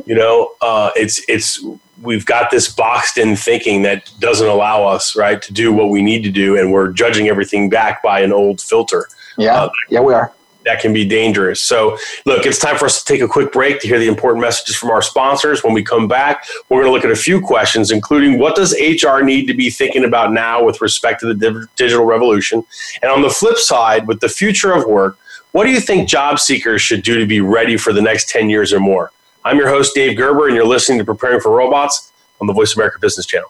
You 0.06 0.16
know, 0.16 0.52
uh, 0.62 0.92
it's 0.96 1.22
it's 1.30 1.64
we've 2.02 2.26
got 2.26 2.52
this 2.52 2.68
boxed 2.68 3.18
in 3.18 3.36
thinking 3.38 3.84
that 3.84 4.12
doesn't 4.20 4.48
allow 4.48 4.84
us 4.84 5.16
right 5.16 5.42
to 5.42 5.54
do 5.54 5.72
what 5.72 5.90
we 5.90 6.02
need 6.02 6.24
to 6.24 6.32
do, 6.32 6.58
and 6.58 6.74
we're 6.74 6.92
judging 6.92 7.30
everything 7.30 7.70
back 7.70 8.04
by 8.04 8.20
an 8.20 8.34
old 8.34 8.60
filter. 8.60 9.08
Yeah, 9.38 9.64
uh, 9.64 9.70
yeah, 9.90 10.02
we 10.02 10.14
are 10.14 10.34
that 10.66 10.82
can 10.82 10.94
be 10.94 11.06
dangerous. 11.06 11.62
So, 11.62 11.98
look, 12.26 12.46
it's 12.46 12.60
time 12.60 12.78
for 12.78 12.86
us 12.86 13.04
to 13.04 13.06
take 13.06 13.22
a 13.22 13.28
quick 13.28 13.52
break 13.52 13.80
to 13.82 13.88
hear 13.88 14.00
the 14.00 14.08
important 14.08 14.42
messages 14.42 14.76
from 14.76 14.90
our 14.90 15.02
sponsors. 15.02 15.64
When 15.64 15.74
we 15.74 15.84
come 15.84 16.08
back, 16.08 16.46
we're 16.70 16.82
going 16.82 16.88
to 16.88 16.92
look 16.92 17.06
at 17.06 17.12
a 17.12 17.22
few 17.22 17.42
questions, 17.42 17.92
including 17.92 18.40
what 18.40 18.56
does 18.56 18.74
HR 18.74 19.22
need 19.22 19.46
to 19.48 19.54
be 19.54 19.70
thinking 19.70 20.04
about 20.04 20.34
now 20.34 20.64
with 20.64 20.82
respect 20.82 21.22
to 21.22 21.34
the 21.34 21.68
digital 21.76 22.06
revolution? 22.06 22.64
And 23.02 23.12
on 23.12 23.22
the 23.22 23.30
flip 23.30 23.58
side, 23.58 24.08
with 24.08 24.20
the 24.20 24.30
future 24.30 24.74
of 24.74 24.86
work, 24.86 25.18
what 25.52 25.64
do 25.64 25.72
you 25.72 25.80
think 25.80 26.08
job 26.08 26.40
seekers 26.40 26.82
should 26.82 27.02
do 27.04 27.18
to 27.20 27.26
be 27.26 27.42
ready 27.42 27.76
for 27.76 27.92
the 27.92 28.02
next 28.02 28.30
10 28.30 28.50
years 28.50 28.72
or 28.72 28.80
more? 28.80 29.12
I'm 29.46 29.58
your 29.58 29.70
host, 29.70 29.96
Dave 29.96 30.18
Gerber, 30.18 30.48
and 30.48 30.56
you're 30.56 30.66
listening 30.66 31.00
to 31.00 31.06
Preparing 31.06 31.40
for 31.40 31.52
Robots 31.52 32.12
on 32.40 32.48
the 32.48 32.54
Voice 32.54 32.76
America 32.76 33.00
Business 33.00 33.26
Channel. 33.26 33.50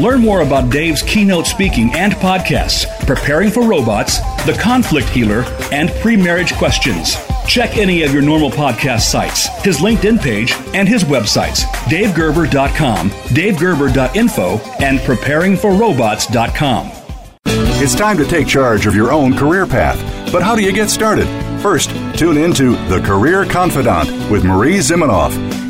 Learn 0.00 0.20
more 0.22 0.40
about 0.40 0.70
Dave's 0.70 1.02
keynote 1.02 1.46
speaking 1.46 1.92
and 1.92 2.14
podcasts, 2.14 2.86
Preparing 3.06 3.50
for 3.50 3.62
Robots, 3.62 4.20
The 4.46 4.56
Conflict 4.58 5.06
Healer, 5.10 5.44
and 5.70 5.90
Pre 6.00 6.16
Marriage 6.16 6.54
Questions. 6.54 7.16
Check 7.46 7.76
any 7.76 8.02
of 8.02 8.10
your 8.10 8.22
normal 8.22 8.48
podcast 8.50 9.02
sites, 9.02 9.48
his 9.62 9.80
LinkedIn 9.80 10.18
page, 10.22 10.54
and 10.72 10.88
his 10.88 11.04
websites, 11.04 11.64
davegerber.com, 11.90 13.10
davegerber.info, 13.10 14.60
and 14.82 14.98
preparingforrobots.com. 15.00 16.90
It's 17.44 17.94
time 17.94 18.16
to 18.16 18.24
take 18.24 18.46
charge 18.46 18.86
of 18.86 18.94
your 18.94 19.12
own 19.12 19.36
career 19.36 19.66
path. 19.66 20.00
But 20.32 20.42
how 20.42 20.56
do 20.56 20.62
you 20.62 20.72
get 20.72 20.88
started? 20.88 21.26
First, 21.60 21.90
tune 22.16 22.38
into 22.38 22.76
The 22.88 23.02
Career 23.04 23.44
Confidant 23.44 24.08
with 24.30 24.42
Marie 24.42 24.78
Zimenoff. 24.78 25.32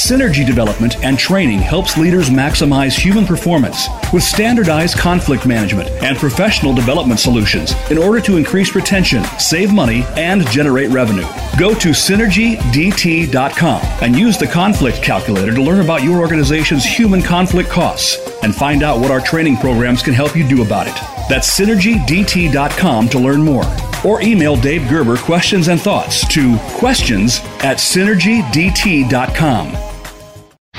Synergy 0.00 0.46
development 0.46 1.04
and 1.04 1.18
training 1.18 1.58
helps 1.58 1.98
leaders 1.98 2.30
maximize 2.30 2.98
human 2.98 3.26
performance 3.26 3.86
with 4.14 4.22
standardized 4.22 4.96
conflict 4.96 5.46
management 5.46 5.90
and 6.02 6.16
professional 6.16 6.72
development 6.72 7.20
solutions 7.20 7.74
in 7.90 7.98
order 7.98 8.18
to 8.22 8.38
increase 8.38 8.74
retention, 8.74 9.22
save 9.38 9.74
money, 9.74 10.04
and 10.16 10.48
generate 10.48 10.88
revenue. 10.88 11.26
Go 11.58 11.74
to 11.74 11.90
synergydt.com 11.90 13.82
and 14.00 14.18
use 14.18 14.38
the 14.38 14.46
conflict 14.46 15.02
calculator 15.02 15.54
to 15.54 15.62
learn 15.62 15.84
about 15.84 16.02
your 16.02 16.18
organization's 16.18 16.84
human 16.84 17.20
conflict 17.20 17.68
costs 17.68 18.16
and 18.42 18.56
find 18.56 18.82
out 18.82 19.00
what 19.00 19.10
our 19.10 19.20
training 19.20 19.58
programs 19.58 20.02
can 20.02 20.14
help 20.14 20.34
you 20.34 20.48
do 20.48 20.62
about 20.62 20.86
it. 20.86 20.94
That's 21.28 21.60
synergydt.com 21.60 23.08
to 23.10 23.18
learn 23.18 23.42
more. 23.42 23.64
Or 24.02 24.22
email 24.22 24.56
Dave 24.56 24.88
Gerber 24.88 25.18
questions 25.18 25.68
and 25.68 25.78
thoughts 25.78 26.26
to 26.28 26.56
questions 26.78 27.40
at 27.60 27.76
synergydt.com. 27.76 29.89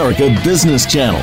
Business 0.00 0.86
Channel. 0.86 1.20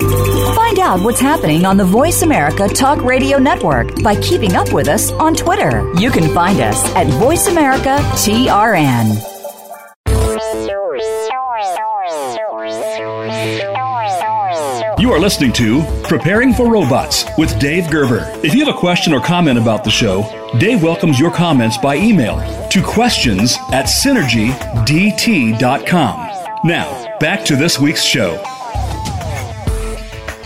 Find 0.00 0.80
out 0.80 1.00
what's 1.00 1.20
happening 1.20 1.64
on 1.64 1.76
the 1.76 1.84
Voice 1.84 2.22
America 2.22 2.68
Talk 2.68 3.00
Radio 3.04 3.38
Network 3.38 4.02
by 4.02 4.20
keeping 4.20 4.56
up 4.56 4.72
with 4.72 4.88
us 4.88 5.12
on 5.12 5.32
Twitter. 5.32 5.88
You 5.94 6.10
can 6.10 6.34
find 6.34 6.60
us 6.60 6.84
at 6.96 7.06
Voice 7.20 7.46
America 7.46 7.98
TRN. 8.14 9.14
You 14.98 15.12
are 15.12 15.20
listening 15.20 15.52
to 15.52 15.84
Preparing 16.02 16.52
for 16.52 16.68
Robots 16.68 17.26
with 17.38 17.56
Dave 17.60 17.88
Gerber. 17.90 18.28
If 18.42 18.54
you 18.54 18.64
have 18.64 18.74
a 18.74 18.78
question 18.78 19.12
or 19.12 19.20
comment 19.20 19.56
about 19.56 19.84
the 19.84 19.90
show, 19.90 20.24
Dave 20.58 20.82
welcomes 20.82 21.20
your 21.20 21.30
comments 21.30 21.78
by 21.78 21.96
email 21.96 22.40
to 22.70 22.82
questions 22.82 23.56
at 23.72 23.86
synergydt.com. 23.86 26.25
Now, 26.64 27.16
back 27.18 27.44
to 27.46 27.56
this 27.56 27.78
week's 27.78 28.02
show. 28.02 28.42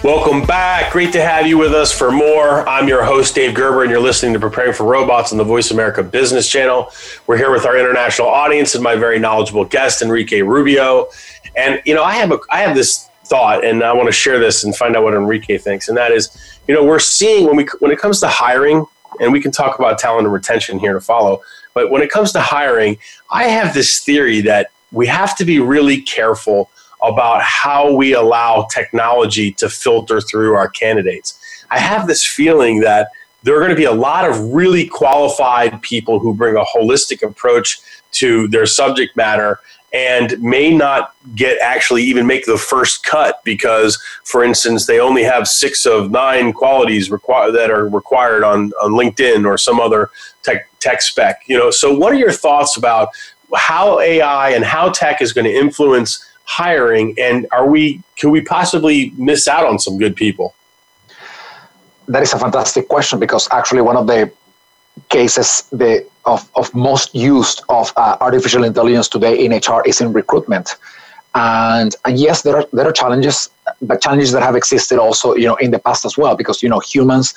Welcome 0.03 0.45
back. 0.45 0.93
Great 0.93 1.13
to 1.13 1.23
have 1.23 1.47
you 1.47 1.57
with 1.57 1.73
us 1.73 1.97
for 1.97 2.11
more. 2.11 2.69
I'm 2.69 2.89
your 2.89 3.05
host, 3.05 3.35
Dave 3.35 3.55
Gerber, 3.55 3.83
and 3.83 3.91
you're 3.91 4.01
listening 4.01 4.33
to 4.33 4.41
Preparing 4.41 4.73
for 4.73 4.85
Robots 4.85 5.31
on 5.33 5.39
the 5.39 5.45
Voice 5.45 5.71
America 5.71 6.03
Business 6.03 6.49
Channel. 6.49 6.91
We're 7.27 7.37
here 7.37 7.53
with 7.53 7.65
our 7.65 7.79
international 7.79 8.29
audience 8.29 8.75
and 8.75 8.83
my 8.83 8.97
very 8.97 9.19
knowledgeable 9.19 9.65
guest, 9.65 10.03
Enrique 10.03 10.43
Rubio. 10.43 11.09
And, 11.57 11.81
you 11.87 11.95
know, 11.95 12.03
I 12.03 12.15
have, 12.15 12.33
a, 12.33 12.39
I 12.51 12.61
have 12.61 12.75
this 12.75 13.09
thought, 13.25 13.65
and 13.65 13.83
I 13.83 13.93
want 13.93 14.09
to 14.09 14.13
share 14.13 14.41
this 14.41 14.65
and 14.65 14.75
find 14.75 14.97
out 14.97 15.05
what 15.05 15.15
Enrique 15.15 15.59
thinks. 15.59 15.89
And 15.89 15.97
that 15.97 16.11
is, 16.13 16.59
you 16.67 16.75
know, 16.75 16.85
we're 16.85 16.99
seeing 16.99 17.47
when 17.47 17.57
we 17.57 17.67
when 17.79 17.93
it 17.93 17.99
comes 17.99 18.21
to 18.21 18.29
hiring, 18.29 18.85
and 19.21 19.33
we 19.33 19.41
can 19.41 19.53
talk 19.53 19.79
about 19.79 19.99
talent 19.99 20.27
and 20.27 20.33
retention 20.33 20.79
here 20.79 20.93
to 20.93 21.01
follow. 21.01 21.43
But 21.73 21.91
when 21.91 22.03
it 22.03 22.11
comes 22.11 22.33
to 22.33 22.41
hiring, 22.41 22.99
I 23.31 23.45
have 23.45 23.75
this 23.75 24.01
theory 24.01 24.41
that 24.43 24.71
we 24.93 25.07
have 25.07 25.37
to 25.37 25.45
be 25.45 25.61
really 25.61 26.01
careful 26.01 26.71
about 27.03 27.43
how 27.43 27.93
we 27.95 28.13
allow 28.13 28.67
technology 28.71 29.53
to 29.53 29.69
filter 29.69 30.21
through 30.21 30.55
our 30.55 30.69
candidates. 30.69 31.39
I 31.71 31.79
have 31.79 32.07
this 32.07 32.25
feeling 32.25 32.81
that 32.81 33.09
there 33.43 33.57
are 33.57 33.61
going 33.61 33.71
to 33.71 33.77
be 33.77 33.85
a 33.85 33.93
lot 33.93 34.29
of 34.29 34.39
really 34.53 34.87
qualified 34.87 35.81
people 35.83 36.19
who 36.19 36.35
bring 36.35 36.57
a 36.57 36.65
holistic 36.65 37.23
approach 37.23 37.81
to 38.13 38.49
their 38.49 38.67
subject 38.67 39.17
matter 39.17 39.61
and 39.93 40.41
may 40.41 40.73
not 40.73 41.15
get 41.35 41.61
actually 41.61 42.03
even 42.03 42.27
make 42.27 42.47
the 42.47 42.59
first 42.59 43.05
cut 43.05 43.41
because, 43.45 44.01
for 44.25 44.45
instance, 44.45 44.87
they 44.87 45.01
only 45.01 45.25
have 45.25 45.49
six 45.49 45.85
of 45.85 46.11
nine 46.11 46.53
qualities 46.53 47.09
that 47.09 47.71
are 47.71 47.89
required 47.89 48.45
on, 48.45 48.73
on 48.83 48.93
LinkedIn 48.93 49.45
or 49.45 49.59
some 49.59 49.81
other 49.81 50.11
tech, 50.43 50.69
tech 50.79 51.03
spec. 51.03 51.43
You 51.47 51.59
know, 51.59 51.71
so 51.71 51.93
what 51.93 52.13
are 52.13 52.17
your 52.17 52.33
thoughts 52.33 52.77
about 52.77 53.09
how 53.55 54.01
AI 54.01 54.51
and 54.51 54.65
how 54.65 54.91
tech 54.91 55.21
is 55.21 55.33
going 55.33 55.45
to 55.45 55.55
influence 55.55 56.25
hiring, 56.45 57.15
and 57.19 57.47
are 57.53 57.69
we 57.69 58.03
can 58.17 58.31
we 58.31 58.41
possibly 58.41 59.13
miss 59.17 59.49
out 59.49 59.67
on 59.67 59.79
some 59.79 59.99
good 59.99 60.17
people? 60.17 60.55
That 62.09 62.23
is 62.23 62.33
a 62.33 62.39
fantastic 62.39 62.89
question 62.89 63.19
because 63.21 63.49
actually 63.53 63.83
one 63.83 63.97
of 63.97 64.07
the 64.07 64.33
cases 65.09 65.65
the 65.71 66.07
of, 66.25 66.51
of 66.55 66.75
most 66.75 67.15
used 67.15 67.63
of 67.69 67.93
uh, 67.97 68.17
artificial 68.21 68.65
intelligence 68.65 69.09
today 69.09 69.45
in 69.45 69.53
HR 69.53 69.83
is 69.87 70.01
in 70.01 70.13
recruitment. 70.13 70.77
And, 71.35 71.95
and 72.05 72.19
yes, 72.19 72.43
there 72.43 72.57
are 72.57 72.67
there 72.73 72.87
are 72.87 72.93
challenges, 72.93 73.49
but 73.81 74.03
challenges 74.03 74.33
that 74.33 74.43
have 74.43 74.57
existed 74.57 74.99
also, 74.99 75.35
you 75.37 75.47
know, 75.47 75.57
in 75.57 75.71
the 75.71 75.79
past 75.79 76.05
as 76.05 76.19
well. 76.19 76.37
Because 76.37 76.63
you 76.63 76.69
know, 76.69 76.81
humans, 76.81 77.35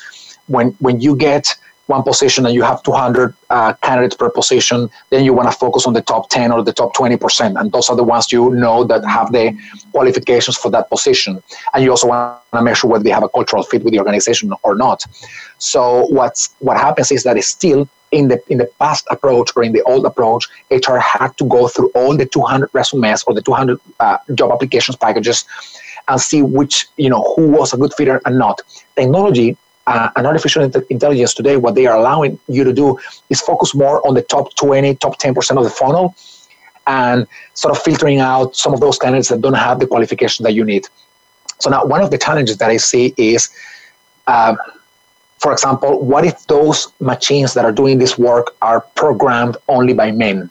when 0.47 0.72
when 0.80 0.99
you 0.99 1.16
get 1.16 1.55
one 1.88 2.04
position 2.04 2.46
and 2.46 2.56
you 2.56 2.64
have 2.64 2.82
200 2.84 3.34
uh, 3.50 3.74
candidates 3.82 4.16
per 4.16 4.30
position, 4.30 4.90
then 5.10 5.26
you 5.26 5.34
want 5.34 5.52
to 5.52 5.58
focus 5.58 5.86
on 5.86 5.94
the 5.94 6.02
top 6.02 6.30
10 6.30 6.52
or 6.52 6.64
the 6.64 6.72
top 6.72 6.94
20%. 6.96 7.60
And 7.60 7.72
those 7.72 7.90
are 7.90 7.96
the 7.96 8.04
ones 8.04 8.32
you 8.32 8.50
know 8.52 8.84
that 8.86 9.04
have 9.06 9.32
the 9.32 9.58
qualifications 9.92 10.58
for 10.58 10.72
that 10.72 10.90
position. 10.90 11.44
And 11.74 11.84
you 11.84 11.92
also 11.92 12.08
want 12.08 12.42
to 12.54 12.62
make 12.62 12.76
sure 12.78 12.90
whether 12.90 13.04
they 13.04 13.10
have 13.10 13.24
a 13.24 13.30
cultural 13.30 13.64
fit 13.64 13.84
with 13.84 13.94
the 13.94 14.00
organization 14.00 14.54
or 14.64 14.76
not. 14.76 15.04
So 15.58 16.06
what's, 16.08 16.56
what 16.60 16.78
happens 16.78 17.12
is 17.12 17.24
that 17.24 17.38
it's 17.38 17.48
still 17.48 17.90
in 18.12 18.28
the 18.28 18.42
in 18.48 18.60
the 18.60 18.70
past 18.80 19.08
approach 19.10 19.50
or 19.56 19.64
in 19.64 19.74
the 19.74 19.82
old 19.84 20.06
approach, 20.06 20.48
HR 20.70 20.98
had 20.98 21.36
to 21.38 21.46
go 21.46 21.68
through 21.68 21.90
all 21.96 22.16
the 22.16 22.28
200 22.28 22.70
resumes 22.72 23.24
or 23.24 23.34
the 23.34 23.42
200 23.42 23.80
uh, 24.00 24.18
job 24.36 24.52
applications 24.52 24.96
packages 24.96 25.46
and 26.08 26.22
see 26.22 26.44
which 26.44 26.88
you 26.98 27.10
know 27.10 27.24
who 27.36 27.50
was 27.50 27.74
a 27.74 27.78
good 27.78 27.94
fitter 27.96 28.22
and 28.26 28.38
not. 28.38 28.62
Technology 28.96 29.58
uh, 29.88 30.10
and 30.16 30.26
artificial 30.26 30.64
intelligence 30.64 31.34
today, 31.34 31.58
what 31.58 31.76
they 31.76 31.86
are 31.86 31.98
allowing 31.98 32.40
you 32.48 32.64
to 32.64 32.74
do 32.74 32.98
is 33.30 33.42
focus 33.42 33.76
more 33.76 34.06
on 34.08 34.14
the 34.14 34.22
top 34.22 34.56
20, 34.56 34.96
top 34.96 35.20
10% 35.20 35.58
of 35.58 35.64
the 35.64 35.70
funnel 35.70 36.16
and 36.88 37.28
sort 37.54 37.76
of 37.76 37.82
filtering 37.82 38.20
out 38.20 38.56
some 38.56 38.74
of 38.74 38.80
those 38.80 38.98
candidates 38.98 39.30
that 39.30 39.42
don't 39.42 39.54
have 39.54 39.80
the 39.80 39.88
qualification 39.88 40.44
that 40.44 40.54
you 40.54 40.64
need. 40.64 40.86
So 41.60 41.70
now 41.70 41.86
one 41.86 42.02
of 42.02 42.12
the 42.12 42.18
challenges 42.18 42.58
that 42.58 42.70
I 42.70 42.78
see 42.78 43.14
is 43.18 43.50
uh, 44.28 44.56
for 45.44 45.52
example, 45.52 46.00
what 46.00 46.24
if 46.24 46.48
those 46.48 46.88
machines 47.02 47.54
that 47.54 47.66
are 47.66 47.72
doing 47.74 47.98
this 47.98 48.18
work 48.18 48.56
are 48.62 48.80
programmed 48.96 49.58
only 49.68 49.94
by 49.94 50.10
men? 50.10 50.50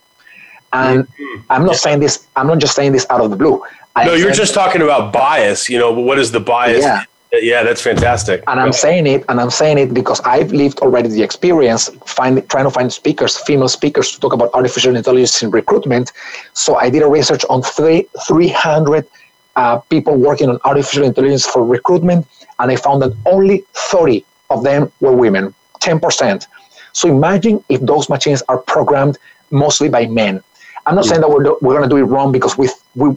And 0.74 1.08
mm-hmm. 1.08 1.40
I'm 1.48 1.64
not 1.64 1.76
saying 1.76 2.00
this. 2.00 2.26
I'm 2.36 2.46
not 2.46 2.58
just 2.58 2.74
saying 2.74 2.92
this 2.92 3.06
out 3.08 3.22
of 3.22 3.30
the 3.30 3.36
blue. 3.36 3.64
I 3.96 4.04
no, 4.04 4.12
you're 4.12 4.32
just 4.32 4.52
talking 4.52 4.82
about 4.82 5.10
bias. 5.10 5.70
You 5.70 5.78
know, 5.78 5.92
what 5.92 6.18
is 6.18 6.30
the 6.30 6.40
bias? 6.40 6.82
Yeah. 6.82 7.04
Yeah, 7.32 7.62
that's 7.62 7.80
fantastic. 7.80 8.44
And 8.46 8.60
I'm 8.60 8.72
saying 8.72 9.06
it, 9.06 9.24
and 9.30 9.40
I'm 9.40 9.50
saying 9.50 9.78
it 9.78 9.94
because 9.94 10.20
I've 10.20 10.52
lived 10.52 10.80
already 10.80 11.08
the 11.08 11.22
experience 11.22 11.88
find, 12.04 12.46
trying 12.50 12.64
to 12.64 12.70
find 12.70 12.92
speakers, 12.92 13.38
female 13.38 13.68
speakers, 13.68 14.12
to 14.12 14.20
talk 14.20 14.34
about 14.34 14.50
artificial 14.52 14.94
intelligence 14.94 15.42
in 15.42 15.50
recruitment. 15.50 16.12
So 16.52 16.76
I 16.76 16.90
did 16.90 17.02
a 17.02 17.08
research 17.08 17.42
on 17.48 17.62
three, 17.62 18.06
300 18.26 19.08
uh, 19.56 19.78
people 19.78 20.14
working 20.16 20.50
on 20.50 20.58
artificial 20.64 21.04
intelligence 21.04 21.46
for 21.46 21.64
recruitment, 21.64 22.26
and 22.58 22.70
I 22.70 22.76
found 22.76 23.00
that 23.00 23.16
only 23.24 23.64
30 23.72 24.26
of 24.50 24.62
them 24.62 24.92
were 25.00 25.12
women, 25.12 25.54
10%. 25.80 26.46
So 26.92 27.08
imagine 27.08 27.64
if 27.70 27.80
those 27.80 28.10
machines 28.10 28.42
are 28.50 28.58
programmed 28.58 29.16
mostly 29.50 29.88
by 29.88 30.06
men. 30.06 30.42
I'm 30.84 30.96
not 30.96 31.06
saying 31.06 31.22
that 31.22 31.30
we're, 31.30 31.44
we're 31.62 31.78
going 31.78 31.88
to 31.88 31.88
do 31.88 31.96
it 31.96 32.04
wrong 32.04 32.30
because 32.30 32.58
we, 32.58 32.68
we 32.94 33.16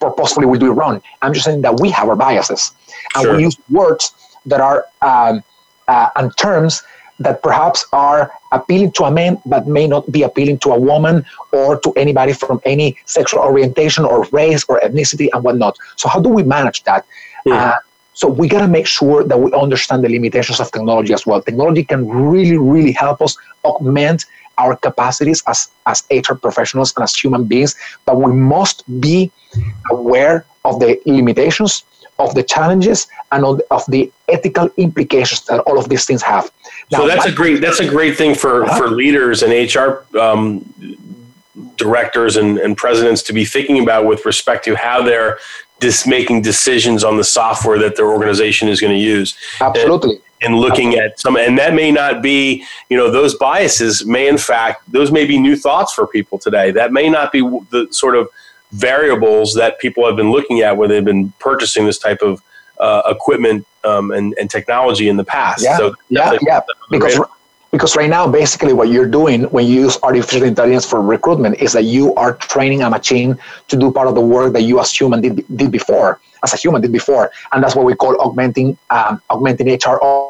purposefully 0.00 0.46
will 0.46 0.58
do 0.58 0.70
it 0.70 0.74
wrong. 0.74 1.02
I'm 1.22 1.32
just 1.32 1.44
saying 1.44 1.62
that 1.62 1.80
we 1.80 1.90
have 1.90 2.08
our 2.08 2.16
biases. 2.16 2.72
And 3.14 3.24
sure. 3.24 3.36
we 3.36 3.42
use 3.44 3.56
words 3.70 4.12
that 4.46 4.60
are, 4.60 4.86
um, 5.02 5.42
uh, 5.88 6.10
and 6.16 6.36
terms 6.36 6.82
that 7.20 7.42
perhaps 7.42 7.84
are 7.92 8.32
appealing 8.52 8.92
to 8.92 9.04
a 9.04 9.10
man 9.10 9.40
but 9.44 9.66
may 9.66 9.86
not 9.86 10.10
be 10.10 10.22
appealing 10.22 10.58
to 10.60 10.70
a 10.70 10.78
woman 10.78 11.24
or 11.52 11.80
to 11.80 11.92
anybody 11.94 12.32
from 12.32 12.60
any 12.64 12.96
sexual 13.06 13.40
orientation 13.40 14.04
or 14.04 14.24
race 14.30 14.64
or 14.68 14.80
ethnicity 14.80 15.28
and 15.32 15.42
whatnot. 15.42 15.76
So 15.96 16.08
how 16.08 16.20
do 16.20 16.28
we 16.28 16.42
manage 16.42 16.84
that? 16.84 17.04
Yeah. 17.44 17.54
Uh, 17.54 17.78
so 18.14 18.26
we 18.26 18.48
got 18.48 18.60
to 18.60 18.68
make 18.68 18.86
sure 18.86 19.22
that 19.22 19.38
we 19.38 19.52
understand 19.52 20.02
the 20.02 20.08
limitations 20.08 20.58
of 20.58 20.70
technology 20.72 21.12
as 21.12 21.24
well. 21.24 21.40
Technology 21.40 21.84
can 21.84 22.08
really, 22.08 22.58
really 22.58 22.90
help 22.90 23.22
us 23.22 23.36
augment 23.64 24.26
our 24.58 24.76
capacities 24.76 25.42
as, 25.46 25.68
as 25.86 26.02
HR 26.10 26.34
professionals 26.34 26.92
and 26.96 27.04
as 27.04 27.14
human 27.14 27.44
beings, 27.44 27.74
but 28.04 28.16
we 28.20 28.32
must 28.32 28.84
be 29.00 29.30
aware 29.90 30.44
of 30.64 30.80
the 30.80 31.00
limitations, 31.06 31.84
of 32.18 32.34
the 32.34 32.42
challenges, 32.42 33.06
and 33.32 33.44
of 33.44 33.58
the, 33.58 33.66
of 33.70 33.84
the 33.88 34.12
ethical 34.28 34.68
implications 34.76 35.46
that 35.46 35.60
all 35.60 35.78
of 35.78 35.88
these 35.88 36.04
things 36.04 36.22
have. 36.22 36.50
Now, 36.90 36.98
so 36.98 37.06
that's 37.06 37.26
a 37.26 37.32
great 37.32 37.60
that's 37.60 37.80
a 37.80 37.88
great 37.88 38.16
thing 38.16 38.34
for, 38.34 38.64
uh-huh. 38.64 38.78
for 38.78 38.88
leaders 38.90 39.42
and 39.42 39.52
HR 39.52 40.04
um, 40.18 40.64
directors 41.76 42.36
and, 42.36 42.58
and 42.58 42.76
presidents 42.76 43.22
to 43.24 43.32
be 43.32 43.44
thinking 43.44 43.82
about 43.82 44.06
with 44.06 44.24
respect 44.24 44.64
to 44.64 44.74
how 44.74 45.02
they're 45.02 45.38
dis- 45.80 46.06
making 46.06 46.42
decisions 46.42 47.04
on 47.04 47.16
the 47.16 47.24
software 47.24 47.78
that 47.78 47.96
their 47.96 48.10
organization 48.10 48.68
is 48.68 48.80
going 48.80 48.92
to 48.92 48.98
use. 48.98 49.36
Absolutely. 49.60 50.16
And, 50.16 50.24
and 50.42 50.56
looking 50.56 50.94
at 50.94 51.18
some, 51.18 51.36
and 51.36 51.58
that 51.58 51.74
may 51.74 51.90
not 51.90 52.22
be, 52.22 52.64
you 52.88 52.96
know, 52.96 53.10
those 53.10 53.34
biases 53.34 54.06
may 54.06 54.28
in 54.28 54.38
fact, 54.38 54.90
those 54.90 55.10
may 55.10 55.26
be 55.26 55.38
new 55.38 55.56
thoughts 55.56 55.92
for 55.92 56.06
people 56.06 56.38
today. 56.38 56.70
That 56.70 56.92
may 56.92 57.08
not 57.08 57.32
be 57.32 57.40
the 57.40 57.88
sort 57.90 58.16
of 58.16 58.28
variables 58.72 59.54
that 59.54 59.78
people 59.78 60.06
have 60.06 60.16
been 60.16 60.30
looking 60.30 60.60
at 60.60 60.76
when 60.76 60.88
they've 60.88 61.04
been 61.04 61.32
purchasing 61.38 61.86
this 61.86 61.98
type 61.98 62.22
of 62.22 62.42
uh, 62.78 63.02
equipment 63.06 63.66
um, 63.84 64.10
and, 64.10 64.34
and 64.38 64.50
technology 64.50 65.08
in 65.08 65.16
the 65.16 65.24
past. 65.24 65.64
Yeah, 65.64 65.76
so 65.76 65.94
yeah, 66.08 66.36
yeah. 66.42 66.60
Because 66.90 67.18
because 67.70 67.96
right 67.96 68.08
now 68.08 68.26
basically 68.26 68.72
what 68.72 68.88
you're 68.88 69.08
doing 69.08 69.42
when 69.44 69.66
you 69.66 69.82
use 69.82 69.98
artificial 70.02 70.44
intelligence 70.44 70.86
for 70.86 71.02
recruitment 71.02 71.58
is 71.60 71.72
that 71.72 71.84
you 71.84 72.14
are 72.14 72.34
training 72.36 72.82
a 72.82 72.88
machine 72.88 73.38
to 73.68 73.76
do 73.76 73.92
part 73.92 74.08
of 74.08 74.14
the 74.14 74.20
work 74.20 74.52
that 74.54 74.62
you 74.62 74.80
as 74.80 74.90
human 74.94 75.20
did, 75.20 75.44
did 75.56 75.70
before 75.70 76.20
as 76.42 76.54
a 76.54 76.56
human 76.56 76.80
did 76.80 76.92
before 76.92 77.30
and 77.52 77.62
that's 77.62 77.74
what 77.74 77.84
we 77.84 77.94
call 77.94 78.20
augmenting 78.20 78.76
um, 78.90 79.20
augmenting 79.30 79.68
hr 79.68 79.96
or, 79.96 80.28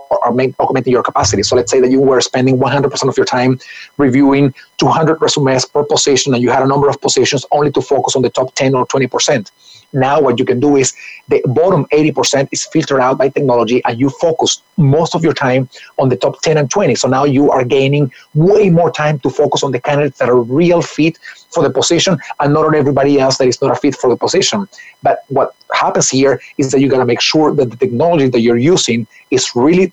augmenting 0.59 0.93
your 0.93 1.03
capacity 1.03 1.43
so 1.43 1.57
let's 1.57 1.71
say 1.71 1.81
that 1.81 1.91
you 1.91 2.01
were 2.01 2.21
spending 2.21 2.59
100% 2.59 3.09
of 3.09 3.17
your 3.17 3.27
time 3.27 3.59
reviewing 3.97 4.55
200 4.79 5.21
resumes 5.21 5.65
per 5.65 5.85
position 5.85 6.35
and 6.35 6.43
you 6.43 6.51
had 6.51 6.63
a 6.63 6.67
number 6.67 6.89
of 6.89 7.01
positions 7.01 7.45
only 7.53 7.71
to 7.71 7.81
focus 7.81 8.17
on 8.17 8.23
the 8.23 8.31
top 8.31 8.55
10 8.55 8.75
or 8.75 8.87
20% 8.87 9.51
now, 9.93 10.21
what 10.21 10.39
you 10.39 10.45
can 10.45 10.61
do 10.61 10.77
is 10.77 10.95
the 11.29 11.43
bottom 11.47 11.87
80% 11.93 12.49
is 12.53 12.67
filtered 12.67 13.01
out 13.01 13.17
by 13.17 13.31
technology, 13.31 13.83
and 13.85 13.99
you 13.99 14.11
focus 14.11 14.63
most 14.77 15.15
of 15.15 15.25
your 15.25 15.33
time 15.33 15.69
on 15.99 16.11
the 16.11 16.17
top 16.17 16.41
10 16.43 16.59
and 16.59 16.71
20. 16.71 16.95
So 16.95 17.09
now 17.09 17.25
you 17.25 17.51
are 17.51 17.65
gaining 17.65 18.13
way 18.35 18.69
more 18.69 18.91
time 18.91 19.19
to 19.21 19.31
focus 19.31 19.63
on 19.63 19.73
the 19.73 19.81
candidates 19.81 20.19
that 20.19 20.29
are 20.29 20.41
real 20.41 20.83
fit 20.83 21.19
for 21.51 21.63
the 21.63 21.71
position 21.71 22.19
and 22.41 22.53
not 22.53 22.67
on 22.67 22.75
everybody 22.75 23.19
else 23.19 23.39
that 23.39 23.49
is 23.49 23.61
not 23.63 23.71
a 23.71 23.77
fit 23.77 23.95
for 23.95 24.11
the 24.11 24.17
position. 24.17 24.69
But 25.03 25.25
what 25.29 25.55
happens 25.73 25.98
here 26.07 26.41
is 26.59 26.71
that 26.71 26.81
you 26.81 26.89
got 26.89 26.99
to 26.99 27.07
make 27.07 27.21
sure 27.21 27.55
that 27.55 27.71
the 27.71 27.77
technology 27.77 28.29
that 28.29 28.41
you're 28.41 28.63
using 28.75 29.07
is 29.31 29.45
really 29.55 29.93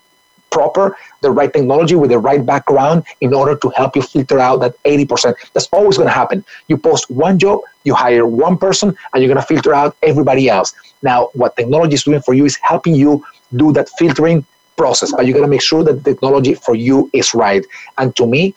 proper, 0.52 0.98
the 1.22 1.32
right 1.32 1.52
technology 1.52 1.96
with 1.96 2.12
the 2.12 2.20
right 2.30 2.46
background 2.46 3.04
in 3.20 3.34
order 3.34 3.56
to 3.64 3.70
help 3.76 3.96
you 3.96 4.02
filter 4.02 4.40
out 4.40 4.58
that 4.62 4.74
80%. 4.84 5.36
That's 5.54 5.68
always 5.78 5.98
going 5.98 6.08
to 6.08 6.14
happen. 6.14 6.46
You 6.70 6.78
post 6.78 7.10
one 7.10 7.38
job, 7.38 7.62
you 7.84 7.94
hire 7.94 8.26
one 8.26 8.58
person, 8.58 8.96
and 9.12 9.18
you're 9.22 9.34
going 9.34 9.44
to 9.46 9.50
filter 9.54 9.74
out 9.74 9.98
everybody 10.02 10.50
else. 10.50 10.74
Now, 11.02 11.30
what 11.34 11.56
technology 11.58 11.96
is 11.96 12.04
doing 12.04 12.22
for 12.22 12.34
you 12.34 12.46
is 12.46 12.56
helping 12.72 12.96
you 12.96 13.26
do 13.56 13.74
that 13.74 13.90
filtering 14.00 14.46
process, 14.78 15.12
but 15.12 15.26
you 15.26 15.34
got 15.34 15.42
to 15.42 15.54
make 15.56 15.62
sure 15.62 15.84
that 15.84 16.04
the 16.04 16.14
technology 16.14 16.54
for 16.54 16.76
you 16.76 17.10
is 17.14 17.34
right. 17.34 17.66
And 17.98 18.16
to 18.16 18.26
me, 18.26 18.56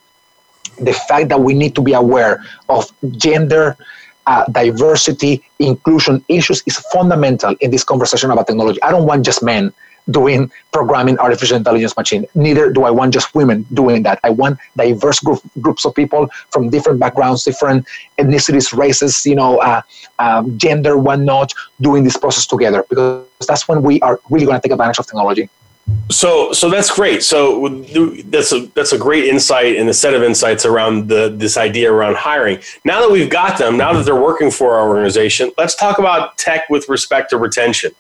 the 0.79 0.93
fact 0.93 1.29
that 1.31 1.41
we 1.41 1.55
need 1.55 1.75
to 1.75 1.83
be 1.83 1.93
aware 1.93 2.45
of 2.69 2.93
gender, 3.17 3.77
uh, 4.29 4.45
diversity, 4.53 5.43
inclusion 5.59 6.23
issues 6.29 6.63
is 6.67 6.77
fundamental 6.93 7.57
in 7.61 7.71
this 7.71 7.83
conversation 7.83 8.31
about 8.31 8.47
technology. 8.47 8.81
I 8.83 8.91
don't 8.91 9.07
want 9.07 9.25
just 9.25 9.43
men 9.43 9.73
doing 10.11 10.51
programming 10.73 11.19
artificial 11.19 11.57
intelligence 11.57 11.97
machine. 11.97 12.27
Neither 12.35 12.71
do 12.71 12.85
I 12.85 12.91
want 12.91 13.13
just 13.13 13.35
women 13.35 13.67
doing 13.73 14.03
that. 14.05 14.21
I 14.25 14.31
want 14.31 14.59
diverse 14.77 15.19
group, 15.21 15.41
groups 15.61 15.85
of 15.85 15.95
people 15.95 16.29
from 16.51 16.71
different 16.71 16.99
backgrounds, 17.01 17.45
different 17.45 17.87
ethnicities, 18.19 18.77
races, 18.77 19.25
you 19.27 19.35
know, 19.35 19.59
uh, 19.59 19.83
um, 20.19 20.57
gender, 20.59 20.97
whatnot, 20.97 21.53
doing 21.81 22.05
this 22.05 22.17
process 22.17 22.47
together 22.47 22.85
because 22.89 23.25
that's 23.47 23.69
when 23.69 23.83
we 23.83 24.01
are 24.01 24.21
really 24.31 24.47
going 24.47 24.59
to 24.61 24.63
take 24.63 24.73
advantage 24.73 24.99
of 24.99 25.07
technology. 25.07 25.49
So, 26.11 26.53
so 26.53 26.71
that's 26.71 26.91
great. 26.91 27.23
So 27.23 27.69
that's 28.27 28.53
a 28.53 28.67
that's 28.75 28.93
a 28.93 28.99
great 28.99 29.25
insight 29.25 29.77
and 29.77 29.89
a 29.89 29.95
set 29.95 30.15
of 30.15 30.23
insights 30.23 30.65
around 30.65 31.09
the 31.09 31.29
this 31.29 31.57
idea 31.57 31.93
around 31.93 32.17
hiring. 32.17 32.61
Now 32.85 33.01
that 33.01 33.11
we've 33.11 33.29
got 33.29 33.59
them, 33.59 33.77
now 33.77 33.93
that 33.93 34.05
they're 34.05 34.17
working 34.17 34.51
for 34.51 34.75
our 34.75 34.89
organization, 34.89 35.53
let's 35.59 35.75
talk 35.75 35.99
about 35.99 36.39
tech 36.39 36.69
with 36.71 36.89
respect 36.89 37.31
to 37.31 37.37
retention. 37.37 37.93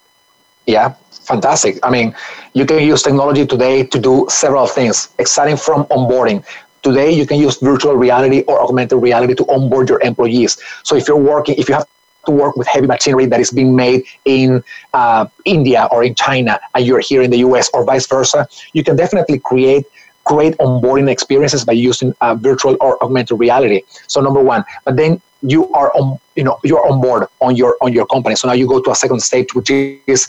Yeah, 0.66 0.94
fantastic. 1.10 1.78
I 1.82 1.90
mean, 1.90 2.14
you 2.54 2.64
can 2.64 2.82
use 2.82 3.02
technology 3.02 3.46
today 3.46 3.84
to 3.84 3.98
do 3.98 4.26
several 4.28 4.66
things, 4.66 5.08
exciting 5.18 5.56
from 5.56 5.84
onboarding. 5.86 6.44
Today, 6.82 7.10
you 7.10 7.26
can 7.26 7.38
use 7.38 7.58
virtual 7.58 7.94
reality 7.94 8.42
or 8.48 8.62
augmented 8.62 9.02
reality 9.02 9.34
to 9.34 9.44
onboard 9.50 9.88
your 9.88 10.00
employees. 10.00 10.58
So 10.82 10.96
if 10.96 11.08
you're 11.08 11.18
working, 11.18 11.56
if 11.56 11.68
you 11.68 11.74
have 11.74 11.86
to 12.28 12.32
work 12.32 12.56
with 12.56 12.66
heavy 12.68 12.86
machinery 12.86 13.26
that 13.26 13.40
is 13.40 13.50
being 13.50 13.74
made 13.74 14.04
in 14.24 14.62
uh, 14.94 15.26
India 15.44 15.88
or 15.90 16.04
in 16.04 16.14
China, 16.14 16.60
and 16.74 16.86
you're 16.86 17.00
here 17.10 17.22
in 17.22 17.30
the 17.30 17.38
US 17.48 17.70
or 17.74 17.84
vice 17.84 18.06
versa, 18.06 18.46
you 18.74 18.84
can 18.84 18.96
definitely 18.96 19.38
create 19.38 19.84
great 20.24 20.54
onboarding 20.58 21.08
experiences 21.10 21.64
by 21.64 21.72
using 21.72 22.14
uh, 22.20 22.34
virtual 22.34 22.76
or 22.80 23.02
augmented 23.02 23.40
reality. 23.40 23.80
So 24.06 24.20
number 24.20 24.42
one, 24.42 24.62
but 24.84 24.96
then 24.96 25.22
you 25.40 25.72
are 25.72 25.90
on, 25.94 26.18
you 26.36 26.44
know, 26.44 26.58
you're 26.64 26.84
on 26.90 27.00
board 27.00 27.26
on 27.40 27.56
your 27.56 27.76
on 27.80 27.92
your 27.92 28.06
company. 28.06 28.34
So 28.36 28.48
now 28.48 28.54
you 28.54 28.66
go 28.74 28.80
to 28.80 28.90
a 28.90 28.94
second 28.94 29.20
stage, 29.20 29.54
which 29.54 29.70
is 29.70 30.28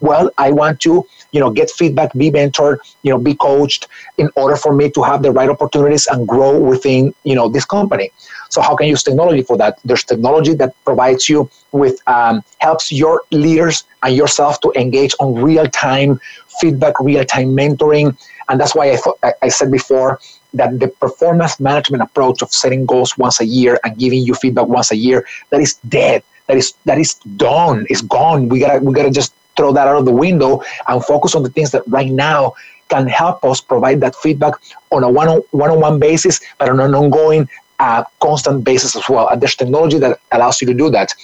well 0.00 0.30
i 0.38 0.50
want 0.50 0.80
to 0.80 1.06
you 1.32 1.40
know 1.40 1.50
get 1.50 1.70
feedback 1.70 2.10
be 2.14 2.30
mentored 2.30 2.78
you 3.02 3.10
know 3.12 3.18
be 3.18 3.34
coached 3.34 3.86
in 4.16 4.28
order 4.34 4.56
for 4.56 4.72
me 4.74 4.90
to 4.90 5.02
have 5.02 5.22
the 5.22 5.30
right 5.30 5.50
opportunities 5.50 6.06
and 6.06 6.26
grow 6.26 6.58
within 6.58 7.14
you 7.24 7.34
know 7.34 7.48
this 7.48 7.66
company 7.66 8.10
so 8.50 8.60
how 8.60 8.74
can 8.76 8.86
you 8.86 8.92
use 8.92 9.02
technology 9.02 9.42
for 9.42 9.56
that? 9.56 9.78
There's 9.84 10.04
technology 10.04 10.54
that 10.54 10.74
provides 10.84 11.28
you 11.28 11.48
with 11.72 11.96
um, 12.08 12.42
helps 12.58 12.92
your 12.92 13.22
leaders 13.30 13.84
and 14.02 14.14
yourself 14.14 14.60
to 14.60 14.72
engage 14.76 15.14
on 15.20 15.34
real-time 15.34 16.20
feedback 16.60 16.98
real-time 17.00 17.48
mentoring. 17.48 18.16
And 18.48 18.60
that's 18.60 18.74
why 18.74 18.90
i 18.90 18.96
thought 18.96 19.18
i 19.42 19.48
said 19.48 19.70
before 19.70 20.18
that 20.54 20.80
the 20.80 20.88
performance 20.88 21.60
management 21.60 22.02
approach 22.02 22.42
of 22.42 22.52
setting 22.52 22.84
goals 22.84 23.16
once 23.16 23.40
a 23.40 23.46
year 23.46 23.78
and 23.84 23.96
giving 23.96 24.22
you 24.26 24.34
feedback 24.34 24.66
once 24.66 24.90
a 24.90 24.96
year 24.96 25.24
that 25.50 25.60
is 25.60 25.74
dead. 25.88 26.24
That 26.48 26.56
is 26.56 26.74
that 26.84 26.98
is 26.98 27.14
done. 27.36 27.86
It's 27.88 28.02
gone. 28.02 28.48
We 28.48 28.58
gotta 28.58 28.80
we 28.80 28.92
gotta 28.92 29.12
just 29.12 29.32
throw 29.56 29.72
that 29.72 29.86
out 29.86 29.96
of 29.96 30.04
the 30.04 30.12
window 30.26 30.62
and 30.88 31.04
focus 31.04 31.36
on 31.36 31.44
the 31.44 31.50
things 31.50 31.70
that 31.70 31.82
right 31.86 32.10
now 32.10 32.54
can 32.88 33.06
help 33.06 33.44
us 33.44 33.60
provide 33.60 34.00
that 34.00 34.16
feedback 34.16 34.54
on 34.90 35.04
a 35.04 35.10
one-on-one 35.10 35.98
basis, 36.00 36.40
but 36.58 36.68
on 36.68 36.80
an 36.80 36.94
ongoing, 36.94 37.48
uh, 37.80 38.04
constant 38.20 38.62
basis 38.62 38.94
as 38.94 39.08
well. 39.08 39.26
And 39.28 39.40
there's 39.40 39.56
technology 39.56 39.98
that 39.98 40.20
allows 40.30 40.60
you 40.60 40.66
to 40.68 40.74
do 40.74 40.90
that. 40.90 41.14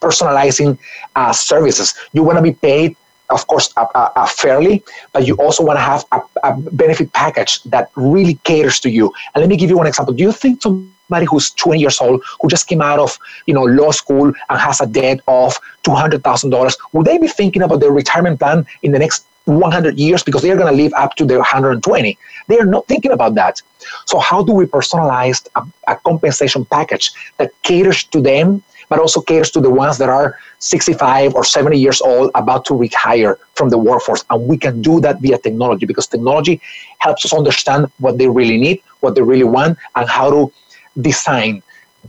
Personalizing 0.00 0.78
uh, 1.14 1.32
services. 1.32 1.94
You 2.12 2.22
want 2.24 2.38
to 2.38 2.42
be 2.42 2.52
paid 2.52 2.96
of 3.30 3.46
course, 3.46 3.72
uh, 3.76 3.86
uh, 3.94 4.26
fairly, 4.26 4.82
but 5.12 5.26
you 5.26 5.34
also 5.36 5.64
want 5.64 5.78
to 5.78 5.80
have 5.80 6.04
a, 6.12 6.20
a, 6.44 6.56
benefit 6.72 7.12
package 7.14 7.62
that 7.64 7.90
really 7.96 8.34
caters 8.44 8.78
to 8.80 8.90
you. 8.90 9.12
And 9.34 9.40
let 9.40 9.48
me 9.48 9.56
give 9.56 9.70
you 9.70 9.78
one 9.78 9.86
example. 9.86 10.12
Do 10.14 10.22
you 10.22 10.30
think 10.30 10.62
somebody 10.62 11.26
who's 11.26 11.50
20 11.52 11.80
years 11.80 12.00
old, 12.00 12.22
who 12.40 12.48
just 12.48 12.66
came 12.68 12.82
out 12.82 12.98
of 12.98 13.18
you 13.46 13.54
know 13.54 13.64
law 13.64 13.92
school 13.92 14.26
and 14.26 14.58
has 14.58 14.80
a 14.80 14.86
debt 14.86 15.20
of 15.26 15.58
$200,000, 15.84 16.76
would 16.92 17.06
they 17.06 17.18
be 17.18 17.28
thinking 17.28 17.62
about 17.62 17.80
their 17.80 17.90
retirement 17.90 18.38
plan 18.38 18.66
in 18.82 18.92
the 18.92 18.98
next 18.98 19.26
100 19.46 19.98
years 19.98 20.22
because 20.22 20.42
they're 20.42 20.56
going 20.56 20.70
to 20.74 20.82
live 20.82 20.92
up 20.94 21.14
to 21.16 21.24
their 21.24 21.38
120? 21.38 22.18
They 22.46 22.58
are 22.58 22.66
not 22.66 22.86
thinking 22.86 23.12
about 23.12 23.34
that. 23.36 23.62
So 24.06 24.18
how 24.18 24.42
do 24.42 24.52
we 24.52 24.66
personalize 24.66 25.46
a, 25.56 25.66
a 25.88 25.96
compensation 25.96 26.64
package 26.64 27.10
that 27.38 27.50
caters 27.62 28.04
to 28.04 28.20
them 28.20 28.62
but 28.88 28.98
also 28.98 29.20
caters 29.20 29.50
to 29.52 29.60
the 29.60 29.70
ones 29.70 29.98
that 29.98 30.08
are 30.08 30.38
65 30.58 31.34
or 31.34 31.44
70 31.44 31.78
years 31.78 32.00
old 32.00 32.30
about 32.34 32.64
to 32.66 32.74
retire 32.74 33.38
from 33.54 33.68
the 33.68 33.78
workforce. 33.78 34.24
And 34.30 34.46
we 34.46 34.56
can 34.56 34.82
do 34.82 35.00
that 35.00 35.20
via 35.20 35.38
technology 35.38 35.86
because 35.86 36.06
technology 36.06 36.60
helps 36.98 37.24
us 37.24 37.32
understand 37.32 37.90
what 37.98 38.18
they 38.18 38.28
really 38.28 38.56
need, 38.56 38.82
what 39.00 39.14
they 39.14 39.22
really 39.22 39.44
want, 39.44 39.78
and 39.96 40.08
how 40.08 40.30
to 40.30 40.52
design 41.00 41.62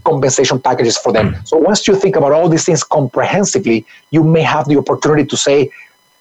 compensation 0.03 0.59
packages 0.59 0.97
for 0.97 1.13
them. 1.13 1.35
So 1.45 1.57
once 1.57 1.87
you 1.87 1.95
think 1.95 2.15
about 2.15 2.33
all 2.33 2.49
these 2.49 2.65
things 2.65 2.83
comprehensively, 2.83 3.85
you 4.11 4.23
may 4.23 4.41
have 4.41 4.67
the 4.67 4.77
opportunity 4.77 5.25
to 5.25 5.37
say, 5.37 5.71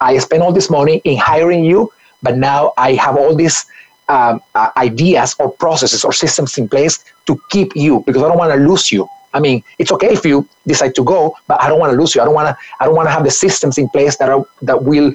I 0.01 0.19
spent 0.19 0.43
all 0.43 0.53
this 0.53 0.71
money 0.71 1.01
in 1.05 1.19
hiring 1.19 1.65
you, 1.65 1.93
but 2.23 2.37
now 2.37 2.73
I 2.79 2.93
have 2.95 3.17
all 3.17 3.35
these 3.35 3.67
um, 4.09 4.43
uh, 4.55 4.71
ideas 4.77 5.35
or 5.39 5.51
processes 5.51 6.05
or 6.05 6.13
systems 6.13 6.59
in 6.59 6.69
place 6.69 7.05
to 7.27 7.41
keep 7.51 7.75
you 7.75 8.01
because 8.07 8.23
I 8.23 8.29
don't 8.29 8.39
want 8.39 8.53
to 8.53 8.59
lose 8.59 8.93
you. 8.93 9.09
I 9.33 9.41
mean, 9.41 9.65
it's 9.79 9.91
okay 9.93 10.13
if 10.13 10.25
you 10.25 10.49
decide 10.67 10.95
to 10.95 11.05
go, 11.05 11.37
but 11.49 11.61
I 11.61 11.69
don't 11.69 11.81
want 11.81 11.93
to 11.93 11.99
lose 11.99 12.15
you. 12.15 12.23
I 12.23 12.25
don't 12.25 12.35
want 12.35 12.49
to. 12.49 12.57
I 12.79 12.85
don't 12.85 12.95
want 12.95 13.09
to 13.09 13.13
have 13.13 13.25
the 13.25 13.31
systems 13.33 13.79
in 13.79 13.89
place 13.89 14.17
that 14.19 14.29
are 14.31 14.47
that 14.63 14.85
will 14.85 15.13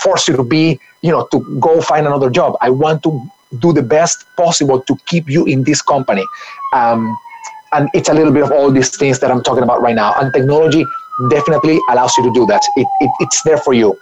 force 0.00 0.26
you 0.26 0.36
to 0.36 0.42
be, 0.42 0.80
you 1.02 1.12
know, 1.12 1.28
to 1.30 1.40
go 1.60 1.80
find 1.80 2.06
another 2.06 2.30
job. 2.30 2.56
I 2.60 2.70
want 2.70 3.02
to 3.04 3.22
do 3.58 3.72
the 3.72 3.82
best 3.82 4.24
possible 4.36 4.80
to 4.80 4.96
keep 5.06 5.28
you 5.28 5.44
in 5.44 5.62
this 5.62 5.82
company. 5.82 6.24
Um, 6.72 7.16
and 7.72 7.88
it's 7.94 8.08
a 8.08 8.14
little 8.14 8.32
bit 8.32 8.42
of 8.42 8.50
all 8.50 8.70
these 8.70 8.96
things 8.96 9.20
that 9.20 9.30
I'm 9.30 9.42
talking 9.42 9.62
about 9.62 9.80
right 9.80 9.94
now. 9.94 10.14
And 10.20 10.32
technology 10.32 10.84
definitely 11.30 11.78
allows 11.90 12.16
you 12.16 12.24
to 12.24 12.32
do 12.32 12.46
that. 12.46 12.62
It, 12.76 12.86
it, 13.00 13.10
it's 13.20 13.42
there 13.42 13.58
for 13.58 13.74
you. 13.74 13.98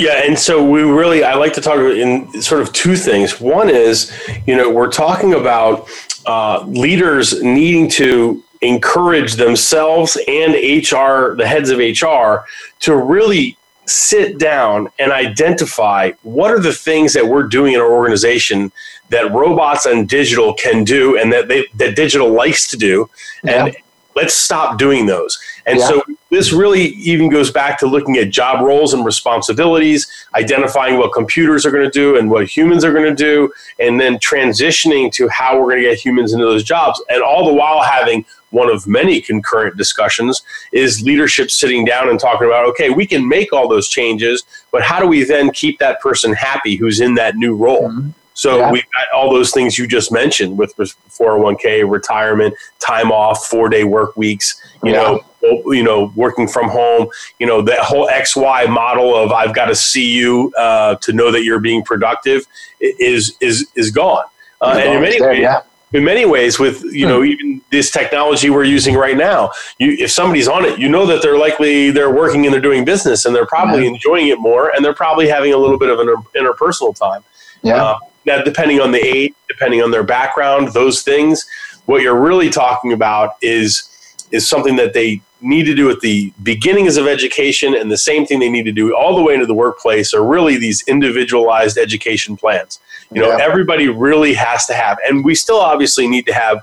Yeah, 0.00 0.22
and 0.24 0.38
so 0.38 0.64
we 0.64 0.80
really 0.80 1.24
I 1.24 1.34
like 1.34 1.52
to 1.52 1.60
talk 1.60 1.78
in 1.78 2.40
sort 2.40 2.62
of 2.62 2.72
two 2.72 2.96
things. 2.96 3.38
One 3.38 3.68
is, 3.68 4.10
you 4.46 4.56
know, 4.56 4.70
we're 4.70 4.90
talking 4.90 5.34
about 5.34 5.90
uh, 6.24 6.64
leaders 6.66 7.42
needing 7.42 7.86
to 7.90 8.42
encourage 8.62 9.34
themselves 9.34 10.16
and 10.26 10.54
HR, 10.54 11.36
the 11.36 11.44
heads 11.46 11.68
of 11.68 11.80
HR, 11.80 12.46
to 12.80 12.96
really 12.96 13.58
sit 13.84 14.38
down 14.38 14.88
and 14.98 15.12
identify 15.12 16.12
what 16.22 16.50
are 16.50 16.60
the 16.60 16.72
things 16.72 17.12
that 17.12 17.26
we're 17.26 17.42
doing 17.42 17.74
in 17.74 17.80
our 17.80 17.92
organization 17.92 18.72
that 19.10 19.30
robots 19.32 19.84
and 19.84 20.08
digital 20.08 20.54
can 20.54 20.82
do 20.82 21.18
and 21.18 21.30
that 21.30 21.48
they 21.48 21.66
that 21.74 21.94
digital 21.94 22.30
likes 22.30 22.68
to 22.68 22.76
do 22.78 23.10
and 23.42 23.74
yeah. 23.74 23.80
let's 24.14 24.34
stop 24.34 24.78
doing 24.78 25.06
those 25.06 25.38
and 25.70 25.78
yeah. 25.78 25.86
so 25.86 26.02
this 26.30 26.52
really 26.52 26.82
even 26.94 27.28
goes 27.28 27.50
back 27.50 27.78
to 27.78 27.86
looking 27.86 28.16
at 28.16 28.30
job 28.30 28.60
roles 28.64 28.92
and 28.92 29.04
responsibilities 29.04 30.10
identifying 30.34 30.98
what 30.98 31.12
computers 31.12 31.64
are 31.64 31.70
going 31.70 31.84
to 31.84 31.90
do 31.90 32.18
and 32.18 32.30
what 32.30 32.46
humans 32.48 32.84
are 32.84 32.92
going 32.92 33.04
to 33.04 33.14
do 33.14 33.52
and 33.78 34.00
then 34.00 34.16
transitioning 34.18 35.12
to 35.12 35.28
how 35.28 35.58
we're 35.58 35.70
going 35.70 35.82
to 35.82 35.88
get 35.88 35.98
humans 35.98 36.32
into 36.32 36.44
those 36.44 36.64
jobs 36.64 37.02
and 37.08 37.22
all 37.22 37.46
the 37.46 37.52
while 37.52 37.82
having 37.82 38.24
one 38.50 38.68
of 38.68 38.86
many 38.86 39.20
concurrent 39.20 39.76
discussions 39.76 40.42
is 40.72 41.02
leadership 41.02 41.50
sitting 41.50 41.84
down 41.84 42.08
and 42.08 42.18
talking 42.18 42.46
about 42.46 42.66
okay 42.66 42.90
we 42.90 43.06
can 43.06 43.26
make 43.28 43.52
all 43.52 43.68
those 43.68 43.88
changes 43.88 44.42
but 44.72 44.82
how 44.82 44.98
do 45.00 45.06
we 45.06 45.24
then 45.24 45.50
keep 45.50 45.78
that 45.78 46.00
person 46.00 46.32
happy 46.32 46.74
who's 46.76 47.00
in 47.00 47.14
that 47.14 47.36
new 47.36 47.54
role 47.54 47.88
mm-hmm. 47.88 48.10
so 48.34 48.58
yeah. 48.58 48.72
we've 48.72 48.90
got 48.92 49.06
all 49.14 49.32
those 49.32 49.52
things 49.52 49.78
you 49.78 49.86
just 49.86 50.10
mentioned 50.10 50.58
with 50.58 50.74
401k 50.76 51.88
retirement 51.88 52.54
time 52.80 53.12
off 53.12 53.46
four 53.46 53.68
day 53.68 53.84
work 53.84 54.16
weeks 54.16 54.59
you 54.82 54.92
yeah. 54.92 55.18
know 55.42 55.62
you 55.72 55.82
know 55.82 56.12
working 56.14 56.46
from 56.46 56.68
home 56.68 57.08
you 57.38 57.46
know 57.46 57.62
that 57.62 57.78
whole 57.80 58.08
xy 58.08 58.68
model 58.68 59.14
of 59.14 59.32
i've 59.32 59.54
got 59.54 59.66
to 59.66 59.74
see 59.74 60.10
you 60.10 60.52
uh, 60.58 60.94
to 60.96 61.12
know 61.12 61.30
that 61.30 61.44
you're 61.44 61.60
being 61.60 61.82
productive 61.82 62.46
is 62.80 63.36
is 63.40 63.70
is 63.74 63.90
gone 63.90 64.24
uh, 64.60 64.76
and 64.76 64.94
in 64.94 65.00
many 65.00 65.20
ways 65.20 65.40
yeah 65.40 65.62
in 65.92 66.04
many 66.04 66.24
ways 66.24 66.58
with 66.58 66.82
you 66.84 67.06
know 67.06 67.20
hmm. 67.20 67.26
even 67.26 67.60
this 67.70 67.90
technology 67.90 68.50
we're 68.50 68.64
using 68.64 68.94
right 68.94 69.16
now 69.16 69.50
you, 69.78 69.92
if 69.98 70.10
somebody's 70.10 70.48
on 70.48 70.64
it 70.64 70.78
you 70.78 70.88
know 70.88 71.06
that 71.06 71.22
they're 71.22 71.38
likely 71.38 71.90
they're 71.90 72.14
working 72.14 72.44
and 72.44 72.52
they're 72.52 72.60
doing 72.60 72.84
business 72.84 73.24
and 73.24 73.34
they're 73.34 73.46
probably 73.46 73.82
yeah. 73.84 73.90
enjoying 73.90 74.28
it 74.28 74.38
more 74.38 74.70
and 74.74 74.84
they're 74.84 74.94
probably 74.94 75.28
having 75.28 75.52
a 75.52 75.56
little 75.56 75.78
bit 75.78 75.90
of 75.90 75.98
an 75.98 76.08
interpersonal 76.36 76.94
time 76.94 77.22
yeah 77.62 77.82
uh, 77.82 77.98
now 78.26 78.42
depending 78.42 78.80
on 78.80 78.92
the 78.92 79.00
age 79.04 79.34
depending 79.48 79.82
on 79.82 79.90
their 79.90 80.04
background 80.04 80.68
those 80.68 81.02
things 81.02 81.46
what 81.86 82.02
you're 82.02 82.20
really 82.20 82.50
talking 82.50 82.92
about 82.92 83.36
is 83.42 83.86
is 84.30 84.48
something 84.48 84.76
that 84.76 84.94
they 84.94 85.20
need 85.40 85.64
to 85.64 85.74
do 85.74 85.90
at 85.90 86.00
the 86.00 86.32
beginnings 86.42 86.96
of 86.96 87.06
education 87.06 87.74
and 87.74 87.90
the 87.90 87.96
same 87.96 88.26
thing 88.26 88.38
they 88.40 88.50
need 88.50 88.64
to 88.64 88.72
do 88.72 88.94
all 88.94 89.16
the 89.16 89.22
way 89.22 89.32
into 89.32 89.46
the 89.46 89.54
workplace 89.54 90.12
are 90.12 90.24
really 90.24 90.58
these 90.58 90.82
individualized 90.86 91.78
education 91.78 92.36
plans 92.36 92.78
you 93.12 93.20
know, 93.20 93.36
yeah. 93.36 93.44
everybody 93.44 93.88
really 93.88 94.34
has 94.34 94.66
to 94.66 94.74
have, 94.74 94.98
and 95.06 95.24
we 95.24 95.34
still 95.34 95.58
obviously 95.58 96.06
need 96.06 96.26
to 96.26 96.32
have 96.32 96.58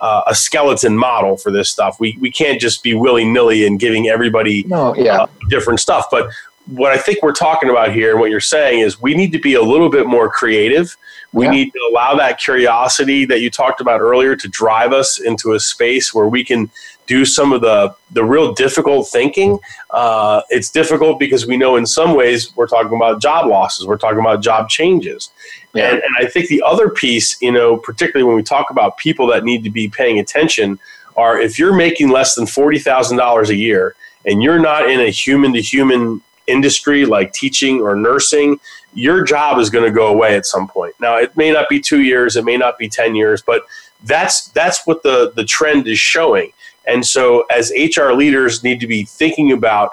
uh, 0.00 0.22
a 0.26 0.34
skeleton 0.34 0.96
model 0.96 1.36
for 1.36 1.50
this 1.52 1.68
stuff. 1.68 2.00
We 2.00 2.16
we 2.20 2.30
can't 2.30 2.60
just 2.60 2.82
be 2.82 2.94
willy 2.94 3.24
nilly 3.24 3.66
and 3.66 3.78
giving 3.78 4.08
everybody 4.08 4.64
no, 4.66 4.94
yeah. 4.96 5.22
uh, 5.22 5.26
different 5.48 5.78
stuff. 5.78 6.06
But 6.10 6.30
what 6.66 6.92
I 6.92 6.96
think 6.96 7.22
we're 7.22 7.32
talking 7.32 7.68
about 7.68 7.92
here, 7.92 8.12
and 8.12 8.20
what 8.20 8.30
you're 8.30 8.40
saying 8.40 8.80
is, 8.80 9.00
we 9.00 9.14
need 9.14 9.30
to 9.32 9.38
be 9.38 9.54
a 9.54 9.62
little 9.62 9.90
bit 9.90 10.06
more 10.06 10.30
creative. 10.30 10.96
We 11.32 11.44
yeah. 11.44 11.50
need 11.50 11.72
to 11.72 11.90
allow 11.92 12.14
that 12.16 12.40
curiosity 12.40 13.26
that 13.26 13.40
you 13.40 13.50
talked 13.50 13.82
about 13.82 14.00
earlier 14.00 14.34
to 14.36 14.48
drive 14.48 14.92
us 14.92 15.20
into 15.20 15.52
a 15.52 15.60
space 15.60 16.14
where 16.14 16.26
we 16.26 16.44
can 16.44 16.70
do 17.10 17.24
some 17.24 17.52
of 17.52 17.60
the 17.60 17.92
the 18.12 18.24
real 18.24 18.54
difficult 18.54 19.08
thinking. 19.08 19.58
Uh, 19.90 20.42
it's 20.48 20.70
difficult 20.70 21.18
because 21.18 21.44
we 21.44 21.56
know 21.56 21.74
in 21.74 21.84
some 21.84 22.14
ways 22.14 22.54
we're 22.56 22.68
talking 22.68 22.94
about 22.94 23.20
job 23.20 23.46
losses, 23.46 23.84
we're 23.84 23.98
talking 23.98 24.20
about 24.20 24.40
job 24.40 24.68
changes, 24.68 25.30
yeah. 25.74 25.88
and, 25.88 25.96
and 25.96 26.12
I 26.20 26.30
think 26.30 26.46
the 26.48 26.62
other 26.64 26.88
piece, 26.88 27.28
you 27.42 27.50
know, 27.50 27.76
particularly 27.76 28.26
when 28.28 28.36
we 28.36 28.44
talk 28.44 28.70
about 28.70 28.96
people 28.96 29.26
that 29.32 29.42
need 29.42 29.64
to 29.64 29.70
be 29.70 29.88
paying 29.88 30.20
attention, 30.20 30.78
are 31.16 31.40
if 31.40 31.58
you're 31.58 31.74
making 31.74 32.10
less 32.10 32.36
than 32.36 32.46
forty 32.46 32.78
thousand 32.78 33.16
dollars 33.16 33.50
a 33.50 33.56
year 33.56 33.96
and 34.24 34.40
you're 34.40 34.60
not 34.60 34.88
in 34.88 35.00
a 35.00 35.10
human 35.10 35.52
to 35.54 35.60
human 35.60 36.22
industry 36.46 37.04
like 37.04 37.32
teaching 37.32 37.80
or 37.80 37.96
nursing, 37.96 38.60
your 38.94 39.24
job 39.24 39.58
is 39.58 39.68
going 39.68 39.84
to 39.84 39.90
go 40.02 40.06
away 40.08 40.36
at 40.36 40.46
some 40.46 40.68
point. 40.68 40.94
Now, 41.00 41.16
it 41.16 41.36
may 41.36 41.50
not 41.50 41.68
be 41.68 41.80
two 41.80 42.02
years, 42.02 42.36
it 42.36 42.44
may 42.44 42.56
not 42.56 42.78
be 42.78 42.88
ten 42.88 43.16
years, 43.16 43.42
but 43.42 43.64
that's 44.04 44.48
that's 44.48 44.86
what 44.86 45.02
the 45.02 45.32
the 45.34 45.44
trend 45.44 45.88
is 45.88 45.98
showing. 45.98 46.52
And 46.90 47.06
so, 47.06 47.44
as 47.50 47.72
HR 47.72 48.10
leaders, 48.10 48.64
need 48.64 48.80
to 48.80 48.86
be 48.86 49.04
thinking 49.04 49.52
about 49.52 49.90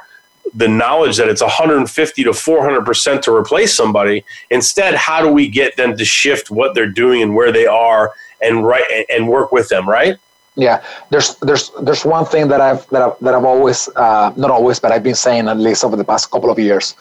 the 0.54 0.68
knowledge 0.68 1.18
that 1.18 1.28
it's 1.28 1.42
150 1.42 2.24
to 2.24 2.34
400 2.34 2.86
percent 2.86 3.24
to 3.24 3.34
replace 3.34 3.76
somebody. 3.76 4.26
Instead, 4.50 4.96
how 4.96 5.22
do 5.22 5.32
we 5.32 5.48
get 5.48 5.78
them 5.78 5.96
to 5.98 6.06
shift 6.06 6.50
what 6.50 6.74
they're 6.74 6.90
doing 6.90 7.22
and 7.22 7.36
where 7.36 7.52
they 7.52 7.68
are, 7.68 8.14
and 8.42 8.66
right 8.66 9.06
and 9.10 9.28
work 9.28 9.52
with 9.52 9.70
them, 9.70 9.88
right? 9.88 10.18
Yeah, 10.56 10.84
there's 11.12 11.36
there's 11.36 11.72
there's 11.82 12.04
one 12.04 12.26
thing 12.26 12.48
that 12.48 12.62
I've 12.62 12.88
that 12.90 13.02
I've, 13.04 13.20
that 13.20 13.36
I've 13.36 13.46
always 13.46 13.88
uh, 13.96 14.34
not 14.36 14.50
always, 14.50 14.80
but 14.80 14.92
I've 14.92 15.04
been 15.04 15.22
saying 15.28 15.48
at 15.48 15.58
least 15.58 15.84
over 15.84 15.96
the 15.96 16.04
past 16.06 16.32
couple 16.32 16.50
of 16.50 16.58
years, 16.58 16.96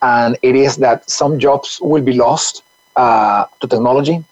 and 0.00 0.38
it 0.40 0.56
is 0.56 0.76
that 0.76 1.08
some 1.10 1.38
jobs 1.38 1.78
will 1.82 2.02
be 2.02 2.14
lost 2.14 2.62
uh, 2.96 3.44
to 3.60 3.66
technology 3.66 4.24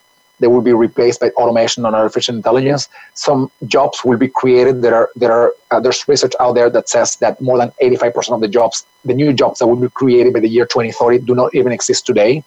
they 0.43 0.49
will 0.49 0.61
be 0.61 0.73
replaced 0.73 1.21
by 1.21 1.29
automation 1.41 1.87
and 1.87 1.95
artificial 1.95 2.35
intelligence. 2.35 2.89
Some 3.15 3.51
jobs 3.67 4.05
will 4.05 4.19
be 4.19 4.29
created. 4.29 4.83
There 4.83 4.95
are 4.95 5.09
there 5.15 5.33
are 5.33 5.55
uh, 5.71 5.81
there's 5.81 6.07
research 6.09 6.35
out 6.41 6.55
there 6.59 6.69
that 6.77 6.89
says 6.89 7.17
that 7.17 7.41
more 7.41 7.57
than 7.57 7.71
85% 7.81 8.35
of 8.35 8.41
the 8.41 8.49
jobs, 8.49 8.85
the 9.05 9.15
new 9.15 9.33
jobs 9.33 9.61
that 9.61 9.69
will 9.69 9.83
be 9.89 9.89
created 9.89 10.33
by 10.35 10.41
the 10.41 10.49
year 10.49 10.67
2030, 10.67 11.21
do 11.21 11.35
not 11.35 11.55
even 11.55 11.71
exist 11.73 12.05
today, 12.05 12.43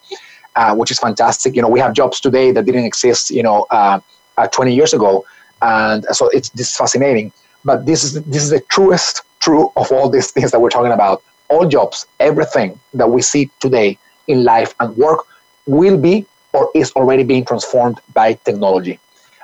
uh, 0.57 0.75
which 0.75 0.91
is 0.91 0.99
fantastic. 0.99 1.55
You 1.55 1.61
know, 1.61 1.69
we 1.69 1.79
have 1.79 1.93
jobs 1.93 2.19
today 2.19 2.51
that 2.51 2.65
didn't 2.65 2.83
exist, 2.83 3.31
you 3.31 3.43
know, 3.43 3.65
uh, 3.71 3.99
uh 4.37 4.47
20 4.47 4.75
years 4.75 4.93
ago, 4.93 5.25
and 5.61 6.05
so 6.11 6.27
it's 6.29 6.49
this 6.49 6.69
is 6.71 6.75
fascinating. 6.75 7.31
But 7.63 7.85
this 7.85 8.03
is 8.03 8.11
this 8.33 8.43
is 8.43 8.49
the 8.49 8.63
truest 8.75 9.23
true 9.39 9.71
of 9.77 9.91
all 9.91 10.09
these 10.09 10.31
things 10.31 10.51
that 10.51 10.59
we're 10.59 10.75
talking 10.77 10.91
about. 10.91 11.23
All 11.49 11.65
jobs, 11.67 12.05
everything 12.19 12.77
that 12.93 13.09
we 13.09 13.21
see 13.21 13.49
today 13.59 13.97
in 14.27 14.43
life 14.43 14.73
and 14.79 14.97
work 14.97 15.19
will 15.65 15.97
be 15.97 16.25
or 16.55 16.71
is 16.73 16.91
already 16.93 17.23
being 17.23 17.43
transformed 17.43 17.99
by 18.13 18.27
technology. 18.47 18.97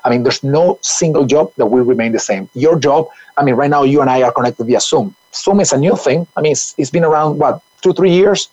I 0.03 0.09
mean, 0.09 0.23
there's 0.23 0.43
no 0.43 0.79
single 0.81 1.25
job 1.25 1.51
that 1.57 1.67
will 1.67 1.83
remain 1.93 2.11
the 2.13 2.23
same. 2.29 2.49
Your 2.53 2.79
job, 2.79 3.09
I 3.37 3.43
mean, 3.43 3.55
right 3.55 3.69
now 3.69 3.83
you 3.83 4.01
and 4.01 4.09
I 4.09 4.23
are 4.23 4.31
connected 4.31 4.65
via 4.65 4.79
Zoom. 4.79 5.13
Zoom 5.33 5.59
is 5.59 5.71
a 5.73 5.77
new 5.77 5.95
thing. 5.95 6.25
I 6.35 6.41
mean, 6.41 6.53
it's, 6.53 6.73
it's 6.79 6.89
been 6.89 7.03
around, 7.03 7.37
what, 7.37 7.61
two, 7.81 7.93
three 7.93 8.13
years? 8.21 8.49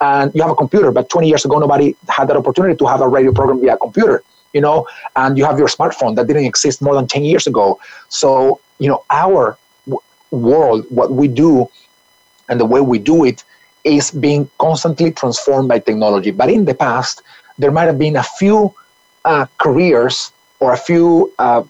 And 0.00 0.34
you 0.34 0.42
have 0.42 0.50
a 0.50 0.54
computer, 0.56 0.90
but 0.90 1.08
20 1.08 1.28
years 1.28 1.44
ago, 1.44 1.58
nobody 1.58 1.94
had 2.08 2.28
that 2.28 2.36
opportunity 2.36 2.76
to 2.76 2.86
have 2.86 3.00
a 3.00 3.08
radio 3.08 3.32
program 3.32 3.60
via 3.60 3.76
computer, 3.76 4.22
you 4.52 4.60
know? 4.60 4.86
And 5.14 5.38
you 5.38 5.44
have 5.44 5.58
your 5.58 5.68
smartphone 5.68 6.16
that 6.16 6.26
didn't 6.26 6.46
exist 6.46 6.82
more 6.82 6.94
than 6.94 7.06
10 7.06 7.24
years 7.24 7.46
ago. 7.46 7.78
So, 8.08 8.60
you 8.78 8.88
know, 8.88 9.04
our 9.10 9.56
w- 9.86 10.02
world, 10.32 10.86
what 10.88 11.12
we 11.12 11.28
do 11.28 11.68
and 12.48 12.58
the 12.58 12.64
way 12.64 12.80
we 12.80 12.98
do 12.98 13.24
it 13.24 13.44
is 13.84 14.10
being 14.10 14.50
constantly 14.58 15.12
transformed 15.12 15.68
by 15.68 15.78
technology. 15.78 16.30
But 16.30 16.50
in 16.50 16.64
the 16.64 16.74
past, 16.74 17.22
there 17.58 17.70
might 17.70 17.84
have 17.84 17.98
been 17.98 18.16
a 18.16 18.22
few 18.22 18.74
uh, 19.24 19.46
careers 19.58 20.32
or 20.60 20.72
a 20.72 20.76
few 20.76 21.32
uh, 21.38 21.62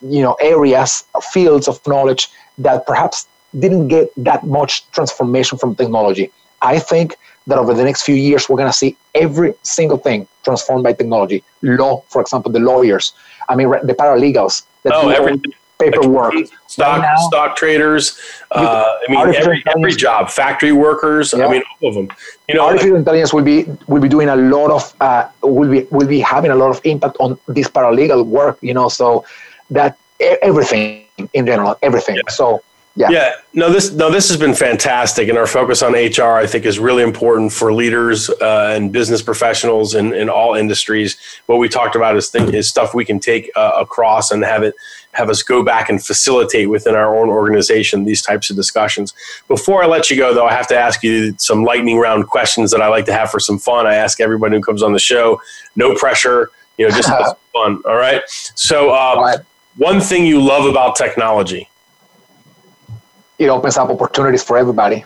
you 0.00 0.22
know 0.22 0.34
areas 0.40 1.04
fields 1.32 1.68
of 1.68 1.84
knowledge 1.86 2.28
that 2.58 2.86
perhaps 2.86 3.26
didn't 3.58 3.88
get 3.88 4.10
that 4.16 4.44
much 4.44 4.88
transformation 4.92 5.58
from 5.58 5.74
technology. 5.74 6.30
I 6.62 6.78
think 6.78 7.16
that 7.46 7.58
over 7.58 7.74
the 7.74 7.84
next 7.84 8.02
few 8.02 8.14
years 8.14 8.48
we're 8.48 8.56
going 8.56 8.70
to 8.70 8.80
see 8.84 8.96
every 9.14 9.54
single 9.62 9.98
thing 9.98 10.26
transformed 10.44 10.84
by 10.84 10.92
technology. 10.92 11.42
Law 11.62 12.02
for 12.08 12.20
example 12.22 12.50
the 12.52 12.60
lawyers. 12.60 13.12
I 13.48 13.56
mean 13.56 13.70
the 13.70 13.94
paralegals 13.94 14.62
oh, 14.86 15.08
everything 15.08 15.52
paperwork. 15.82 16.34
Stock 16.66 17.02
right 17.02 17.18
stock 17.28 17.56
traders. 17.56 18.18
Uh, 18.50 18.98
I 19.08 19.10
mean, 19.10 19.34
every, 19.34 19.62
every 19.74 19.92
job. 19.92 20.30
Factory 20.30 20.72
workers. 20.72 21.34
Yeah. 21.36 21.46
I 21.46 21.50
mean, 21.50 21.62
all 21.80 21.88
of 21.88 21.94
them. 21.94 22.08
You 22.48 22.54
know, 22.56 22.66
artificial 22.66 22.96
intelligence 22.96 23.32
will 23.32 23.44
be 23.44 23.66
will 23.86 24.00
be 24.00 24.08
doing 24.08 24.28
a 24.28 24.36
lot 24.36 24.70
of 24.70 24.94
uh, 25.00 25.28
will 25.42 25.70
be 25.70 25.86
will 25.90 26.08
be 26.08 26.20
having 26.20 26.50
a 26.50 26.56
lot 26.62 26.70
of 26.70 26.80
impact 26.84 27.16
on 27.20 27.38
this 27.48 27.68
paralegal 27.68 28.24
work. 28.26 28.58
You 28.60 28.74
know, 28.74 28.88
so 28.88 29.24
that 29.70 29.98
everything 30.20 31.06
in 31.32 31.46
general, 31.46 31.76
everything. 31.82 32.16
Yeah. 32.16 32.30
So 32.30 32.62
yeah. 32.94 33.08
Yeah. 33.10 33.34
No, 33.54 33.70
this 33.70 33.92
no, 33.92 34.10
this 34.10 34.28
has 34.28 34.36
been 34.36 34.54
fantastic, 34.54 35.28
and 35.28 35.38
our 35.38 35.46
focus 35.46 35.82
on 35.82 35.92
HR, 35.92 36.36
I 36.36 36.46
think, 36.46 36.66
is 36.66 36.78
really 36.78 37.02
important 37.02 37.52
for 37.52 37.72
leaders 37.72 38.28
uh, 38.28 38.72
and 38.74 38.92
business 38.92 39.22
professionals 39.22 39.94
in, 39.94 40.12
in 40.12 40.28
all 40.28 40.54
industries. 40.54 41.16
What 41.46 41.56
we 41.56 41.68
talked 41.68 41.96
about 41.96 42.16
is 42.16 42.28
thing, 42.28 42.52
is 42.52 42.68
stuff 42.68 42.94
we 42.94 43.04
can 43.04 43.18
take 43.18 43.50
uh, 43.56 43.72
across 43.76 44.30
and 44.30 44.44
have 44.44 44.62
it 44.62 44.74
have 45.12 45.30
us 45.30 45.42
go 45.42 45.62
back 45.62 45.88
and 45.88 46.04
facilitate 46.04 46.68
within 46.70 46.94
our 46.94 47.16
own 47.16 47.28
organization 47.28 48.04
these 48.04 48.22
types 48.22 48.50
of 48.50 48.56
discussions. 48.56 49.12
Before 49.48 49.82
I 49.82 49.86
let 49.86 50.10
you 50.10 50.16
go, 50.16 50.34
though, 50.34 50.46
I 50.46 50.52
have 50.52 50.66
to 50.68 50.76
ask 50.76 51.02
you 51.02 51.34
some 51.38 51.64
lightning 51.64 51.98
round 51.98 52.28
questions 52.28 52.70
that 52.72 52.80
I 52.80 52.88
like 52.88 53.04
to 53.06 53.12
have 53.12 53.30
for 53.30 53.40
some 53.40 53.58
fun. 53.58 53.86
I 53.86 53.94
ask 53.94 54.20
everybody 54.20 54.56
who 54.56 54.62
comes 54.62 54.82
on 54.82 54.92
the 54.92 54.98
show, 54.98 55.40
no 55.76 55.94
pressure, 55.94 56.50
you 56.78 56.88
know, 56.88 56.94
just 56.94 57.08
fun. 57.52 57.82
All 57.86 57.96
right. 57.96 58.22
So, 58.28 58.90
uh, 58.90 58.92
all 58.92 59.22
right. 59.22 59.38
one 59.76 60.00
thing 60.00 60.24
you 60.26 60.40
love 60.40 60.66
about 60.66 60.96
technology 60.96 61.68
it 63.42 63.48
opens 63.48 63.76
up 63.76 63.90
opportunities 63.90 64.42
for 64.42 64.56
everybody. 64.56 65.04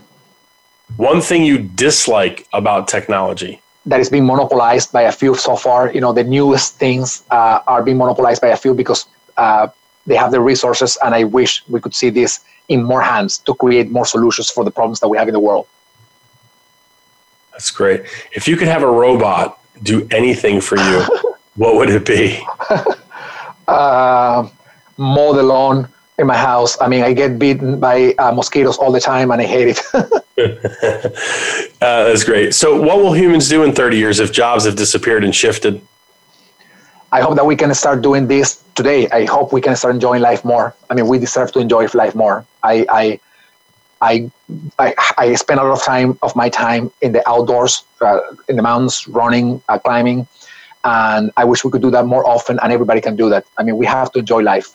One 0.96 1.20
thing 1.20 1.44
you 1.44 1.58
dislike 1.58 2.46
about 2.52 2.86
technology 2.88 3.60
that 3.86 4.00
is 4.00 4.10
being 4.10 4.26
monopolized 4.26 4.92
by 4.92 5.02
a 5.02 5.12
few 5.12 5.34
so 5.34 5.56
far. 5.56 5.92
You 5.92 6.00
know, 6.00 6.12
the 6.12 6.24
newest 6.24 6.76
things 6.76 7.22
uh, 7.30 7.60
are 7.66 7.82
being 7.82 7.96
monopolized 7.96 8.42
by 8.42 8.48
a 8.48 8.56
few 8.56 8.74
because 8.74 9.06
uh, 9.36 9.68
they 10.06 10.16
have 10.16 10.32
the 10.32 10.40
resources, 10.40 10.98
and 11.04 11.14
I 11.14 11.24
wish 11.24 11.66
we 11.68 11.80
could 11.80 11.94
see 11.94 12.10
this 12.10 12.40
in 12.68 12.82
more 12.82 13.00
hands 13.00 13.38
to 13.38 13.54
create 13.54 13.90
more 13.90 14.04
solutions 14.04 14.50
for 14.50 14.64
the 14.64 14.70
problems 14.70 15.00
that 15.00 15.08
we 15.08 15.16
have 15.16 15.28
in 15.28 15.34
the 15.34 15.40
world. 15.40 15.66
That's 17.52 17.70
great. 17.70 18.02
If 18.32 18.46
you 18.48 18.56
could 18.56 18.68
have 18.68 18.82
a 18.82 18.90
robot 18.90 19.58
do 19.82 20.06
anything 20.10 20.60
for 20.60 20.76
you, 20.76 21.04
what 21.54 21.76
would 21.76 21.90
it 21.90 22.04
be? 22.04 22.44
uh, 23.68 24.48
mow 24.96 25.32
the 25.32 25.42
lawn 25.42 25.88
in 26.18 26.26
my 26.26 26.36
house. 26.36 26.80
I 26.80 26.88
mean, 26.88 27.02
I 27.02 27.12
get 27.12 27.38
bitten 27.38 27.78
by 27.78 28.14
uh, 28.18 28.32
mosquitoes 28.32 28.78
all 28.78 28.90
the 28.90 29.00
time, 29.00 29.30
and 29.30 29.40
I 29.40 29.44
hate 29.44 29.68
it. 29.76 29.80
uh, 31.80 32.04
that's 32.04 32.24
great. 32.24 32.54
So, 32.54 32.80
what 32.80 32.98
will 32.98 33.12
humans 33.12 33.48
do 33.48 33.62
in 33.64 33.72
30 33.72 33.96
years 33.96 34.20
if 34.20 34.32
jobs 34.32 34.64
have 34.64 34.76
disappeared 34.76 35.24
and 35.24 35.34
shifted? 35.34 35.80
I 37.12 37.20
hope 37.20 37.36
that 37.36 37.46
we 37.46 37.56
can 37.56 37.72
start 37.74 38.02
doing 38.02 38.26
this 38.26 38.62
today. 38.74 39.08
I 39.10 39.24
hope 39.24 39.52
we 39.52 39.60
can 39.60 39.76
start 39.76 39.94
enjoying 39.94 40.22
life 40.22 40.44
more. 40.44 40.74
I 40.90 40.94
mean, 40.94 41.06
we 41.06 41.18
deserve 41.18 41.52
to 41.52 41.60
enjoy 41.60 41.86
life 41.94 42.14
more. 42.14 42.44
I, 42.62 42.84
I, 42.90 43.20
I, 44.00 44.30
I, 44.78 44.94
I 45.16 45.34
spend 45.34 45.60
a 45.60 45.62
lot 45.62 45.72
of 45.72 45.82
time 45.82 46.18
of 46.22 46.34
my 46.34 46.48
time 46.48 46.90
in 47.00 47.12
the 47.12 47.26
outdoors, 47.28 47.84
uh, 48.00 48.20
in 48.48 48.56
the 48.56 48.62
mountains, 48.62 49.06
running, 49.08 49.62
uh, 49.68 49.78
climbing, 49.78 50.26
and 50.84 51.30
I 51.36 51.44
wish 51.44 51.64
we 51.64 51.70
could 51.70 51.82
do 51.82 51.90
that 51.92 52.06
more 52.06 52.28
often. 52.28 52.58
And 52.62 52.72
everybody 52.72 53.00
can 53.00 53.16
do 53.16 53.30
that. 53.30 53.46
I 53.56 53.62
mean, 53.62 53.76
we 53.76 53.86
have 53.86 54.12
to 54.12 54.18
enjoy 54.18 54.42
life. 54.42 54.74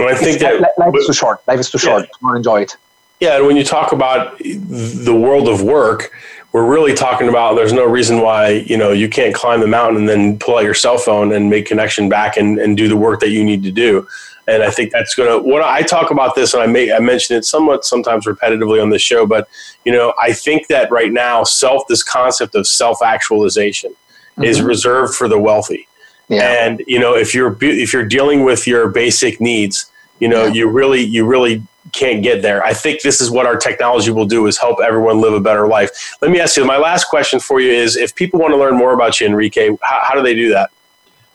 Well, 0.00 0.14
I 0.14 0.18
think 0.18 0.40
that 0.40 0.60
life 0.78 0.94
is 0.96 1.06
too 1.06 1.12
short. 1.12 1.46
Life 1.46 1.60
is 1.60 1.70
too 1.70 1.78
yeah. 1.78 1.90
short. 1.90 2.04
to 2.04 2.18
not 2.22 2.36
enjoy 2.36 2.62
it. 2.62 2.76
Yeah, 3.20 3.36
and 3.36 3.46
when 3.46 3.56
you 3.56 3.64
talk 3.64 3.92
about 3.92 4.38
the 4.38 5.14
world 5.14 5.46
of 5.46 5.62
work, 5.62 6.10
we're 6.52 6.68
really 6.68 6.94
talking 6.94 7.28
about 7.28 7.54
there's 7.54 7.72
no 7.72 7.84
reason 7.84 8.20
why 8.20 8.48
you 8.48 8.76
know 8.76 8.92
you 8.92 9.08
can't 9.08 9.34
climb 9.34 9.60
the 9.60 9.66
mountain 9.66 9.96
and 9.98 10.08
then 10.08 10.38
pull 10.38 10.56
out 10.56 10.64
your 10.64 10.74
cell 10.74 10.98
phone 10.98 11.32
and 11.32 11.48
make 11.50 11.66
connection 11.66 12.08
back 12.08 12.36
and, 12.36 12.58
and 12.58 12.76
do 12.76 12.88
the 12.88 12.96
work 12.96 13.20
that 13.20 13.30
you 13.30 13.44
need 13.44 13.62
to 13.62 13.70
do 13.70 14.06
and 14.48 14.62
i 14.62 14.70
think 14.70 14.90
that's 14.90 15.14
going 15.14 15.28
to 15.28 15.48
what 15.48 15.62
i 15.62 15.82
talk 15.82 16.10
about 16.10 16.34
this 16.34 16.54
and 16.54 16.62
i 16.62 16.66
may 16.66 16.92
i 16.92 16.98
mention 16.98 17.36
it 17.36 17.44
somewhat 17.44 17.84
sometimes 17.84 18.26
repetitively 18.26 18.82
on 18.82 18.90
this 18.90 19.02
show 19.02 19.26
but 19.26 19.48
you 19.84 19.92
know 19.92 20.12
i 20.20 20.32
think 20.32 20.66
that 20.66 20.90
right 20.90 21.12
now 21.12 21.44
self 21.44 21.86
this 21.88 22.02
concept 22.02 22.54
of 22.54 22.66
self 22.66 23.02
actualization 23.02 23.90
mm-hmm. 23.90 24.44
is 24.44 24.60
reserved 24.60 25.14
for 25.14 25.28
the 25.28 25.38
wealthy 25.38 25.86
yeah. 26.30 26.66
and 26.66 26.82
you 26.86 26.98
know 26.98 27.14
if 27.14 27.34
you're 27.34 27.56
if 27.60 27.92
you're 27.92 28.06
dealing 28.06 28.44
with 28.44 28.66
your 28.66 28.88
basic 28.88 29.40
needs 29.40 29.90
you 30.20 30.28
know 30.28 30.44
yeah. 30.46 30.52
you 30.52 30.68
really 30.68 31.02
you 31.02 31.26
really 31.26 31.62
can't 31.92 32.22
get 32.22 32.42
there. 32.42 32.62
I 32.64 32.72
think 32.72 33.02
this 33.02 33.20
is 33.20 33.30
what 33.30 33.46
our 33.46 33.56
technology 33.56 34.10
will 34.10 34.26
do 34.26 34.46
is 34.46 34.58
help 34.58 34.78
everyone 34.80 35.20
live 35.20 35.32
a 35.32 35.40
better 35.40 35.66
life. 35.66 36.16
Let 36.20 36.30
me 36.30 36.40
ask 36.40 36.56
you, 36.56 36.64
my 36.64 36.76
last 36.76 37.04
question 37.04 37.40
for 37.40 37.60
you 37.60 37.72
is 37.72 37.96
if 37.96 38.14
people 38.14 38.40
want 38.40 38.52
to 38.52 38.58
learn 38.58 38.76
more 38.76 38.92
about 38.92 39.20
you, 39.20 39.26
Enrique, 39.26 39.70
how, 39.82 40.00
how 40.02 40.14
do 40.14 40.22
they 40.22 40.34
do 40.34 40.50
that? 40.50 40.70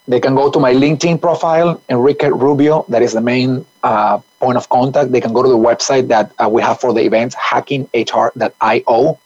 They 0.07 0.19
can 0.19 0.35
go 0.35 0.51
to 0.51 0.59
my 0.59 0.73
LinkedIn 0.73 1.19
profile, 1.19 1.81
Enrique 1.89 2.29
Rubio. 2.29 2.85
That 2.89 3.01
is 3.01 3.13
the 3.13 3.21
main 3.21 3.65
uh, 3.81 4.19
point 4.39 4.57
of 4.57 4.69
contact. 4.69 5.11
They 5.11 5.21
can 5.21 5.33
go 5.33 5.41
to 5.41 5.49
the 5.49 5.57
website 5.57 6.07
that 6.09 6.31
uh, 6.37 6.47
we 6.47 6.61
have 6.61 6.79
for 6.79 6.93
the 6.93 7.01
events, 7.01 7.35
hackinghr.io. 7.35 9.19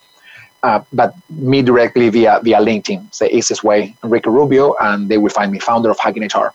Uh, 0.62 0.82
but 0.92 1.14
me 1.30 1.62
directly 1.62 2.08
via 2.10 2.40
via 2.42 2.58
LinkedIn. 2.58 3.06
It's 3.08 3.18
the 3.20 3.34
easiest 3.34 3.64
way, 3.64 3.94
Enrique 4.04 4.30
Rubio, 4.30 4.74
and 4.80 5.08
they 5.08 5.18
will 5.18 5.30
find 5.30 5.50
me, 5.50 5.58
founder 5.58 5.90
of 5.90 5.98
Hacking 5.98 6.24
HR. 6.24 6.52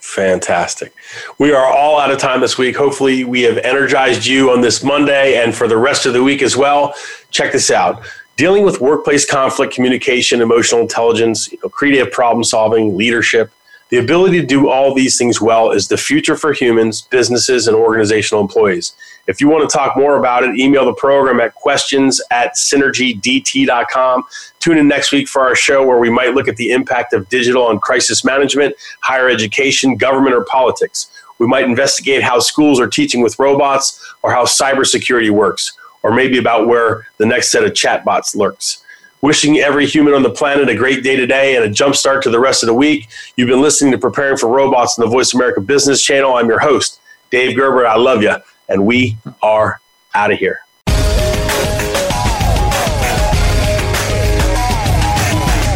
Fantastic. 0.00 0.94
We 1.38 1.52
are 1.52 1.66
all 1.66 1.98
out 1.98 2.10
of 2.10 2.18
time 2.18 2.40
this 2.40 2.56
week. 2.56 2.76
Hopefully, 2.76 3.24
we 3.24 3.42
have 3.42 3.58
energized 3.58 4.26
you 4.26 4.50
on 4.50 4.60
this 4.60 4.84
Monday 4.84 5.42
and 5.42 5.54
for 5.54 5.66
the 5.66 5.76
rest 5.76 6.06
of 6.06 6.12
the 6.12 6.22
week 6.22 6.42
as 6.42 6.56
well. 6.56 6.94
Check 7.30 7.52
this 7.52 7.70
out 7.70 8.02
dealing 8.38 8.64
with 8.64 8.80
workplace 8.80 9.28
conflict, 9.28 9.74
communication, 9.74 10.40
emotional 10.40 10.80
intelligence, 10.80 11.52
you 11.52 11.58
know, 11.62 11.68
creative 11.68 12.10
problem 12.12 12.44
solving, 12.44 12.96
leadership. 12.96 13.50
The 13.90 13.96
ability 13.96 14.38
to 14.40 14.46
do 14.46 14.68
all 14.68 14.94
these 14.94 15.16
things 15.16 15.40
well 15.40 15.70
is 15.70 15.88
the 15.88 15.96
future 15.96 16.36
for 16.36 16.52
humans, 16.52 17.02
businesses, 17.02 17.66
and 17.66 17.76
organizational 17.76 18.42
employees. 18.42 18.92
If 19.26 19.40
you 19.40 19.48
want 19.48 19.68
to 19.68 19.74
talk 19.74 19.96
more 19.96 20.18
about 20.18 20.44
it, 20.44 20.58
email 20.58 20.84
the 20.84 20.92
program 20.92 21.40
at 21.40 21.54
questions 21.54 22.20
at 22.30 22.54
synergydt.com. 22.54 24.24
Tune 24.58 24.78
in 24.78 24.88
next 24.88 25.10
week 25.10 25.26
for 25.26 25.42
our 25.42 25.54
show 25.54 25.86
where 25.86 25.98
we 25.98 26.10
might 26.10 26.34
look 26.34 26.48
at 26.48 26.56
the 26.56 26.70
impact 26.70 27.14
of 27.14 27.28
digital 27.30 27.66
on 27.66 27.78
crisis 27.78 28.24
management, 28.24 28.74
higher 29.00 29.28
education, 29.28 29.96
government, 29.96 30.34
or 30.34 30.44
politics. 30.44 31.10
We 31.38 31.46
might 31.46 31.64
investigate 31.64 32.22
how 32.22 32.40
schools 32.40 32.80
are 32.80 32.88
teaching 32.88 33.22
with 33.22 33.38
robots 33.38 34.14
or 34.22 34.32
how 34.32 34.44
cybersecurity 34.44 35.30
works, 35.30 35.72
or 36.02 36.12
maybe 36.12 36.36
about 36.36 36.66
where 36.66 37.06
the 37.16 37.26
next 37.26 37.50
set 37.50 37.64
of 37.64 37.72
chatbots 37.72 38.36
lurks. 38.36 38.84
Wishing 39.20 39.58
every 39.58 39.84
human 39.84 40.14
on 40.14 40.22
the 40.22 40.30
planet 40.30 40.68
a 40.68 40.76
great 40.76 41.02
day 41.02 41.16
today 41.16 41.56
and 41.56 41.64
a 41.64 41.68
jump 41.68 41.96
start 41.96 42.22
to 42.22 42.30
the 42.30 42.38
rest 42.38 42.62
of 42.62 42.68
the 42.68 42.74
week. 42.74 43.08
You've 43.36 43.48
been 43.48 43.60
listening 43.60 43.90
to 43.92 43.98
Preparing 43.98 44.36
for 44.36 44.48
Robots 44.48 44.96
on 44.96 45.04
the 45.04 45.10
Voice 45.10 45.34
America 45.34 45.60
Business 45.60 46.04
Channel. 46.04 46.34
I'm 46.34 46.48
your 46.48 46.60
host, 46.60 47.00
Dave 47.30 47.56
Gerber. 47.56 47.84
I 47.84 47.96
love 47.96 48.22
you, 48.22 48.36
and 48.68 48.86
we 48.86 49.16
are 49.42 49.80
out 50.14 50.30
of 50.30 50.38
here. 50.38 50.60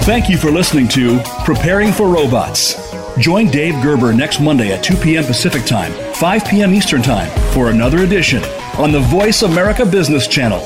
Thank 0.05 0.29
you 0.29 0.37
for 0.37 0.53
listening 0.53 0.87
to 0.89 1.21
Preparing 1.45 1.93
for 1.93 2.09
Robots. 2.09 2.93
Join 3.19 3.49
Dave 3.49 3.75
Gerber 3.83 4.13
next 4.13 4.41
Monday 4.41 4.73
at 4.73 4.85
2 4.85 4.97
p.m. 4.97 5.25
Pacific 5.25 5.65
Time, 5.65 5.93
5 6.15 6.45
p.m. 6.45 6.75
Eastern 6.75 7.03
Time 7.03 7.31
for 7.53 7.71
another 7.71 7.99
edition 7.99 8.43
on 8.79 8.93
the 8.93 9.01
Voice 9.01 9.43
America 9.43 9.85
Business 9.85 10.29
Channel. 10.29 10.61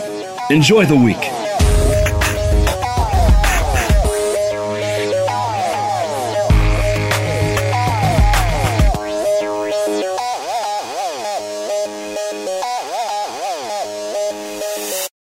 Enjoy 0.51 0.85
the 0.85 0.97
week. 0.97 1.46